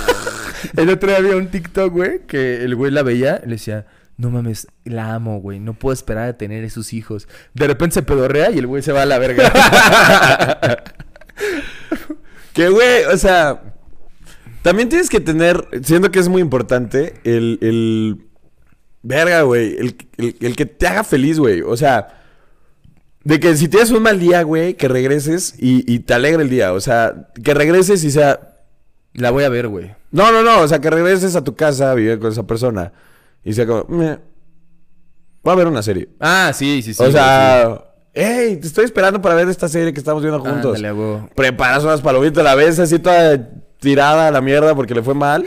El 0.76 0.90
otro 0.90 1.08
día 1.08 1.18
había 1.18 1.36
un 1.36 1.48
TikTok, 1.48 1.92
güey, 1.92 2.20
que 2.26 2.62
el 2.64 2.74
güey 2.74 2.90
la 2.90 3.02
veía 3.02 3.40
y 3.42 3.46
le 3.46 3.52
decía, 3.52 3.86
no 4.16 4.30
mames, 4.30 4.68
la 4.84 5.14
amo, 5.14 5.40
güey, 5.40 5.60
no 5.60 5.74
puedo 5.74 5.92
esperar 5.92 6.28
a 6.28 6.36
tener 6.36 6.64
esos 6.64 6.92
hijos. 6.92 7.28
De 7.54 7.66
repente 7.66 7.94
se 7.94 8.02
pedorrea 8.02 8.50
y 8.50 8.58
el 8.58 8.66
güey 8.66 8.82
se 8.82 8.92
va 8.92 9.02
a 9.02 9.06
la 9.06 9.18
verga. 9.18 9.52
Que, 12.52 12.68
güey, 12.68 13.04
o 13.12 13.16
sea, 13.18 13.74
también 14.62 14.88
tienes 14.88 15.08
que 15.10 15.20
tener, 15.20 15.68
siento 15.82 16.10
que 16.10 16.18
es 16.18 16.28
muy 16.28 16.40
importante, 16.40 17.14
el, 17.24 17.58
el, 17.60 18.26
verga, 19.02 19.42
güey, 19.42 19.76
el, 19.76 19.96
el- 20.16 20.36
el 20.40 20.56
que 20.56 20.66
te 20.66 20.86
haga 20.86 21.04
feliz, 21.04 21.38
güey. 21.38 21.60
O 21.62 21.76
sea, 21.76 22.22
de 23.24 23.38
que 23.40 23.56
si 23.56 23.68
tienes 23.68 23.90
un 23.90 24.02
mal 24.02 24.18
día, 24.18 24.42
güey, 24.42 24.74
que 24.74 24.88
regreses 24.88 25.54
y, 25.58 25.84
y 25.92 25.98
te 26.00 26.14
alegre 26.14 26.42
el 26.42 26.48
día. 26.50 26.72
O 26.72 26.80
sea, 26.80 27.28
que 27.44 27.52
regreses 27.54 28.02
y 28.04 28.10
sea, 28.10 28.56
la 29.14 29.30
voy 29.30 29.44
a 29.44 29.48
ver, 29.48 29.68
güey. 29.68 29.94
no, 30.12 30.32
no, 30.32 30.42
no, 30.42 30.60
o 30.60 30.68
sea, 30.68 30.78
que 30.80 30.90
regreses 30.90 31.36
a 31.36 31.44
tu 31.44 31.54
casa 31.54 31.90
a 31.90 31.94
vivir 31.94 32.18
con 32.18 32.32
esa 32.32 32.46
persona 32.46 32.92
y 33.44 33.52
sea 33.52 33.66
como, 33.66 33.84
"Meh, 33.96 34.18
voy 35.42 35.52
a 35.52 35.56
ver 35.56 35.66
una 35.68 35.82
serie. 35.82 36.08
Ah, 36.20 36.52
sí, 36.54 36.82
sí, 36.82 36.94
sí. 36.94 37.02
o 37.02 37.10
sea, 37.12 37.85
hey, 38.16 38.56
te 38.56 38.66
estoy 38.66 38.86
esperando 38.86 39.20
para 39.20 39.34
ver 39.34 39.48
esta 39.48 39.68
serie 39.68 39.92
que 39.92 40.00
estamos 40.00 40.22
viendo 40.22 40.40
juntos. 40.40 40.76
Ándale, 40.76 40.92
güey. 40.92 41.18
Preparas 41.34 41.84
unas 41.84 42.00
palomitas, 42.00 42.42
la 42.42 42.54
ves 42.54 42.78
así 42.78 42.98
toda 42.98 43.48
tirada 43.78 44.28
a 44.28 44.30
la 44.30 44.40
mierda 44.40 44.74
porque 44.74 44.94
le 44.94 45.02
fue 45.02 45.14
mal. 45.14 45.46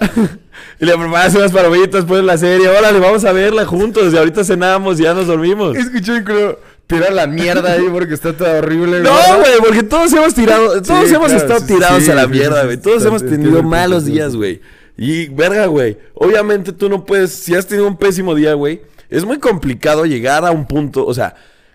y 0.80 0.84
le 0.84 0.96
preparas 0.96 1.34
unas 1.34 1.50
palomitas, 1.50 2.04
pones 2.04 2.24
la 2.24 2.38
serie, 2.38 2.68
órale, 2.68 3.00
vamos 3.00 3.24
a 3.24 3.32
verla 3.32 3.66
juntos. 3.66 4.14
Y 4.14 4.16
ahorita 4.16 4.44
cenamos 4.44 5.00
y 5.00 5.02
ya 5.02 5.14
nos 5.14 5.26
dormimos. 5.26 5.76
Escuché 5.76 6.22
creo 6.22 6.58
tirar 6.86 7.12
la 7.12 7.26
mierda 7.26 7.72
ahí 7.72 7.88
porque 7.90 8.14
está 8.14 8.36
todo 8.36 8.58
horrible, 8.58 9.00
No, 9.00 9.10
güey, 9.38 9.58
porque 9.58 9.82
todos 9.82 10.12
hemos 10.12 10.32
tirado, 10.32 10.80
todos 10.80 11.08
Sí, 11.08 11.14
hemos 11.14 11.32
claro, 11.32 11.42
estado 11.42 11.60
sí, 11.60 11.66
tirados 11.66 12.04
sí, 12.04 12.10
a 12.10 12.14
la 12.14 12.28
mierda, 12.28 12.64
güey. 12.64 12.76
Todos 12.76 13.04
hemos 13.04 13.26
tenido 13.26 13.62
malos 13.64 14.04
días, 14.04 14.36
güey. 14.36 14.60
Y 14.96 15.26
verga, 15.26 15.66
güey. 15.66 15.98
Obviamente 16.14 16.72
tú 16.72 16.88
no 16.88 17.04
puedes, 17.04 17.32
si 17.32 17.56
has 17.56 17.66
tenido 17.66 17.88
un 17.88 17.96
pésimo 17.96 18.32
día, 18.36 18.54
güey, 18.54 18.82
es 19.10 19.24
muy 19.24 19.38
complicado 19.38 20.04
llegar 20.04 20.44
a 20.44 20.52
un 20.52 20.66
punto, 20.66 21.04
o 21.04 21.14
sea, 21.14 21.34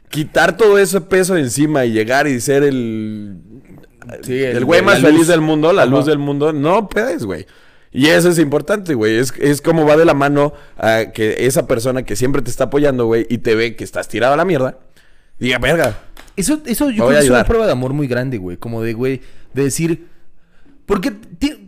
quitar 0.09 0.57
todo 0.57 0.77
ese 0.77 1.01
peso 1.01 1.35
de 1.35 1.41
encima 1.41 1.85
y 1.85 1.91
llegar 1.91 2.27
y 2.27 2.39
ser 2.41 2.63
el 2.63 3.37
Sí, 4.23 4.33
el- 4.43 4.57
el 4.57 4.65
güey 4.65 4.81
más 4.81 5.01
luz. 5.01 5.11
feliz 5.11 5.27
del 5.27 5.41
mundo, 5.41 5.71
la 5.71 5.83
Ajá. 5.83 5.91
luz 5.91 6.05
del 6.05 6.17
mundo, 6.17 6.51
no 6.51 6.89
puedes, 6.89 7.25
güey. 7.25 7.45
Y 7.91 8.07
eso 8.07 8.29
es 8.29 8.39
importante, 8.39 8.93
güey. 8.95 9.17
Es, 9.17 9.33
es 9.39 9.61
como 9.61 9.85
va 9.85 9.97
de 9.97 10.05
la 10.05 10.13
mano 10.15 10.53
a 10.77 11.05
que 11.13 11.45
esa 11.45 11.67
persona 11.67 12.03
que 12.03 12.15
siempre 12.15 12.41
te 12.41 12.49
está 12.49 12.65
apoyando, 12.65 13.05
güey, 13.05 13.25
y 13.29 13.39
te 13.39 13.55
ve 13.55 13.75
que 13.75 13.83
estás 13.83 14.07
tirado 14.07 14.33
a 14.33 14.37
la 14.37 14.45
mierda, 14.45 14.79
diga, 15.39 15.57
verga. 15.59 15.97
Eso, 16.35 16.59
eso 16.65 16.89
yo 16.89 17.05
creo 17.07 17.19
que 17.19 17.25
es 17.25 17.29
una 17.31 17.43
prueba 17.45 17.65
de 17.65 17.71
amor 17.71 17.93
muy 17.93 18.07
grande, 18.07 18.37
güey. 18.37 18.57
Como 18.57 18.81
de, 18.81 18.93
güey, 18.93 19.21
de 19.53 19.63
decir. 19.63 20.07
Porque 20.85 21.13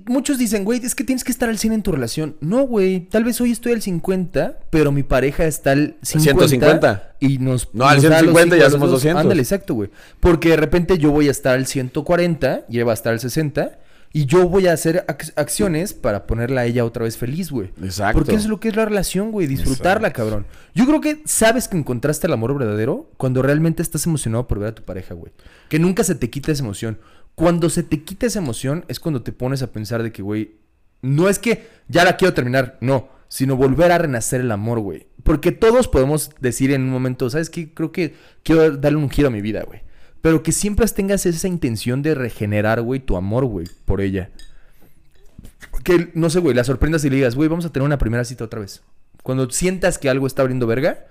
muchos 0.07 0.37
dicen, 0.37 0.63
güey, 0.63 0.79
es 0.83 0.95
que 0.95 1.03
tienes 1.03 1.23
que 1.23 1.31
estar 1.31 1.49
al 1.49 1.57
100 1.57 1.73
en 1.73 1.81
tu 1.83 1.91
relación. 1.91 2.35
No, 2.41 2.63
güey. 2.63 3.01
Tal 3.09 3.23
vez 3.23 3.39
hoy 3.41 3.51
estoy 3.51 3.73
al 3.73 3.81
50, 3.81 4.59
pero 4.69 4.91
mi 4.91 5.03
pareja 5.03 5.45
está 5.45 5.71
al 5.71 5.95
50. 6.01 6.47
150. 6.47 7.15
Y 7.19 7.37
nos. 7.37 7.69
No, 7.73 7.85
al 7.87 7.95
nos 7.97 8.03
los 8.05 8.13
150 8.13 8.57
ya 8.57 8.69
somos 8.69 8.89
dos. 8.89 8.99
200. 8.99 9.21
Ándale, 9.21 9.41
exacto, 9.41 9.73
güey. 9.73 9.89
Porque 10.19 10.49
de 10.49 10.57
repente 10.57 10.97
yo 10.97 11.11
voy 11.11 11.27
a 11.27 11.31
estar 11.31 11.55
al 11.55 11.65
140 11.65 12.65
y 12.69 12.75
ella 12.77 12.85
va 12.85 12.91
a 12.91 12.95
estar 12.95 13.13
al 13.13 13.19
60. 13.19 13.79
Y 14.13 14.25
yo 14.25 14.49
voy 14.49 14.67
a 14.67 14.73
hacer 14.73 15.05
ac- 15.07 15.31
acciones 15.37 15.93
para 15.93 16.27
ponerla 16.27 16.61
a 16.61 16.65
ella 16.65 16.83
otra 16.83 17.05
vez 17.05 17.15
feliz, 17.15 17.49
güey. 17.49 17.71
Exacto. 17.81 18.19
Porque 18.19 18.35
es 18.35 18.45
lo 18.45 18.59
que 18.59 18.67
es 18.67 18.75
la 18.75 18.83
relación, 18.83 19.31
güey. 19.31 19.47
Disfrutarla, 19.47 20.11
cabrón. 20.11 20.45
Yo 20.75 20.85
creo 20.85 20.99
que 20.99 21.21
sabes 21.23 21.69
que 21.69 21.77
encontraste 21.77 22.27
el 22.27 22.33
amor 22.33 22.53
verdadero 22.57 23.09
cuando 23.15 23.41
realmente 23.41 23.81
estás 23.81 24.05
emocionado 24.05 24.49
por 24.49 24.59
ver 24.59 24.69
a 24.69 24.75
tu 24.75 24.83
pareja, 24.83 25.13
güey. 25.13 25.31
Que 25.69 25.79
nunca 25.79 26.03
se 26.03 26.15
te 26.15 26.29
quita 26.29 26.51
esa 26.51 26.61
emoción. 26.61 26.97
Cuando 27.35 27.69
se 27.69 27.83
te 27.83 28.03
quita 28.03 28.25
esa 28.27 28.39
emoción 28.39 28.85
es 28.87 28.99
cuando 28.99 29.21
te 29.23 29.31
pones 29.31 29.61
a 29.63 29.71
pensar 29.71 30.03
de 30.03 30.11
que, 30.11 30.21
güey, 30.21 30.55
no 31.01 31.29
es 31.29 31.39
que 31.39 31.67
ya 31.87 32.03
la 32.03 32.17
quiero 32.17 32.33
terminar, 32.33 32.77
no. 32.81 33.09
Sino 33.29 33.55
volver 33.55 33.91
a 33.91 33.97
renacer 33.97 34.41
el 34.41 34.51
amor, 34.51 34.79
güey. 34.79 35.07
Porque 35.23 35.51
todos 35.51 35.87
podemos 35.87 36.31
decir 36.41 36.71
en 36.71 36.81
un 36.83 36.89
momento, 36.89 37.29
¿sabes 37.29 37.49
qué? 37.49 37.73
Creo 37.73 37.91
que 37.91 38.13
quiero 38.43 38.75
darle 38.77 38.97
un 38.97 39.09
giro 39.09 39.29
a 39.29 39.31
mi 39.31 39.41
vida, 39.41 39.63
güey. 39.63 39.81
Pero 40.21 40.43
que 40.43 40.51
siempre 40.51 40.85
tengas 40.87 41.25
esa 41.25 41.47
intención 41.47 42.01
de 42.01 42.13
regenerar, 42.13 42.81
güey, 42.81 42.99
tu 42.99 43.15
amor, 43.15 43.45
güey, 43.45 43.67
por 43.85 44.01
ella. 44.01 44.29
Que, 45.83 46.11
no 46.13 46.29
sé, 46.29 46.39
güey, 46.39 46.53
la 46.55 46.63
sorprendas 46.63 47.03
y 47.05 47.09
le 47.09 47.15
digas, 47.15 47.35
güey, 47.35 47.47
vamos 47.49 47.65
a 47.65 47.71
tener 47.71 47.85
una 47.85 47.97
primera 47.97 48.23
cita 48.25 48.43
otra 48.43 48.59
vez. 48.59 48.81
Cuando 49.23 49.49
sientas 49.49 49.97
que 49.97 50.09
algo 50.09 50.27
está 50.27 50.41
abriendo 50.41 50.67
verga, 50.67 51.05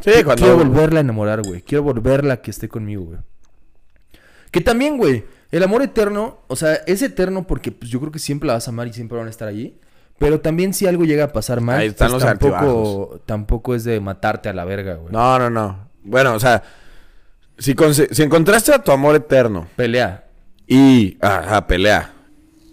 Sí, 0.00 0.10
qui- 0.10 0.24
cuando... 0.24 0.42
quiero 0.42 0.56
volverla 0.58 0.98
a 1.00 1.02
enamorar, 1.02 1.42
güey. 1.42 1.62
Quiero 1.62 1.82
volverla 1.84 2.34
a 2.34 2.36
que 2.42 2.50
esté 2.50 2.68
conmigo, 2.68 3.04
güey. 3.04 3.18
Que 4.50 4.60
también, 4.60 4.96
güey, 4.96 5.24
el 5.50 5.62
amor 5.62 5.82
eterno, 5.82 6.38
o 6.48 6.56
sea, 6.56 6.74
es 6.86 7.02
eterno 7.02 7.46
porque 7.46 7.72
pues, 7.72 7.90
yo 7.90 8.00
creo 8.00 8.12
que 8.12 8.18
siempre 8.18 8.46
la 8.46 8.54
vas 8.54 8.68
a 8.68 8.70
amar 8.70 8.86
y 8.88 8.92
siempre 8.92 9.18
van 9.18 9.26
a 9.26 9.30
estar 9.30 9.48
allí. 9.48 9.78
Pero 10.18 10.40
también 10.40 10.74
si 10.74 10.86
algo 10.86 11.04
llega 11.04 11.24
a 11.24 11.32
pasar 11.32 11.60
mal, 11.62 11.80
Ahí 11.80 11.88
están 11.88 12.10
pues, 12.10 12.22
los 12.22 12.30
tampoco, 12.30 12.56
altibajos. 12.56 13.20
tampoco 13.26 13.74
es 13.74 13.84
de 13.84 14.00
matarte 14.00 14.48
a 14.50 14.52
la 14.52 14.64
verga, 14.66 14.94
güey. 14.96 15.12
No, 15.12 15.38
no, 15.38 15.48
no. 15.48 15.88
Bueno, 16.02 16.34
o 16.34 16.40
sea, 16.40 16.62
si, 17.58 17.74
si 18.10 18.22
encontraste 18.22 18.72
a 18.72 18.82
tu 18.82 18.92
amor 18.92 19.16
eterno 19.16 19.66
Pelea. 19.76 20.24
y... 20.66 21.16
Ajá, 21.20 21.66
pelea. 21.66 22.12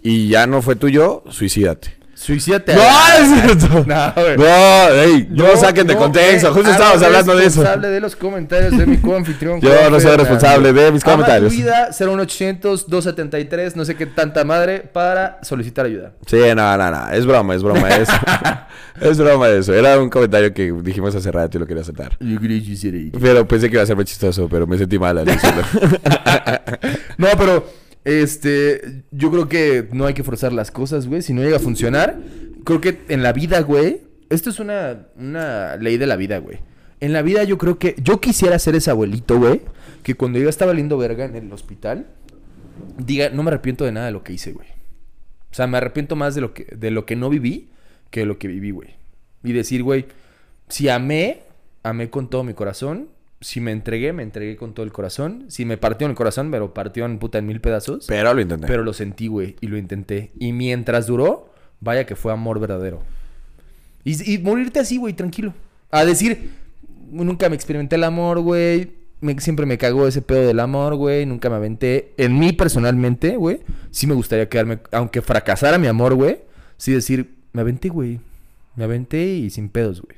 Y 0.03 0.27
ya 0.29 0.45
no 0.45 0.61
fue 0.61 0.75
tuyo, 0.75 1.23
suicídate. 1.29 1.97
Suicídate. 2.17 2.73
No, 2.73 2.81
es 2.81 3.57
cierto. 3.57 3.67
No, 3.87 4.13
güey. 4.15 4.37
No, 4.37 4.89
ey, 4.89 5.27
no, 5.29 5.55
saquen 5.55 5.85
de 5.85 5.93
no, 5.93 5.99
contexto. 5.99 6.51
Justo 6.51 6.71
estábamos 6.71 7.03
hablando 7.03 7.35
de 7.35 7.45
eso. 7.45 7.61
responsable 7.61 7.87
de 7.89 8.01
los 8.01 8.15
comentarios 8.15 8.77
de 8.77 8.85
mi 8.87 8.97
coanfitrión. 9.01 9.61
Yo 9.61 9.89
no 9.89 9.99
soy 9.99 10.17
responsable 10.17 10.73
de 10.73 10.91
mis 10.91 11.03
comentarios. 11.03 11.53
tu 11.53 11.57
vida, 11.57 11.89
01800 11.91 12.89
273, 12.89 13.75
no 13.75 13.85
sé 13.85 13.95
qué 13.95 14.07
tanta 14.07 14.43
madre, 14.43 14.79
para 14.79 15.39
solicitar 15.43 15.85
ayuda. 15.85 16.13
Sí, 16.25 16.39
no, 16.55 16.77
no, 16.77 16.91
no. 16.91 17.11
Es 17.11 17.25
broma, 17.25 17.53
es 17.53 17.61
broma. 17.61 17.87
Es, 17.89 18.09
es 19.01 19.17
broma 19.19 19.47
eso. 19.49 19.73
Era 19.73 19.99
un 19.99 20.09
comentario 20.09 20.51
que 20.53 20.71
dijimos 20.81 21.13
hace 21.15 21.31
rato 21.31 21.57
y 21.57 21.59
lo 21.59 21.67
quería 21.67 21.83
aceptar. 21.83 22.17
Pero 23.21 23.47
pensé 23.47 23.69
que 23.69 23.75
iba 23.75 23.83
a 23.83 23.85
ser 23.85 23.95
muy 23.95 24.05
chistoso, 24.05 24.49
pero 24.49 24.65
me 24.65 24.77
sentí 24.77 24.97
mal 24.97 25.19
al 25.19 25.25
decirlo. 25.25 25.61
No, 27.17 27.27
pero 27.37 27.86
este, 28.07 29.03
yo 29.11 29.29
creo 29.31 29.49
que 29.49 29.87
no 29.91 30.05
hay 30.05 30.13
que 30.13 30.23
forzar 30.23 30.53
las 30.53 30.71
cosas, 30.71 31.07
güey. 31.07 31.21
Si 31.21 31.33
no 31.33 31.43
llega 31.43 31.57
a 31.57 31.59
funcionar, 31.59 32.17
creo 32.63 32.79
que 32.79 32.99
en 33.09 33.21
la 33.21 33.33
vida, 33.33 33.59
güey, 33.61 34.01
esto 34.29 34.49
es 34.49 34.59
una, 34.59 35.07
una 35.17 35.75
ley 35.75 35.97
de 35.97 36.07
la 36.07 36.15
vida, 36.15 36.37
güey. 36.37 36.59
En 36.99 37.13
la 37.13 37.21
vida 37.21 37.43
yo 37.43 37.57
creo 37.57 37.77
que 37.77 37.95
yo 38.01 38.19
quisiera 38.21 38.57
ser 38.59 38.75
ese 38.75 38.89
abuelito, 38.89 39.37
güey, 39.37 39.61
que 40.03 40.15
cuando 40.15 40.39
yo 40.39 40.49
estaba 40.49 40.73
lindo 40.73 40.97
verga 40.97 41.25
en 41.25 41.35
el 41.35 41.51
hospital, 41.51 42.07
diga, 42.97 43.29
no 43.29 43.43
me 43.43 43.49
arrepiento 43.49 43.85
de 43.85 43.91
nada 43.91 44.05
de 44.05 44.13
lo 44.13 44.23
que 44.23 44.33
hice, 44.33 44.53
güey. 44.53 44.69
O 45.51 45.53
sea, 45.53 45.67
me 45.67 45.77
arrepiento 45.77 46.15
más 46.15 46.33
de 46.33 46.41
lo 46.41 46.53
que, 46.53 46.65
de 46.65 46.91
lo 46.91 47.05
que 47.05 47.15
no 47.15 47.29
viví 47.29 47.69
que 48.09 48.21
de 48.21 48.25
lo 48.25 48.37
que 48.37 48.47
viví, 48.47 48.71
güey. 48.71 48.95
Y 49.43 49.53
decir, 49.53 49.83
güey, 49.83 50.05
si 50.69 50.89
amé, 50.89 51.41
amé 51.83 52.09
con 52.09 52.29
todo 52.29 52.43
mi 52.43 52.53
corazón. 52.53 53.09
Si 53.39 53.61
me 53.61 53.71
entregué, 53.71 54.13
me 54.13 54.23
entregué 54.23 54.55
con 54.55 54.73
todo 54.73 54.83
el 54.85 54.91
corazón. 54.91 55.45
Si 55.49 55.63
me 55.65 55.77
partió 55.77 56.05
en 56.05 56.11
el 56.11 56.17
corazón, 56.17 56.49
me 56.49 56.57
lo 56.57 56.73
partió 56.73 57.05
en 57.05 57.19
puta 57.19 57.37
en 57.37 57.45
mil 57.45 57.61
pedazos. 57.61 58.05
Pero 58.07 58.33
lo 58.33 58.41
intenté. 58.41 58.65
Pero 58.67 58.83
lo 58.83 58.93
sentí, 58.93 59.27
güey, 59.27 59.55
y 59.61 59.67
lo 59.67 59.77
intenté. 59.77 60.31
Y 60.39 60.53
mientras 60.53 61.05
duró, 61.07 61.53
vaya 61.79 62.05
que 62.05 62.15
fue 62.15 62.31
amor 62.33 62.59
verdadero. 62.59 63.03
Y, 64.03 64.33
y 64.33 64.37
morirte 64.39 64.79
así, 64.79 64.97
güey, 64.97 65.13
tranquilo. 65.13 65.53
A 65.91 66.03
decir, 66.05 66.49
nunca 67.11 67.47
me 67.49 67.55
experimenté 67.55 67.95
el 67.95 68.05
amor, 68.05 68.39
güey. 68.39 68.91
Me- 69.21 69.39
siempre 69.39 69.65
me 69.65 69.77
cagó 69.77 70.07
ese 70.07 70.21
pedo 70.21 70.47
del 70.47 70.59
amor, 70.59 70.95
güey. 70.95 71.25
Nunca 71.25 71.49
me 71.49 71.57
aventé. 71.57 72.13
En 72.17 72.39
mí 72.39 72.53
personalmente, 72.53 73.35
güey, 73.37 73.59
sí 73.91 74.07
me 74.07 74.13
gustaría 74.15 74.49
quedarme, 74.49 74.79
aunque 74.91 75.21
fracasara 75.21 75.77
mi 75.77 75.87
amor, 75.87 76.15
güey. 76.15 76.39
Sí 76.77 76.91
decir, 76.91 77.35
me 77.53 77.61
aventé, 77.61 77.89
güey. 77.89 78.19
Me 78.75 78.83
aventé 78.83 79.23
y 79.25 79.49
sin 79.51 79.69
pedos, 79.69 80.01
güey. 80.01 80.17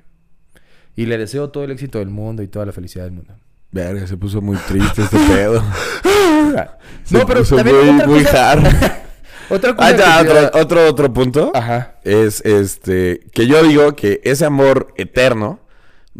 Y 1.00 1.06
le 1.06 1.18
deseo 1.18 1.50
todo 1.50 1.64
el 1.64 1.72
éxito 1.72 2.00
del 2.00 2.10
mundo 2.10 2.44
y 2.44 2.48
toda 2.48 2.66
la 2.66 2.72
felicidad 2.74 3.06
del 3.06 3.14
mundo. 3.14 3.34
Verga, 3.72 4.06
se 4.06 4.18
puso 4.18 4.42
muy 4.42 4.58
triste 4.58 5.04
este 5.04 5.18
pedo. 5.18 5.64
Se 7.04 7.18
no, 7.18 7.26
pero 7.26 7.40
puso 7.40 7.56
también 7.56 7.78
muy, 7.78 7.90
otra 7.96 8.08
muy 8.08 8.24
cosa- 8.24 8.52
hard. 8.52 8.64
Otra 9.52 9.76
cosa 9.76 9.96
que 9.96 10.02
va 10.04 10.18
quisiera- 10.20 10.48
otro, 10.48 10.60
otro, 10.62 10.88
otro 10.88 11.14
punto. 11.14 11.52
Ajá. 11.56 11.96
Es 12.04 12.42
este. 12.46 13.22
Que 13.34 13.48
yo 13.48 13.64
digo 13.64 13.96
que 13.96 14.20
ese 14.24 14.46
amor 14.46 14.94
eterno 14.98 15.60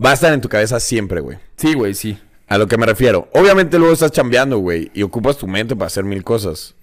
va 0.02 0.12
a 0.12 0.14
estar 0.14 0.32
en 0.34 0.42
tu 0.42 0.48
cabeza 0.50 0.80
siempre, 0.80 1.20
güey. 1.20 1.38
Sí, 1.58 1.74
güey, 1.76 1.94
sí. 1.94 2.18
A 2.48 2.58
lo 2.58 2.68
que 2.68 2.78
me 2.78 2.86
refiero. 2.88 3.28
Obviamente 3.34 3.78
luego 3.78 3.94
estás 3.94 4.12
chambeando, 4.12 4.58
güey, 4.60 4.90
y 4.96 5.04
ocupas 5.04 5.38
tu 5.38 5.46
mente 5.46 5.76
para 5.76 5.88
hacer 5.88 6.06
mil 6.06 6.24
cosas. 6.24 6.74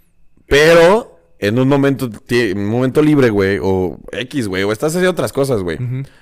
Pero 0.46 1.15
en 1.38 1.58
un 1.58 1.68
momento, 1.68 2.08
un 2.54 2.66
momento 2.66 3.02
libre, 3.02 3.30
güey, 3.30 3.58
o 3.62 3.98
X, 4.12 4.48
güey, 4.48 4.62
o 4.62 4.72
estás 4.72 4.92
haciendo 4.92 5.10
otras 5.10 5.32
cosas, 5.32 5.62
güey. 5.62 5.78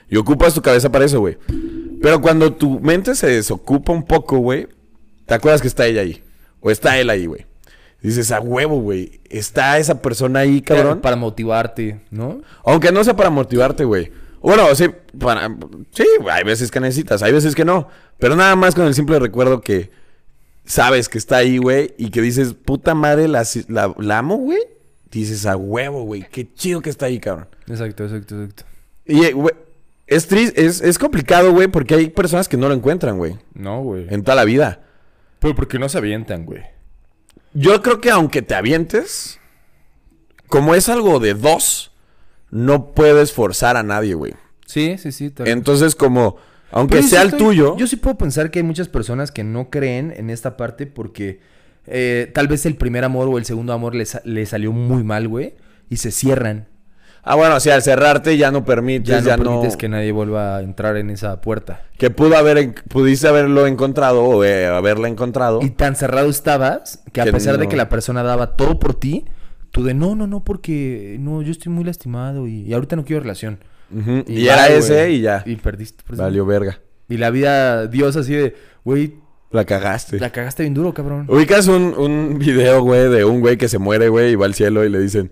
Y 0.08 0.16
ocupas 0.16 0.54
tu 0.54 0.62
cabeza 0.62 0.90
para 0.90 1.04
eso, 1.04 1.20
güey. 1.20 1.38
Pero 2.02 2.20
cuando 2.20 2.52
tu 2.52 2.80
mente 2.80 3.14
se 3.14 3.28
desocupa 3.28 3.92
un 3.92 4.04
poco, 4.04 4.38
güey, 4.38 4.68
te 5.26 5.34
acuerdas 5.34 5.60
que 5.60 5.68
está 5.68 5.86
ella 5.86 6.02
ahí. 6.02 6.22
O 6.60 6.70
está 6.70 6.98
él 6.98 7.10
ahí, 7.10 7.26
güey. 7.26 7.46
Dices, 8.02 8.32
a 8.32 8.40
huevo, 8.40 8.80
güey. 8.80 9.20
Está 9.30 9.78
esa 9.78 10.02
persona 10.02 10.40
ahí, 10.40 10.60
cabrón. 10.60 11.00
Para 11.00 11.16
motivarte, 11.16 12.00
¿no? 12.10 12.42
Aunque 12.64 12.92
no 12.92 13.02
sea 13.04 13.16
para 13.16 13.30
motivarte, 13.30 13.84
güey. 13.84 14.10
Bueno, 14.42 14.74
sí, 14.74 14.90
para... 15.18 15.48
Sí, 15.92 16.04
hay 16.30 16.44
veces 16.44 16.70
que 16.70 16.80
necesitas, 16.80 17.22
hay 17.22 17.32
veces 17.32 17.54
que 17.54 17.64
no. 17.64 17.88
Pero 18.18 18.36
nada 18.36 18.56
más 18.56 18.74
con 18.74 18.86
el 18.86 18.94
simple 18.94 19.18
recuerdo 19.18 19.62
que 19.62 19.90
sabes 20.66 21.08
que 21.08 21.16
está 21.16 21.38
ahí, 21.38 21.56
güey, 21.56 21.94
y 21.96 22.10
que 22.10 22.20
dices, 22.20 22.52
puta 22.52 22.94
madre, 22.94 23.26
la, 23.26 23.44
la, 23.68 23.94
la 23.98 24.18
amo, 24.18 24.36
güey. 24.36 24.60
Dices, 25.20 25.46
a 25.46 25.56
huevo, 25.56 26.02
güey, 26.04 26.26
qué 26.30 26.52
chido 26.54 26.80
que 26.82 26.90
está 26.90 27.06
ahí, 27.06 27.18
cabrón. 27.20 27.48
Exacto, 27.68 28.04
exacto, 28.04 28.42
exacto. 28.42 28.64
Y, 29.06 29.24
eh, 29.24 29.32
güey, 29.32 29.54
es 30.06 30.26
triste, 30.26 30.64
es, 30.66 30.80
es 30.82 30.98
complicado, 30.98 31.52
güey, 31.52 31.68
porque 31.68 31.94
hay 31.94 32.10
personas 32.10 32.48
que 32.48 32.56
no 32.56 32.68
lo 32.68 32.74
encuentran, 32.74 33.16
güey, 33.16 33.36
No, 33.54 33.82
güey. 33.82 34.06
en 34.10 34.22
toda 34.22 34.34
la 34.34 34.44
vida. 34.44 34.82
Pero 35.38 35.54
porque 35.54 35.78
no 35.78 35.88
se 35.88 35.98
avientan, 35.98 36.44
güey. 36.44 36.62
Yo 37.52 37.80
creo 37.82 38.00
que 38.00 38.10
aunque 38.10 38.42
te 38.42 38.54
avientes, 38.54 39.38
como 40.48 40.74
es 40.74 40.88
algo 40.88 41.20
de 41.20 41.34
dos, 41.34 41.92
no 42.50 42.92
puedes 42.92 43.32
forzar 43.32 43.76
a 43.76 43.82
nadie, 43.82 44.14
güey. 44.14 44.34
Sí, 44.66 44.96
sí, 44.98 45.12
sí. 45.12 45.32
Entonces, 45.44 45.94
como, 45.94 46.36
aunque 46.70 46.92
Pero 46.96 47.02
yo 47.02 47.04
sí 47.08 47.10
sea 47.10 47.22
el 47.22 47.28
estoy- 47.28 47.38
tuyo, 47.38 47.76
Yo 47.76 47.86
sí 47.86 47.96
puedo 47.96 48.16
pensar 48.18 48.50
que 48.50 48.58
hay 48.58 48.62
muchas 48.64 48.88
personas 48.88 49.30
que 49.30 49.44
no 49.44 49.70
creen 49.70 50.12
en 50.16 50.30
esta 50.30 50.56
parte 50.56 50.86
porque 50.86 51.40
eh, 51.86 52.30
tal 52.34 52.48
vez 52.48 52.66
el 52.66 52.76
primer 52.76 53.04
amor 53.04 53.28
o 53.28 53.38
el 53.38 53.44
segundo 53.44 53.72
amor 53.72 53.94
les, 53.94 54.20
les 54.24 54.48
salió 54.48 54.72
muy 54.72 55.02
mal, 55.04 55.28
güey. 55.28 55.54
Y 55.90 55.96
se 55.98 56.10
cierran. 56.10 56.68
ah, 57.22 57.34
bueno, 57.36 57.60
si 57.60 57.70
al 57.70 57.82
cerrarte 57.82 58.36
ya 58.36 58.50
no 58.50 58.64
permites, 58.64 59.08
Ya 59.08 59.20
ya 59.20 59.36
no 59.36 59.44
no, 59.44 59.50
permites 59.52 59.76
que 59.76 59.88
nadie 59.88 60.12
vuelva 60.12 60.56
a 60.56 60.62
entrar 60.62 60.96
en 60.96 61.10
esa 61.10 61.40
puerta. 61.40 61.82
que 61.98 62.10
pudo 62.10 62.36
haber, 62.36 62.74
pudiste 62.88 63.28
haberlo 63.28 63.66
encontrado 63.66 64.24
o 64.24 64.44
eh, 64.44 64.66
haberla 64.66 65.08
encontrado. 65.08 65.60
Y 65.62 65.70
tan 65.70 65.94
cerrado 65.96 66.28
estabas 66.30 67.02
que 67.12 67.20
a 67.20 67.24
Que 67.24 67.32
pesar 67.32 67.58
de 67.58 67.68
que 67.68 67.76
la 67.76 67.88
persona 67.88 68.22
daba 68.22 68.56
todo 68.56 68.78
por 68.78 68.94
ti, 68.94 69.24
tú 69.70 69.84
de 69.84 69.94
no, 69.94 70.14
no, 70.14 70.26
no, 70.26 70.42
porque 70.44 71.16
no, 71.20 71.42
yo 71.42 71.50
estoy 71.52 71.70
muy 71.72 71.84
lastimado 71.84 72.46
y, 72.46 72.62
y 72.62 72.72
ahorita 72.72 72.96
no 72.96 73.04
quiero 73.04 73.20
relación. 73.22 73.58
Y, 74.26 74.46
era 74.46 74.68
ese 74.68 75.10
y 75.12 75.20
ya. 75.20 75.42
Y 75.46 75.56
perdiste. 75.56 76.02
por. 76.06 76.16
Valió 76.16 76.44
verga. 76.46 76.80
Y 77.08 77.18
la 77.18 77.30
vida, 77.30 77.86
Dios 77.86 78.16
así 78.16 78.32
de, 78.34 78.56
güey, 78.84 79.16
La 79.54 79.64
cagaste. 79.64 80.18
la 80.18 80.30
cagaste 80.30 80.64
bien 80.64 80.74
duro, 80.74 80.92
cabrón. 80.92 81.26
Ubicas 81.28 81.68
un, 81.68 81.94
un 81.96 82.38
video, 82.38 82.82
güey, 82.82 83.08
de 83.08 83.24
un 83.24 83.40
güey 83.40 83.56
que 83.56 83.68
se 83.68 83.78
muere, 83.78 84.08
güey, 84.08 84.32
y 84.32 84.34
va 84.34 84.46
al 84.46 84.54
cielo 84.54 84.84
y 84.84 84.88
le 84.90 84.98
dicen... 84.98 85.30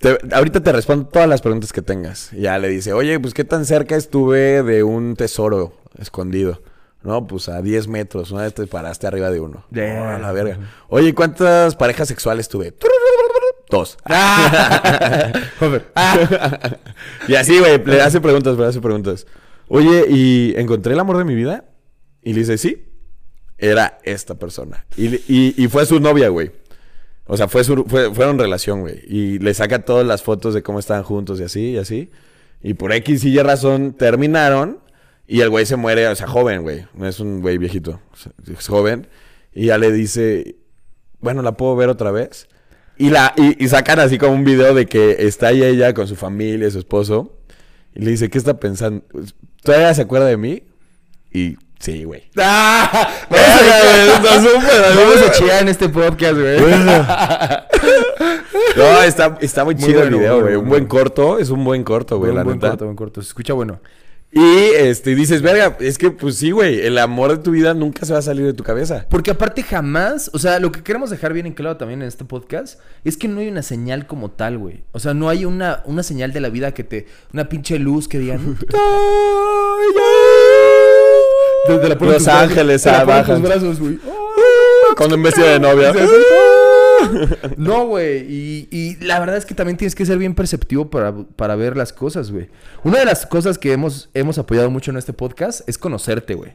"Te- 0.00 0.18
ahorita 0.32 0.60
te 0.62 0.70
respondo 0.70 1.06
todas 1.06 1.26
las 1.28 1.40
preguntas 1.40 1.72
que 1.72 1.80
tengas. 1.80 2.30
Y 2.34 2.42
ya 2.42 2.58
le 2.58 2.68
dice, 2.68 2.92
oye, 2.92 3.18
pues 3.18 3.32
qué 3.32 3.44
tan 3.44 3.64
cerca 3.64 3.96
estuve 3.96 4.62
de 4.62 4.82
un 4.82 5.16
tesoro 5.16 5.72
escondido. 5.98 6.60
No, 7.02 7.26
pues 7.26 7.48
a 7.48 7.62
10 7.62 7.88
metros. 7.88 8.30
Una 8.32 8.42
vez 8.42 8.52
te 8.54 8.66
paraste 8.66 9.06
arriba 9.06 9.30
de 9.30 9.40
uno. 9.40 9.64
Damn. 9.70 9.96
Oh, 10.02 10.08
a 10.08 10.18
la 10.18 10.32
verga. 10.32 10.58
Oye, 10.88 11.14
¿cuántas 11.14 11.74
parejas 11.74 12.06
sexuales 12.08 12.48
tuve? 12.48 12.74
Dos. 13.70 13.96
Joder. 15.58 15.86
y 17.28 17.34
así, 17.34 17.58
güey, 17.58 17.82
le 17.84 18.02
hace 18.02 18.20
preguntas, 18.20 18.56
le 18.58 18.66
hace 18.66 18.80
preguntas. 18.80 19.26
Oye, 19.68 20.04
¿y 20.08 20.54
encontré 20.56 20.92
el 20.92 21.00
amor 21.00 21.18
de 21.18 21.24
mi 21.24 21.34
vida? 21.34 21.64
Y 22.22 22.32
le 22.34 22.40
dice, 22.40 22.58
sí, 22.58 22.84
era 23.58 23.98
esta 24.04 24.36
persona. 24.36 24.86
Y, 24.96 25.62
y, 25.62 25.68
fue 25.68 25.84
su 25.84 26.00
novia, 26.00 26.28
güey. 26.28 26.52
O 27.26 27.36
sea, 27.36 27.48
fue 27.48 27.64
su, 27.64 27.84
fue, 27.84 28.14
fueron 28.14 28.38
relación, 28.38 28.80
güey. 28.80 29.00
Y 29.06 29.38
le 29.40 29.52
saca 29.52 29.80
todas 29.80 30.06
las 30.06 30.22
fotos 30.22 30.54
de 30.54 30.62
cómo 30.62 30.78
estaban 30.78 31.02
juntos 31.02 31.40
y 31.40 31.42
así, 31.42 31.70
y 31.72 31.78
así. 31.78 32.10
Y 32.62 32.74
por 32.74 32.92
X 32.92 33.24
y 33.24 33.30
Y 33.30 33.42
razón 33.42 33.92
terminaron. 33.92 34.78
Y 35.26 35.40
el 35.42 35.50
güey 35.50 35.66
se 35.66 35.76
muere, 35.76 36.08
o 36.08 36.14
sea, 36.14 36.26
joven, 36.26 36.62
güey. 36.62 36.86
No 36.94 37.06
es 37.06 37.20
un 37.20 37.42
güey 37.42 37.58
viejito. 37.58 38.00
Es 38.50 38.66
joven. 38.66 39.08
Y 39.52 39.66
ya 39.66 39.78
le 39.78 39.92
dice, 39.92 40.56
bueno, 41.20 41.42
¿la 41.42 41.52
puedo 41.52 41.76
ver 41.76 41.88
otra 41.88 42.10
vez? 42.10 42.48
Y, 42.96 43.10
la, 43.10 43.34
y, 43.36 43.68
sacan 43.68 44.00
así 44.00 44.18
como 44.18 44.32
un 44.32 44.44
video 44.44 44.74
de 44.74 44.86
que 44.86 45.26
está 45.26 45.50
ella 45.52 45.94
con 45.94 46.08
su 46.08 46.16
familia, 46.16 46.70
su 46.70 46.78
esposo. 46.78 47.38
Y 47.94 48.02
le 48.02 48.12
dice, 48.12 48.30
¿qué 48.30 48.38
está 48.38 48.58
pensando? 48.58 49.04
¿Todavía 49.62 49.92
se 49.94 50.02
acuerda 50.02 50.26
de 50.26 50.36
mí? 50.36 50.62
Y 51.32 51.56
sí, 51.78 52.04
güey. 52.04 52.24
¡Ah! 52.38 53.10
Vamos 54.96 55.22
a 55.28 55.32
chillar 55.32 55.62
en 55.62 55.68
este 55.68 55.88
podcast, 55.88 56.34
güey. 56.38 56.58
No, 58.76 59.02
está, 59.02 59.38
está 59.40 59.64
muy 59.64 59.74
Muy 59.74 59.84
chido 59.84 60.02
el 60.02 60.10
video, 60.10 60.40
güey. 60.40 60.54
bueno, 60.54 60.60
Un 60.60 60.68
buen 60.68 60.88
bueno. 60.88 60.88
corto, 60.88 61.38
es 61.38 61.50
un 61.50 61.64
buen 61.64 61.84
corto, 61.84 62.18
güey, 62.18 62.32
la 62.34 62.42
buen 62.44 62.56
neta. 62.56 62.70
corto, 62.70 62.84
buen 62.84 62.96
corto. 62.96 63.22
Se 63.22 63.28
escucha 63.28 63.52
bueno. 63.54 63.80
Y 64.30 64.40
este, 64.76 65.14
dices, 65.14 65.40
verga, 65.42 65.76
es 65.80 65.96
que 65.96 66.10
pues 66.10 66.36
sí, 66.36 66.50
güey, 66.50 66.80
el 66.80 66.98
amor 66.98 67.30
de 67.30 67.38
tu 67.38 67.50
vida 67.50 67.72
nunca 67.74 68.04
se 68.04 68.12
va 68.12 68.18
a 68.18 68.22
salir 68.22 68.44
de 68.44 68.52
tu 68.52 68.62
cabeza. 68.62 69.06
Porque 69.08 69.30
aparte 69.30 69.62
jamás, 69.62 70.30
o 70.34 70.38
sea, 70.38 70.60
lo 70.60 70.70
que 70.70 70.82
queremos 70.82 71.08
dejar 71.10 71.32
bien 71.32 71.46
en 71.46 71.54
claro 71.54 71.76
también 71.78 72.02
en 72.02 72.08
este 72.08 72.24
podcast 72.26 72.78
es 73.04 73.16
que 73.16 73.26
no 73.26 73.40
hay 73.40 73.48
una 73.48 73.62
señal 73.62 74.06
como 74.06 74.30
tal, 74.30 74.58
güey. 74.58 74.84
O 74.92 75.00
sea, 75.00 75.14
no 75.14 75.28
hay 75.30 75.44
una, 75.46 75.82
una 75.86 76.02
señal 76.02 76.32
de 76.32 76.40
la 76.40 76.50
vida 76.50 76.72
que 76.74 76.84
te... 76.84 77.06
Una 77.32 77.48
pinche 77.48 77.78
luz 77.78 78.06
que 78.06 78.18
digan... 78.18 78.58
Desde 81.68 81.88
la 81.88 81.98
ponen 81.98 82.14
Los 82.14 82.28
ángeles 82.28 82.82
tus 82.82 83.42
brazos, 83.42 83.80
güey. 83.80 83.98
Cuando 84.96 85.14
en 85.14 85.22
vestido 85.22 85.46
de 85.46 85.60
novia. 85.60 85.92
No, 87.56 87.86
güey. 87.86 88.26
Y, 88.28 88.68
y 88.70 88.96
la 89.04 89.20
verdad 89.20 89.36
es 89.36 89.46
que 89.46 89.54
también 89.54 89.76
tienes 89.76 89.94
que 89.94 90.04
ser 90.04 90.18
bien 90.18 90.34
perceptivo 90.34 90.90
para, 90.90 91.14
para 91.36 91.54
ver 91.54 91.76
las 91.76 91.92
cosas, 91.92 92.32
güey. 92.32 92.48
Una 92.82 92.98
de 92.98 93.04
las 93.04 93.24
cosas 93.24 93.56
que 93.56 93.72
hemos, 93.72 94.10
hemos 94.14 94.36
apoyado 94.38 94.68
mucho 94.70 94.90
en 94.90 94.96
este 94.96 95.12
podcast 95.12 95.66
es 95.68 95.78
conocerte, 95.78 96.34
güey. 96.34 96.54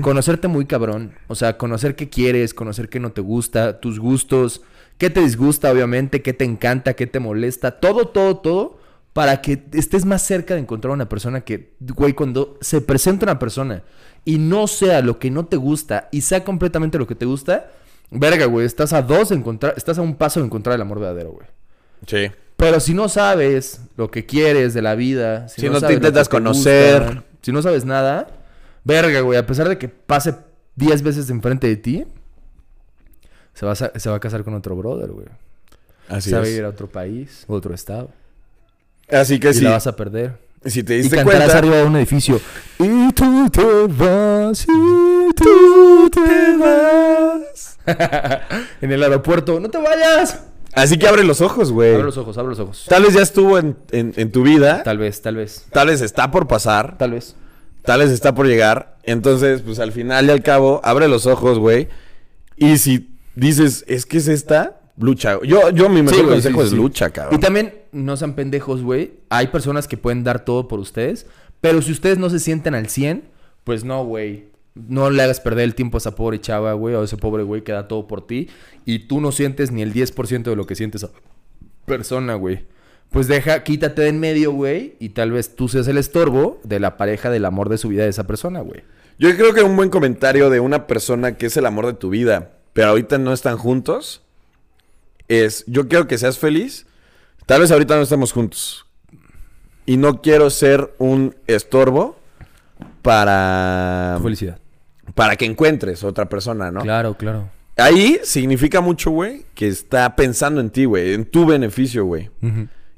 Conocerte 0.00 0.46
muy 0.46 0.64
cabrón. 0.64 1.12
O 1.26 1.34
sea, 1.34 1.58
conocer 1.58 1.96
qué 1.96 2.08
quieres, 2.08 2.54
conocer 2.54 2.88
qué 2.88 3.00
no 3.00 3.10
te 3.12 3.20
gusta, 3.20 3.80
tus 3.80 3.98
gustos, 3.98 4.62
qué 4.96 5.10
te 5.10 5.20
disgusta, 5.20 5.72
obviamente, 5.72 6.22
qué 6.22 6.32
te 6.32 6.44
encanta, 6.44 6.94
qué 6.94 7.06
te 7.06 7.18
molesta. 7.18 7.72
Todo, 7.72 8.08
todo, 8.08 8.36
todo. 8.38 8.75
Para 9.16 9.40
que 9.40 9.64
estés 9.72 10.04
más 10.04 10.20
cerca 10.20 10.52
de 10.52 10.60
encontrar 10.60 10.92
una 10.92 11.08
persona 11.08 11.40
que, 11.40 11.72
güey, 11.80 12.12
cuando 12.12 12.58
se 12.60 12.82
presenta 12.82 13.24
una 13.24 13.38
persona 13.38 13.82
y 14.26 14.36
no 14.36 14.66
sea 14.66 15.00
lo 15.00 15.18
que 15.18 15.30
no 15.30 15.46
te 15.46 15.56
gusta 15.56 16.10
y 16.12 16.20
sea 16.20 16.44
completamente 16.44 16.98
lo 16.98 17.06
que 17.06 17.14
te 17.14 17.24
gusta, 17.24 17.70
verga, 18.10 18.44
güey, 18.44 18.66
estás 18.66 18.92
a 18.92 19.00
dos 19.00 19.30
de 19.30 19.36
encontrar, 19.36 19.72
estás 19.74 19.96
a 19.96 20.02
un 20.02 20.16
paso 20.16 20.40
de 20.40 20.44
encontrar 20.44 20.74
el 20.74 20.82
amor 20.82 21.00
verdadero, 21.00 21.30
güey. 21.32 21.46
Sí. 22.06 22.30
Pero 22.58 22.78
si 22.78 22.92
no 22.92 23.08
sabes 23.08 23.80
lo 23.96 24.10
que 24.10 24.26
quieres 24.26 24.74
de 24.74 24.82
la 24.82 24.94
vida, 24.94 25.48
Si 25.48 25.66
no 25.66 25.80
te 25.80 25.94
intentas 25.94 26.28
conocer. 26.28 27.02
gusta, 27.02 27.24
si 27.40 27.52
no 27.52 27.62
sabes 27.62 27.86
nada, 27.86 28.26
verga, 28.84 29.20
güey, 29.20 29.38
a 29.38 29.46
pesar 29.46 29.66
de 29.70 29.78
que 29.78 29.88
pase 29.88 30.34
10 30.74 31.00
veces 31.00 31.30
enfrente 31.30 31.68
de 31.68 31.76
ti, 31.76 32.04
se 33.54 33.64
va, 33.64 33.72
a, 33.72 33.76
se 33.76 34.10
va 34.10 34.16
a 34.16 34.20
casar 34.20 34.44
con 34.44 34.52
otro 34.52 34.76
brother, 34.76 35.10
güey. 35.10 35.26
Así 36.06 36.28
se 36.28 36.36
va 36.36 36.42
a 36.42 36.48
ir 36.50 36.64
a 36.64 36.68
otro 36.68 36.86
país, 36.86 37.46
otro 37.48 37.72
estado. 37.72 38.10
Así 39.10 39.38
que 39.38 39.50
y 39.50 39.54
si, 39.54 39.60
la 39.62 39.70
vas 39.72 39.86
a 39.86 39.94
perder. 39.96 40.36
si 40.64 40.82
te 40.82 40.94
Y 40.94 41.02
diste 41.02 41.16
cantarás 41.16 41.40
cuenta. 41.42 41.58
arriba 41.58 41.76
de 41.76 41.84
un 41.84 41.96
edificio. 41.96 42.40
Y 42.78 43.12
tú 43.12 43.48
te 43.50 43.64
vas, 43.88 44.62
y 44.64 45.34
tú 45.34 46.10
te 46.10 46.56
vas. 46.58 47.78
en 48.80 48.92
el 48.92 49.02
aeropuerto, 49.02 49.60
no 49.60 49.68
te 49.68 49.78
vayas. 49.78 50.40
Así 50.72 50.98
que 50.98 51.06
abre 51.08 51.24
los 51.24 51.40
ojos, 51.40 51.72
güey. 51.72 51.92
Abre 51.94 52.04
los 52.04 52.18
ojos, 52.18 52.36
abre 52.36 52.50
los 52.50 52.58
ojos. 52.58 52.84
Tal 52.88 53.04
vez 53.04 53.14
ya 53.14 53.22
estuvo 53.22 53.58
en, 53.58 53.76
en- 53.92 54.12
en 54.16 54.30
tu 54.32 54.42
vida. 54.42 54.82
Tal 54.82 54.98
vez, 54.98 55.22
tal 55.22 55.36
vez, 55.36 55.64
Tal 55.72 55.86
vez 55.88 56.00
está 56.02 56.30
por 56.30 56.46
pasar. 56.48 56.98
tal 56.98 57.12
vez. 57.12 57.34
Tal 57.82 58.00
vez 58.00 58.10
está 58.10 58.34
por 58.34 58.46
llegar. 58.46 58.96
Entonces, 59.04 59.62
pues 59.62 59.78
al 59.78 59.92
final 59.92 60.26
y 60.26 60.30
al 60.30 60.42
cabo, 60.42 60.80
abre 60.84 61.06
los 61.08 61.26
ojos, 61.26 61.58
güey. 61.58 61.88
Y 62.56 62.76
si 62.78 63.08
dices, 63.36 63.84
es 63.86 64.04
que 64.04 64.18
es 64.18 64.28
esta, 64.28 64.80
lucha. 64.98 65.38
Yo, 65.42 65.70
yo 65.70 65.88
mi 65.88 66.02
mejor 66.02 66.22
güey, 66.24 66.34
consejo 66.34 66.60
sí, 66.60 66.64
es 66.64 66.70
sí. 66.70 66.76
lucha, 66.76 67.08
Y 67.08 67.10
cabrón. 67.10 67.40
también 67.40 67.74
no 67.92 68.16
sean 68.16 68.34
pendejos, 68.34 68.82
güey. 68.82 69.14
Hay 69.28 69.48
personas 69.48 69.88
que 69.88 69.96
pueden 69.96 70.24
dar 70.24 70.44
todo 70.44 70.68
por 70.68 70.78
ustedes. 70.78 71.26
Pero 71.60 71.82
si 71.82 71.92
ustedes 71.92 72.18
no 72.18 72.30
se 72.30 72.38
sienten 72.38 72.74
al 72.74 72.88
100, 72.88 73.24
pues 73.64 73.84
no, 73.84 74.04
güey. 74.04 74.46
No 74.74 75.08
le 75.10 75.22
hagas 75.22 75.40
perder 75.40 75.64
el 75.64 75.74
tiempo 75.74 75.96
a 75.96 76.00
esa 76.00 76.14
pobre 76.14 76.38
chava, 76.40 76.74
güey, 76.74 76.94
o 76.94 77.00
a 77.00 77.04
ese 77.04 77.16
pobre 77.16 77.42
güey 77.42 77.62
que 77.64 77.72
da 77.72 77.88
todo 77.88 78.06
por 78.06 78.26
ti. 78.26 78.48
Y 78.84 79.00
tú 79.00 79.20
no 79.20 79.32
sientes 79.32 79.70
ni 79.72 79.80
el 79.82 79.92
10% 79.94 80.42
de 80.42 80.56
lo 80.56 80.66
que 80.66 80.74
siente 80.74 80.98
esa 80.98 81.10
persona, 81.86 82.34
güey. 82.34 82.66
Pues 83.10 83.28
deja, 83.28 83.62
quítate 83.62 84.02
de 84.02 84.08
en 84.08 84.20
medio, 84.20 84.52
güey. 84.52 84.96
Y 84.98 85.10
tal 85.10 85.30
vez 85.30 85.56
tú 85.56 85.68
seas 85.68 85.88
el 85.88 85.96
estorbo 85.96 86.60
de 86.64 86.80
la 86.80 86.96
pareja 86.96 87.30
del 87.30 87.44
amor 87.44 87.68
de 87.68 87.78
su 87.78 87.88
vida 87.88 88.02
de 88.02 88.10
esa 88.10 88.26
persona, 88.26 88.60
güey. 88.60 88.82
Yo 89.18 89.34
creo 89.36 89.54
que 89.54 89.62
un 89.62 89.76
buen 89.76 89.88
comentario 89.88 90.50
de 90.50 90.60
una 90.60 90.86
persona 90.86 91.36
que 91.36 91.46
es 91.46 91.56
el 91.56 91.64
amor 91.64 91.86
de 91.86 91.94
tu 91.94 92.10
vida, 92.10 92.58
pero 92.74 92.88
ahorita 92.88 93.16
no 93.16 93.32
están 93.32 93.56
juntos, 93.56 94.22
es, 95.28 95.64
yo 95.66 95.88
quiero 95.88 96.06
que 96.06 96.18
seas 96.18 96.38
feliz. 96.38 96.86
Tal 97.46 97.60
vez 97.60 97.70
ahorita 97.70 97.96
no 97.96 98.02
estamos 98.02 98.32
juntos. 98.32 98.86
Y 99.86 99.96
no 99.98 100.20
quiero 100.20 100.50
ser 100.50 100.94
un 100.98 101.36
estorbo 101.46 102.18
para, 103.02 104.18
Felicidad. 104.22 104.58
para 105.14 105.36
que 105.36 105.44
encuentres 105.44 106.02
otra 106.04 106.28
persona, 106.28 106.70
¿no? 106.70 106.80
Claro, 106.80 107.14
claro. 107.16 107.48
Ahí 107.76 108.18
significa 108.24 108.80
mucho, 108.80 109.10
güey, 109.10 109.44
que 109.54 109.68
está 109.68 110.16
pensando 110.16 110.60
en 110.60 110.70
ti, 110.70 110.86
güey, 110.86 111.12
en 111.14 111.24
tu 111.26 111.46
beneficio, 111.46 112.04
güey. 112.04 112.30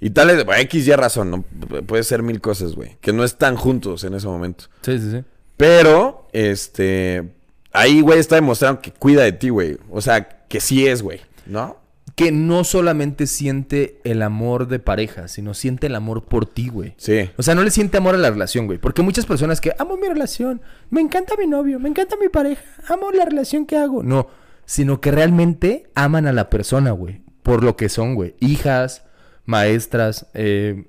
Y 0.00 0.10
tal 0.10 0.28
vez, 0.28 0.44
bueno, 0.44 0.62
X 0.62 0.86
y 0.86 0.92
razón, 0.92 1.30
¿no? 1.30 1.38
Pu- 1.60 1.84
Puede 1.84 2.04
ser 2.04 2.22
mil 2.22 2.40
cosas, 2.40 2.74
güey, 2.76 2.96
que 3.00 3.12
no 3.12 3.24
están 3.24 3.56
juntos 3.56 4.04
en 4.04 4.14
ese 4.14 4.28
momento. 4.28 4.66
Sí, 4.82 4.98
sí, 5.00 5.10
sí. 5.10 5.24
Pero, 5.56 6.28
este, 6.32 7.28
ahí, 7.72 8.00
güey, 8.00 8.20
está 8.20 8.36
demostrando 8.36 8.80
que 8.80 8.92
cuida 8.92 9.24
de 9.24 9.32
ti, 9.32 9.48
güey. 9.48 9.76
O 9.90 10.00
sea, 10.00 10.28
que 10.48 10.60
sí 10.60 10.86
es, 10.86 11.02
güey, 11.02 11.20
¿no? 11.46 11.77
Que 12.18 12.32
no 12.32 12.64
solamente 12.64 13.28
siente 13.28 14.00
el 14.02 14.22
amor 14.22 14.66
de 14.66 14.80
pareja, 14.80 15.28
sino 15.28 15.54
siente 15.54 15.86
el 15.86 15.94
amor 15.94 16.24
por 16.24 16.46
ti, 16.46 16.68
güey. 16.68 16.94
Sí. 16.96 17.30
O 17.36 17.44
sea, 17.44 17.54
no 17.54 17.62
le 17.62 17.70
siente 17.70 17.96
amor 17.96 18.16
a 18.16 18.18
la 18.18 18.28
relación, 18.28 18.66
güey. 18.66 18.78
Porque 18.78 19.02
muchas 19.02 19.24
personas 19.24 19.60
que 19.60 19.72
amo 19.78 19.96
mi 19.96 20.08
relación, 20.08 20.60
me 20.90 21.00
encanta 21.00 21.34
mi 21.38 21.46
novio, 21.46 21.78
me 21.78 21.88
encanta 21.88 22.16
mi 22.20 22.28
pareja, 22.28 22.64
amo 22.88 23.12
la 23.12 23.24
relación 23.24 23.66
que 23.66 23.76
hago. 23.76 24.02
No, 24.02 24.26
sino 24.66 25.00
que 25.00 25.12
realmente 25.12 25.92
aman 25.94 26.26
a 26.26 26.32
la 26.32 26.50
persona, 26.50 26.90
güey. 26.90 27.22
Por 27.44 27.62
lo 27.62 27.76
que 27.76 27.88
son, 27.88 28.16
güey. 28.16 28.34
Hijas, 28.40 29.04
maestras, 29.44 30.26
eh, 30.34 30.88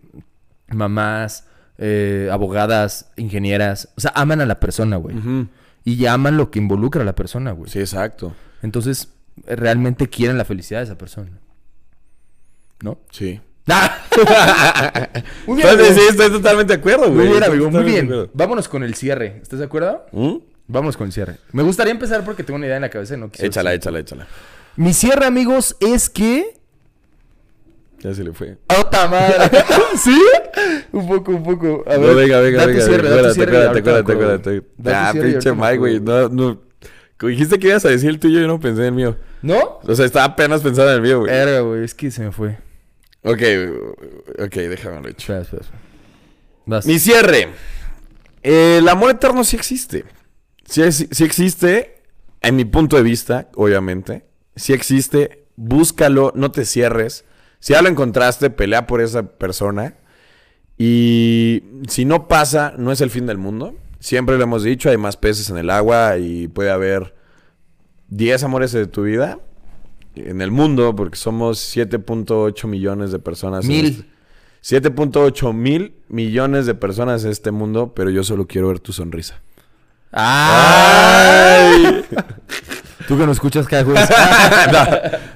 mamás, 0.69 1.45
eh, 1.77 2.27
abogadas, 2.31 3.11
ingenieras. 3.17 3.89
O 3.97 4.01
sea, 4.01 4.13
aman 4.15 4.41
a 4.41 4.47
la 4.47 4.59
persona, 4.59 4.97
güey. 4.97 5.15
Y 5.85 6.07
aman 6.07 6.37
lo 6.37 6.49
que 6.49 6.57
involucra 6.57 7.03
a 7.03 7.05
la 7.05 7.13
persona, 7.13 7.51
güey. 7.51 7.69
Sí, 7.69 7.77
exacto. 7.77 8.33
Entonces, 8.63 9.09
realmente 9.47 10.07
quieren 10.07 10.37
la 10.37 10.45
felicidad 10.45 10.79
de 10.79 10.85
esa 10.85 10.97
persona. 10.97 11.31
¿No? 12.81 12.97
Sí. 13.11 13.39
Muy 15.45 15.57
bien, 15.57 15.69
Entonces, 15.69 15.95
sí, 15.95 16.01
estoy 16.09 16.31
totalmente 16.31 16.73
de 16.73 16.79
acuerdo, 16.79 17.11
güey. 17.11 17.27
Muy 17.27 17.27
bien, 17.27 17.43
amigo. 17.43 17.69
Muy 17.69 17.83
bien. 17.83 18.29
Vámonos 18.33 18.67
con 18.67 18.83
el 18.83 18.95
cierre. 18.95 19.39
¿Estás 19.41 19.59
de 19.59 19.65
acuerdo? 19.65 20.05
¿Mm? 20.11 20.35
Vámonos 20.67 20.97
con 20.97 21.07
el 21.07 21.13
cierre. 21.13 21.37
Me 21.51 21.63
gustaría 21.63 21.91
empezar 21.91 22.23
porque 22.23 22.43
tengo 22.43 22.57
una 22.57 22.65
idea 22.67 22.77
en 22.77 22.81
la 22.83 22.89
cabeza 22.89 23.15
y 23.15 23.17
no 23.17 23.29
quisiera- 23.29 23.47
Échala, 23.49 23.73
échala, 23.73 23.99
échala. 23.99 24.27
Mi 24.75 24.93
cierre, 24.93 25.25
amigos, 25.25 25.75
es 25.79 26.09
que... 26.09 26.55
Ya 27.99 28.13
se 28.13 28.23
le 28.23 28.31
fue. 28.31 28.57
¡Ota 28.79 29.07
madre! 29.09 29.49
¿Sí? 30.01 30.21
Un 30.93 31.05
poco, 31.07 31.31
un 31.33 31.43
poco. 31.43 31.83
A 31.85 31.97
No, 31.97 32.15
venga, 32.15 32.39
venga, 32.39 32.65
da 32.65 32.71
tu 32.71 32.71
venga. 32.71 33.09
da 33.09 33.27
tu 33.27 33.33
cierre 33.33 33.57
acuérdate, 33.57 33.67
ahorita 33.67 33.91
me 33.91 33.97
acuérdate, 33.99 34.13
acuérdate. 34.13 34.63
Da 34.77 35.09
Ah, 35.09 35.13
pinche 35.13 35.51
Mike, 35.53 35.77
güey. 35.77 35.99
No, 35.99 36.29
no. 36.29 36.61
Dijiste 37.21 37.59
que 37.59 37.67
ibas 37.67 37.83
a 37.85 37.89
decir 37.89 38.09
el 38.09 38.19
tuyo, 38.19 38.39
yo 38.39 38.47
no 38.47 38.59
pensé 38.59 38.81
en 38.81 38.87
el 38.87 38.91
mío. 38.93 39.17
¿No? 39.41 39.79
O 39.83 39.95
sea, 39.95 40.05
estaba 40.05 40.25
apenas 40.25 40.61
pensando 40.61 40.89
en 40.91 40.95
el 40.97 41.01
mío, 41.01 41.19
güey. 41.19 41.61
Güey. 41.65 41.83
Es 41.83 41.93
que 41.93 42.11
se 42.11 42.23
me 42.23 42.31
fue. 42.31 42.57
Ok, 43.23 43.41
ok, 44.45 44.53
déjame 44.55 45.01
lo 45.01 45.09
hecho. 45.09 45.33
Espera, 45.33 45.41
espera, 45.41 45.61
espera. 45.63 45.81
Vas. 46.65 46.85
Mi 46.85 46.97
cierre. 46.99 47.49
El 48.41 48.87
amor 48.87 49.11
eterno 49.11 49.43
sí 49.43 49.55
existe. 49.57 50.05
Sí, 50.65 50.81
es- 50.83 51.07
sí 51.11 51.23
existe, 51.25 52.01
en 52.41 52.55
mi 52.55 52.63
punto 52.65 52.95
de 52.95 53.03
vista, 53.03 53.49
obviamente. 53.55 54.23
Sí 54.55 54.71
existe. 54.73 55.45
Búscalo, 55.57 56.31
no 56.35 56.51
te 56.51 56.63
cierres. 56.63 57.25
Si 57.59 57.73
ya 57.73 57.81
lo 57.81 57.89
encontraste, 57.89 58.49
pelea 58.49 58.87
por 58.87 59.01
esa 59.01 59.23
persona. 59.23 59.95
Y 60.77 61.63
si 61.89 62.05
no 62.05 62.27
pasa, 62.29 62.73
no 62.77 62.91
es 62.93 63.01
el 63.01 63.09
fin 63.09 63.25
del 63.25 63.37
mundo. 63.37 63.75
Siempre 63.99 64.37
lo 64.37 64.43
hemos 64.43 64.63
dicho, 64.63 64.89
hay 64.89 64.97
más 64.97 65.17
peces 65.17 65.49
en 65.49 65.57
el 65.57 65.69
agua 65.69 66.17
y 66.17 66.47
puede 66.47 66.71
haber 66.71 67.15
10 68.09 68.43
amores 68.43 68.71
de 68.71 68.87
tu 68.87 69.03
vida 69.03 69.39
en 70.15 70.41
el 70.41 70.51
mundo, 70.51 70.95
porque 70.95 71.17
somos 71.17 71.75
7.8 71.75 72.67
millones 72.67 73.11
de 73.11 73.19
personas. 73.19 73.65
Mil. 73.65 73.85
este- 73.85 74.09
7.8 74.61 75.53
mil 75.53 75.93
millones 76.09 76.65
de 76.65 76.75
personas 76.75 77.23
en 77.23 77.31
este 77.31 77.51
mundo, 77.51 77.93
pero 77.95 78.09
yo 78.09 78.25
solo 78.25 78.45
quiero 78.45 78.67
ver 78.67 78.79
tu 78.79 78.91
sonrisa. 78.91 79.41
¡Ay! 80.11 82.01
Tú 83.07 83.17
que 83.17 83.25
no 83.25 83.31
escuchas 83.31 83.67
cada 83.67 83.85
jueves. 83.85 84.09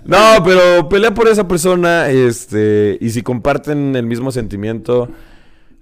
No, 0.04 0.44
pero 0.44 0.90
pelea 0.90 1.14
por 1.14 1.28
esa 1.28 1.48
persona, 1.48 2.10
este, 2.10 2.98
y 3.00 3.10
si 3.12 3.22
comparten 3.22 3.96
el 3.96 4.06
mismo 4.06 4.32
sentimiento, 4.32 5.10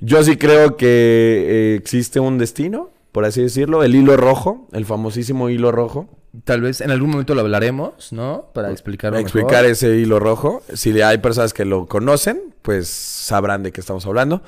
yo 0.01 0.23
sí 0.23 0.35
creo 0.37 0.75
que 0.75 0.85
eh, 0.87 1.75
existe 1.75 2.19
un 2.19 2.37
destino, 2.37 2.89
por 3.11 3.25
así 3.25 3.41
decirlo, 3.41 3.83
el 3.83 3.95
hilo 3.95 4.17
rojo, 4.17 4.67
el 4.73 4.85
famosísimo 4.85 5.49
hilo 5.49 5.71
rojo, 5.71 6.09
Tal 6.45 6.61
vez 6.61 6.79
en 6.79 6.91
algún 6.91 7.09
momento 7.09 7.35
lo 7.35 7.41
hablaremos, 7.41 8.13
¿no? 8.13 8.45
Para 8.53 8.71
explicarlo 8.71 9.19
explicar 9.19 9.63
mejor. 9.63 9.71
ese 9.71 9.97
hilo 9.97 10.17
rojo. 10.17 10.63
Si 10.73 11.01
hay 11.01 11.17
personas 11.17 11.53
que 11.53 11.65
lo 11.65 11.87
conocen, 11.87 12.53
pues 12.61 12.87
sabrán 12.87 13.63
de 13.63 13.73
qué 13.73 13.81
estamos 13.81 14.05
hablando. 14.05 14.41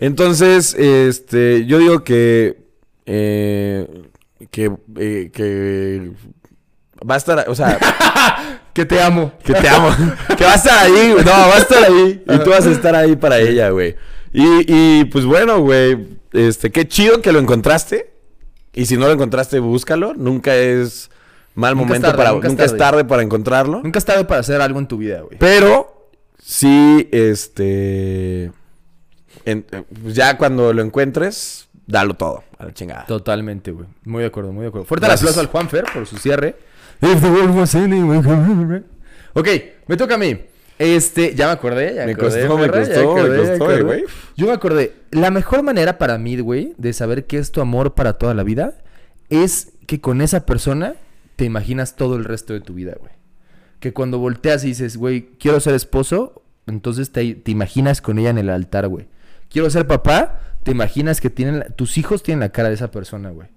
Entonces, 0.00 0.74
este, 0.74 1.64
yo 1.66 1.78
digo 1.78 2.02
que, 2.02 2.58
eh, 3.06 3.86
que, 4.50 4.72
eh, 4.96 5.30
que 5.32 6.10
va 7.08 7.14
a 7.14 7.18
estar, 7.18 7.48
o 7.48 7.54
sea, 7.54 7.78
Que 8.72 8.84
te 8.84 9.00
amo. 9.00 9.32
que 9.44 9.54
te 9.54 9.68
amo, 9.68 9.90
que 10.36 10.44
va 10.44 10.52
a 10.52 10.56
estar 10.56 10.86
ahí, 10.86 11.14
no, 11.24 11.30
va 11.30 11.54
a 11.54 11.58
estar 11.58 11.84
ahí 11.84 12.22
y 12.28 12.38
tú 12.38 12.50
vas 12.50 12.66
a 12.66 12.70
estar 12.70 12.94
ahí 12.96 13.14
para 13.14 13.38
ella, 13.38 13.70
güey. 13.70 13.94
Y, 14.32 14.64
y 15.00 15.04
pues 15.06 15.24
bueno, 15.24 15.60
güey, 15.60 16.18
este, 16.32 16.70
qué 16.70 16.86
chido 16.86 17.20
que 17.22 17.32
lo 17.32 17.38
encontraste. 17.38 18.12
Y 18.74 18.86
si 18.86 18.96
no 18.96 19.06
lo 19.06 19.12
encontraste, 19.12 19.58
búscalo. 19.58 20.14
Nunca 20.14 20.54
es 20.54 21.10
mal 21.54 21.74
Nunca 21.74 21.84
es 21.84 21.88
momento 21.88 22.06
tarde, 22.08 22.16
para, 22.18 22.32
nunca 22.32 22.48
nunca, 22.48 22.64
es 22.64 22.72
es 22.72 22.78
tarde. 22.78 23.04
para 23.04 23.22
encontrarlo. 23.22 23.80
Nunca 23.82 23.98
es 23.98 24.04
tarde 24.04 24.24
para 24.24 24.40
hacer 24.40 24.60
algo 24.60 24.78
en 24.78 24.86
tu 24.86 24.98
vida, 24.98 25.22
güey. 25.22 25.38
Pero 25.38 26.08
sí, 26.38 27.08
este. 27.10 28.52
en- 29.44 29.66
eh, 29.72 29.82
pues 30.02 30.14
ya 30.14 30.36
cuando 30.38 30.72
lo 30.72 30.82
encuentres, 30.82 31.68
dalo 31.86 32.14
todo 32.14 32.44
a 32.58 32.66
la 32.66 32.74
chingada. 32.74 33.06
Totalmente, 33.06 33.72
güey. 33.72 33.86
Muy 34.04 34.20
de 34.22 34.28
acuerdo, 34.28 34.52
muy 34.52 34.62
de 34.62 34.68
acuerdo. 34.68 34.84
Fuerte 34.86 35.06
el 35.06 35.12
aplauso 35.12 35.40
al 35.40 35.46
Juanfer 35.46 35.84
por 35.92 36.06
su 36.06 36.18
cierre. 36.18 36.56
If 37.00 37.20
the 37.20 37.30
world 37.30 37.56
was 37.56 37.74
ending, 37.74 38.04
we 38.04 38.18
could- 38.22 38.82
Ok, 39.34 39.48
me 39.86 39.96
toca 39.96 40.14
a 40.14 40.18
mí. 40.18 40.38
Este, 40.78 41.34
ya 41.34 41.46
me 41.46 41.52
acordé, 41.52 41.94
ya 41.96 42.06
Me 42.06 42.12
acordé, 42.12 42.40
costó, 42.46 42.56
me 42.58 42.66
ya 42.66 42.72
costó, 42.72 43.14
me 43.14 43.20
acordé, 43.20 43.42
ya 43.44 43.58
costó, 43.58 43.84
güey. 43.86 44.04
Yo 44.36 44.46
me 44.46 44.52
acordé. 44.52 44.92
La 45.10 45.30
mejor 45.30 45.62
manera 45.62 45.98
para 45.98 46.18
mí, 46.18 46.38
güey, 46.38 46.74
de 46.78 46.92
saber 46.92 47.26
qué 47.26 47.38
es 47.38 47.50
tu 47.50 47.60
amor 47.60 47.94
para 47.94 48.12
toda 48.14 48.34
la 48.34 48.42
vida 48.44 48.74
es 49.28 49.72
que 49.86 50.00
con 50.00 50.20
esa 50.20 50.46
persona 50.46 50.94
te 51.36 51.44
imaginas 51.44 51.96
todo 51.96 52.16
el 52.16 52.24
resto 52.24 52.52
de 52.52 52.60
tu 52.60 52.74
vida, 52.74 52.94
güey. 52.98 53.12
Que 53.80 53.92
cuando 53.92 54.18
volteas 54.18 54.64
y 54.64 54.68
dices, 54.68 54.96
güey, 54.96 55.30
quiero 55.38 55.60
ser 55.60 55.74
esposo, 55.74 56.42
entonces 56.66 57.10
te, 57.10 57.34
te 57.34 57.50
imaginas 57.50 58.00
con 58.00 58.18
ella 58.18 58.30
en 58.30 58.38
el 58.38 58.50
altar, 58.50 58.88
güey. 58.88 59.06
Quiero 59.50 59.70
ser 59.70 59.86
papá, 59.86 60.40
te 60.62 60.70
imaginas 60.70 61.20
que 61.20 61.30
tienen 61.30 61.60
la- 61.60 61.66
tus 61.70 61.96
hijos 61.98 62.22
tienen 62.22 62.40
la 62.40 62.50
cara 62.50 62.68
de 62.68 62.74
esa 62.74 62.90
persona, 62.90 63.30
güey. 63.30 63.48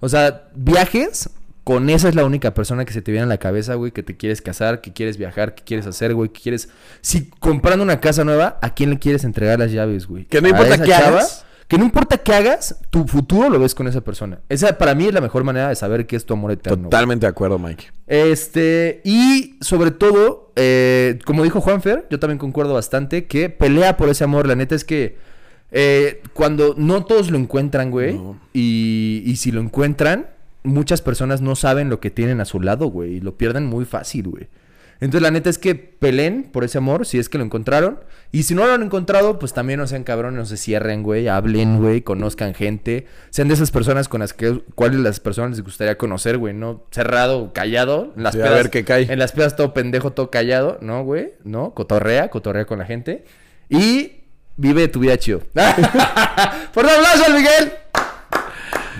O 0.00 0.08
sea, 0.08 0.48
viajes, 0.54 1.28
con 1.64 1.90
esa 1.90 2.08
es 2.08 2.14
la 2.14 2.24
única 2.24 2.54
persona 2.54 2.84
que 2.84 2.92
se 2.92 3.02
te 3.02 3.12
viene 3.12 3.24
a 3.24 3.28
la 3.28 3.38
cabeza, 3.38 3.74
güey, 3.74 3.92
que 3.92 4.02
te 4.02 4.16
quieres 4.16 4.40
casar, 4.42 4.80
que 4.80 4.92
quieres 4.92 5.16
viajar, 5.18 5.54
que 5.54 5.62
quieres 5.62 5.86
hacer, 5.86 6.14
güey, 6.14 6.30
que 6.30 6.40
quieres... 6.40 6.68
Si 7.00 7.28
comprando 7.38 7.82
una 7.82 8.00
casa 8.00 8.24
nueva, 8.24 8.58
¿a 8.62 8.74
quién 8.74 8.90
le 8.90 8.98
quieres 8.98 9.24
entregar 9.24 9.58
las 9.58 9.70
llaves, 9.72 10.06
güey? 10.06 10.24
Que 10.24 10.40
no 10.40 10.48
¿A 10.48 10.50
importa 10.50 10.82
qué 10.82 10.94
hagas. 10.94 11.44
Que 11.68 11.78
no 11.78 11.84
importa 11.84 12.18
qué 12.18 12.32
hagas, 12.34 12.80
tu 12.90 13.06
futuro 13.06 13.48
lo 13.48 13.60
ves 13.60 13.76
con 13.76 13.86
esa 13.86 14.00
persona. 14.00 14.40
Esa 14.48 14.76
para 14.76 14.92
mí 14.96 15.06
es 15.06 15.14
la 15.14 15.20
mejor 15.20 15.44
manera 15.44 15.68
de 15.68 15.76
saber 15.76 16.04
qué 16.08 16.16
es 16.16 16.26
tu 16.26 16.34
amor 16.34 16.50
eterno. 16.50 16.78
güey. 16.78 16.90
Totalmente 16.90 17.26
de 17.26 17.30
acuerdo, 17.30 17.60
Mike. 17.60 17.92
Este, 18.08 19.00
y 19.04 19.56
sobre 19.60 19.92
todo, 19.92 20.52
eh, 20.56 21.20
como 21.24 21.44
dijo 21.44 21.60
Juanfer, 21.60 22.06
yo 22.10 22.18
también 22.18 22.38
concuerdo 22.38 22.74
bastante, 22.74 23.26
que 23.26 23.50
pelea 23.50 23.96
por 23.96 24.08
ese 24.08 24.24
amor. 24.24 24.48
La 24.48 24.56
neta 24.56 24.74
es 24.74 24.84
que 24.84 25.16
eh, 25.70 26.20
cuando 26.34 26.74
no 26.76 27.04
todos 27.04 27.30
lo 27.30 27.38
encuentran, 27.38 27.92
güey, 27.92 28.14
No. 28.14 28.40
y, 28.52 29.22
y 29.24 29.36
si 29.36 29.52
lo 29.52 29.60
encuentran, 29.60 30.26
muchas 30.62 31.02
personas 31.02 31.40
no 31.40 31.56
saben 31.56 31.88
lo 31.90 32.00
que 32.00 32.10
tienen 32.10 32.40
a 32.40 32.44
su 32.44 32.60
lado, 32.60 32.86
güey, 32.86 33.14
y 33.16 33.20
lo 33.20 33.36
pierden 33.36 33.66
muy 33.66 33.84
fácil, 33.84 34.28
güey. 34.28 34.48
Entonces, 35.02 35.22
la 35.22 35.30
neta 35.30 35.48
es 35.48 35.56
que 35.56 35.74
peleen 35.74 36.42
por 36.52 36.62
ese 36.62 36.76
amor, 36.76 37.06
si 37.06 37.18
es 37.18 37.30
que 37.30 37.38
lo 37.38 37.44
encontraron. 37.44 38.00
Y 38.32 38.42
si 38.42 38.54
no 38.54 38.66
lo 38.66 38.74
han 38.74 38.82
encontrado, 38.82 39.38
pues 39.38 39.54
también 39.54 39.80
no 39.80 39.86
sean 39.86 40.04
cabrones, 40.04 40.38
no 40.38 40.44
se 40.44 40.58
cierren, 40.58 41.02
güey. 41.02 41.26
Hablen, 41.26 41.78
güey, 41.80 42.02
conozcan 42.02 42.52
gente. 42.52 43.06
Sean 43.30 43.48
de 43.48 43.54
esas 43.54 43.70
personas 43.70 44.08
con 44.08 44.20
las 44.20 44.34
que, 44.34 44.60
cuáles 44.74 45.00
las 45.00 45.18
personas 45.18 45.52
les 45.52 45.62
gustaría 45.64 45.96
conocer, 45.96 46.36
güey. 46.36 46.52
No 46.52 46.84
cerrado, 46.90 47.54
callado. 47.54 48.12
En 48.14 48.24
las 48.24 48.34
Sí, 48.34 48.40
a 48.40 48.44
pedas- 48.44 48.56
ver 48.56 48.70
qué 48.70 48.84
cae. 48.84 49.10
En 49.10 49.18
las 49.18 49.32
pedas 49.32 49.56
todo 49.56 49.72
pendejo, 49.72 50.12
todo 50.12 50.30
callado, 50.30 50.76
¿no, 50.82 51.02
güey? 51.02 51.32
¿No? 51.44 51.72
Cotorrea, 51.72 52.28
cotorrea 52.28 52.66
con 52.66 52.78
la 52.78 52.84
gente. 52.84 53.24
Y 53.70 54.24
vive 54.58 54.86
tu 54.88 55.00
vida 55.00 55.16
chido. 55.16 55.40
¡Por 56.74 56.84
un 56.84 56.90
aplauso 56.90 57.32
Miguel! 57.32 57.72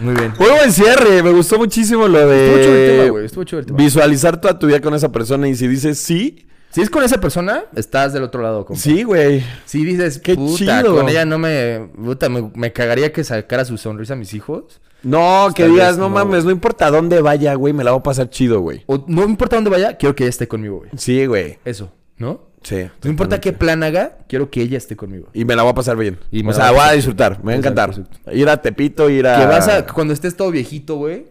Muy 0.01 0.15
bien. 0.15 0.33
Muy 0.39 0.49
buen 0.49 0.73
cierre, 0.73 1.23
me 1.23 1.31
gustó 1.31 1.59
muchísimo 1.59 2.09
lo 2.09 2.27
de 2.29 2.47
Estuvo 2.47 2.63
chido 2.63 2.75
el 2.77 2.91
tema, 2.99 3.11
güey. 3.11 3.25
Estuvo 3.27 3.45
chido 3.45 3.59
el 3.61 3.67
tema. 3.67 3.79
visualizar 3.79 4.41
toda 4.41 4.59
tu 4.59 4.67
vida 4.67 4.81
con 4.81 4.95
esa 4.95 5.11
persona 5.13 5.49
y 5.49 5.55
si 5.55 5.67
dices 5.69 5.99
sí, 5.99 6.47
Si 6.71 6.81
es 6.81 6.89
con 6.91 7.03
esa 7.03 7.19
persona, 7.21 7.65
estás 7.75 8.13
del 8.13 8.23
otro 8.23 8.43
lado, 8.43 8.65
compa. 8.65 8.81
sí, 8.81 9.03
güey. 9.03 9.45
Si 9.65 9.85
dices, 9.85 10.19
Qué 10.21 10.35
puta, 10.37 10.57
chido. 10.83 10.95
con 10.97 11.09
ella 11.09 11.25
no 11.25 11.39
me... 11.39 11.89
Puta, 11.97 12.29
me, 12.29 12.51
me 12.55 12.73
cagaría 12.73 13.13
que 13.13 13.25
sacara 13.25 13.65
su 13.65 13.77
sonrisa 13.77 14.13
a 14.15 14.17
mis 14.17 14.33
hijos. 14.35 14.81
No, 15.03 15.49
que 15.55 15.63
Tal 15.65 15.73
digas, 15.73 15.89
vez 15.89 15.97
no, 15.99 16.05
no, 16.09 16.15
mames, 16.15 16.45
güey. 16.45 16.45
no 16.45 16.51
importa 16.53 16.91
dónde 16.91 17.21
vaya, 17.23 17.55
güey, 17.55 17.73
me 17.73 17.83
la 17.85 17.91
voy 17.93 18.01
a 18.01 18.03
pasar 18.03 18.29
chido, 18.31 18.61
güey. 18.61 18.83
O 18.87 19.05
no 19.09 19.25
importa 19.25 19.57
dónde 19.57 19.71
vaya, 19.71 19.97
quiero 19.97 20.15
que 20.15 20.25
ella 20.25 20.29
esté 20.31 20.47
conmigo, 20.47 20.79
güey. 20.79 20.91
Sí, 20.97 21.25
güey. 21.27 21.59
Eso, 21.65 21.91
¿no? 22.21 22.51
Sí. 22.63 22.87
No 23.03 23.11
importa 23.11 23.41
qué 23.41 23.53
plan 23.53 23.83
haga, 23.83 24.19
quiero 24.29 24.51
que 24.51 24.61
ella 24.61 24.77
esté 24.77 24.95
conmigo. 24.95 25.29
Y 25.33 25.47
me 25.47 25.57
la 25.57 25.63
voy 25.63 25.73
a 25.73 25.75
pasar 25.75 25.97
bien. 25.97 26.19
Y 26.31 26.47
o 26.47 26.53
sea, 26.53 26.71
voy 26.71 26.79
a 26.79 26.83
pasar 26.83 26.97
disfrutar, 26.97 27.39
me 27.39 27.53
va 27.53 27.53
a 27.53 27.57
encantar. 27.57 27.89
exacto. 27.89 28.33
Ir 28.33 28.49
a 28.49 28.61
Tepito, 28.61 29.09
ir 29.09 29.27
a... 29.27 29.41
Que 29.41 29.47
vas 29.47 29.67
a... 29.67 29.87
Cuando 29.87 30.13
estés 30.13 30.37
todo 30.37 30.51
viejito, 30.51 30.97
güey, 30.97 31.27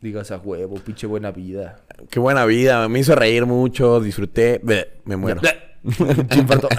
digas 0.00 0.30
a 0.30 0.38
huevo, 0.38 0.76
pinche 0.76 1.06
buena 1.06 1.30
vida. 1.30 1.80
Qué 2.10 2.18
buena 2.18 2.46
vida, 2.46 2.88
me 2.88 2.98
hizo 2.98 3.14
reír 3.14 3.44
mucho, 3.44 4.00
disfruté, 4.00 4.60
me 5.04 5.16
muero. 5.16 5.40
Infarto. 5.84 6.68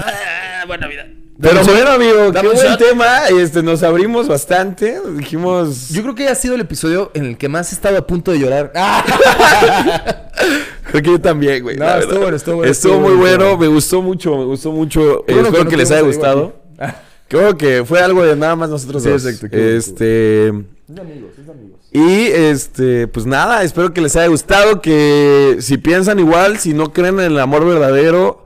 Ah, 0.63 0.65
buena 0.67 0.87
vida. 0.87 1.07
Pero 1.39 1.63
bueno, 1.63 1.89
amigo, 1.89 2.31
qué 2.31 2.47
buen 2.47 2.77
tema. 2.77 3.27
Este, 3.29 3.63
nos 3.63 3.81
abrimos 3.81 4.27
bastante. 4.27 4.99
Dijimos. 5.17 5.89
Yo 5.89 6.03
creo 6.03 6.13
que 6.13 6.27
ha 6.27 6.35
sido 6.35 6.53
el 6.53 6.61
episodio 6.61 7.09
en 7.15 7.25
el 7.25 7.37
que 7.39 7.49
más 7.49 7.71
he 7.71 7.75
estado 7.75 7.97
a 7.97 8.05
punto 8.05 8.31
de 8.31 8.37
llorar. 8.37 8.71
Creo 10.91 11.03
que 11.03 11.09
yo 11.11 11.21
también, 11.21 11.63
güey. 11.63 11.77
No, 11.77 11.87
estuvo 11.97 12.19
bueno, 12.21 12.35
estuvo 12.37 12.55
bueno, 12.57 12.71
Estuvo 12.71 12.99
muy 12.99 13.13
bueno, 13.13 13.57
me 13.57 13.67
gustó 13.67 14.01
mucho, 14.01 14.37
me 14.37 14.45
gustó 14.45 14.71
mucho. 14.71 15.23
Bueno 15.27 15.47
espero 15.47 15.67
que 15.69 15.77
les 15.77 15.89
haya 15.91 16.01
gustado. 16.01 16.53
Creo 17.27 17.55
que 17.57 17.85
fue 17.85 18.01
algo 18.01 18.23
de 18.23 18.35
nada 18.35 18.57
más 18.57 18.69
nosotros 18.69 19.01
Sí, 19.03 19.09
dos. 19.09 19.25
exacto, 19.25 19.55
este. 19.55 20.47
Es 20.49 20.53
de 20.87 21.01
amigos, 21.01 21.31
es 21.39 21.45
de 21.45 21.51
amigos. 21.53 21.79
Y 21.93 22.25
este, 22.27 23.07
pues 23.07 23.25
nada, 23.25 23.63
espero 23.63 23.93
que 23.93 24.01
les 24.01 24.15
haya 24.17 24.27
gustado. 24.27 24.81
Que 24.81 25.57
si 25.61 25.77
piensan 25.77 26.19
igual, 26.19 26.57
si 26.57 26.73
no 26.73 26.91
creen 26.91 27.19
en 27.21 27.31
el 27.31 27.39
amor 27.39 27.65
verdadero, 27.65 28.43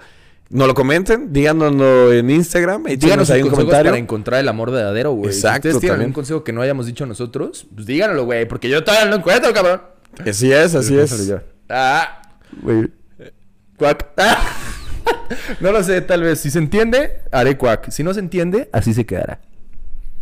no 0.51 0.67
lo 0.67 0.75
comenten. 0.75 1.33
Díganoslo 1.33 2.13
en 2.13 2.29
Instagram. 2.29 2.83
Díganos 2.83 3.31
ahí 3.31 3.41
un 3.41 3.49
comentario. 3.49 3.91
para 3.91 3.97
encontrar 3.99 4.39
el 4.39 4.47
amor 4.49 4.69
verdadero, 4.69 5.13
güey. 5.13 5.31
Exacto, 5.31 5.63
Si 5.63 5.69
ustedes 5.69 5.81
tienen 5.81 5.91
también. 5.93 6.01
algún 6.09 6.13
consejo 6.13 6.43
que 6.43 6.53
no 6.53 6.61
hayamos 6.61 6.85
dicho 6.85 7.07
nosotros, 7.07 7.65
pues 7.73 7.87
díganlo, 7.87 8.25
güey, 8.25 8.47
porque 8.47 8.69
yo 8.69 8.83
todavía 8.83 9.05
no 9.05 9.11
lo 9.11 9.17
encuentro, 9.17 9.51
cabrón. 9.51 9.81
Así 10.27 10.51
es, 10.51 10.75
así 10.75 10.95
es. 10.95 11.33
Ah, 11.69 12.21
Güey. 12.61 12.87
cuac. 13.77 14.07
Ah. 14.17 14.37
no 15.59 15.71
lo 15.71 15.83
sé, 15.83 16.01
tal 16.01 16.23
vez. 16.23 16.39
Si 16.39 16.49
se 16.51 16.59
entiende, 16.59 17.11
haré 17.31 17.57
cuac. 17.57 17.89
Si 17.91 18.03
no 18.03 18.13
se 18.13 18.19
entiende, 18.19 18.69
así 18.73 18.93
se 18.93 19.05
quedará. 19.05 19.39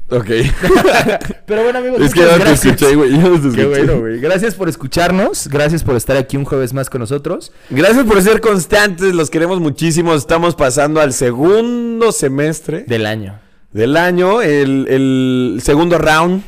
Ok. 0.10 0.26
Pero 1.46 1.64
bueno, 1.64 1.80
amigos, 1.80 2.02
es 2.02 2.14
que 2.14 2.20
ya 2.20 2.34
te 2.34 2.40
gracias. 2.40 2.66
escuché, 2.66 2.96
güey. 2.96 3.12
ya 3.12 3.24
te 3.50 3.56
Qué 3.56 3.66
bueno, 3.66 4.00
güey. 4.02 4.20
Gracias 4.20 4.54
por 4.56 4.68
escucharnos. 4.70 5.48
Gracias 5.48 5.84
por 5.84 5.96
estar 5.96 6.18
aquí 6.18 6.38
un 6.38 6.46
jueves 6.46 6.74
más 6.74 6.90
con 6.90 7.00
nosotros. 7.00 7.52
Gracias 7.70 8.06
por 8.06 8.22
ser 8.22 8.42
constantes, 8.42 9.14
los 9.16 9.30
queremos 9.30 9.60
muchísimo. 9.60 10.14
Estamos 10.14 10.56
pasando 10.56 11.00
al 11.02 11.14
segundo 11.14 12.12
semestre 12.12 12.84
Del 12.88 13.06
año. 13.06 13.40
del 13.72 13.96
año, 13.98 14.42
el, 14.42 14.88
el 14.90 15.60
segundo 15.64 15.98
round 15.98 16.44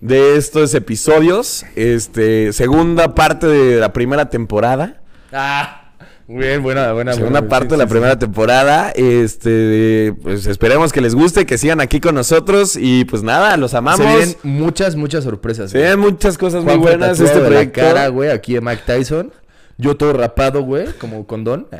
de 0.00 0.36
estos 0.36 0.74
episodios. 0.74 1.64
Este, 1.74 2.52
segunda 2.52 3.14
parte 3.14 3.46
de 3.46 3.80
la 3.80 3.92
primera 3.92 4.28
temporada. 4.28 5.00
Ah, 5.34 5.90
muy 6.26 6.44
bien, 6.44 6.62
buena, 6.62 6.92
buena. 6.92 7.12
Segunda 7.12 7.40
buena, 7.40 7.50
parte 7.50 7.66
sí, 7.66 7.70
de 7.72 7.76
la 7.78 7.84
sí, 7.84 7.90
primera 7.90 8.18
temporada. 8.18 8.90
Este, 8.90 10.14
pues 10.22 10.46
esperemos 10.46 10.92
que 10.92 11.00
les 11.00 11.14
guste, 11.14 11.44
que 11.44 11.58
sigan 11.58 11.80
aquí 11.80 12.00
con 12.00 12.14
nosotros. 12.14 12.76
Y 12.76 13.04
pues 13.04 13.22
nada, 13.22 13.56
los 13.56 13.72
sí. 13.72 13.76
amamos. 13.76 14.00
Se 14.00 14.06
vienen 14.06 14.36
muchas, 14.42 14.96
muchas 14.96 15.24
sorpresas. 15.24 15.72
Se 15.72 15.78
vienen 15.78 15.98
muchas 15.98 16.38
cosas 16.38 16.64
muy 16.64 16.76
buenas 16.76 17.20
este 17.20 17.40
de 17.40 17.46
proyecto. 17.46 17.80
la 17.80 17.88
cara, 17.88 18.08
güey, 18.08 18.30
aquí 18.30 18.54
de 18.54 18.60
Mike 18.60 18.82
Tyson. 18.86 19.32
Yo 19.76 19.96
todo 19.96 20.12
rapado, 20.12 20.62
güey, 20.62 20.92
como 20.98 21.26
condón. 21.26 21.66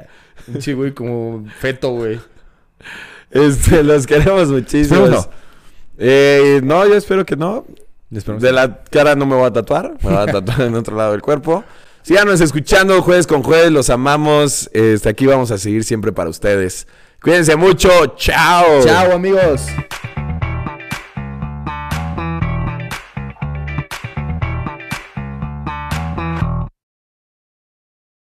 Sí, 0.60 0.74
güey, 0.74 0.92
como 0.92 1.46
feto, 1.58 1.92
güey. 1.92 2.20
Este, 3.30 3.82
los 3.82 4.06
queremos 4.06 4.50
muchísimo. 4.50 5.06
No. 5.06 5.26
Eh, 5.96 6.60
no, 6.62 6.86
yo 6.86 6.96
espero 6.96 7.24
que 7.24 7.34
no. 7.34 7.64
Esperemos 8.12 8.42
De 8.42 8.52
la 8.52 8.82
cara 8.90 9.14
no 9.14 9.24
me 9.24 9.36
voy 9.36 9.46
a 9.46 9.52
tatuar. 9.52 9.94
Me 10.02 10.10
voy 10.10 10.18
a 10.18 10.26
tatuar 10.26 10.60
en 10.62 10.74
otro 10.74 10.96
lado 10.96 11.12
del 11.12 11.22
cuerpo. 11.22 11.64
Síganos 12.04 12.42
escuchando 12.42 13.00
jueves 13.00 13.26
con 13.26 13.42
jueves. 13.42 13.72
Los 13.72 13.88
amamos. 13.88 14.68
Este, 14.74 15.08
aquí 15.08 15.24
vamos 15.24 15.50
a 15.50 15.56
seguir 15.56 15.84
siempre 15.84 16.12
para 16.12 16.28
ustedes. 16.28 16.86
Cuídense 17.22 17.56
mucho. 17.56 17.88
Chao. 18.16 18.84
Chao, 18.84 19.12
amigos. 19.12 19.62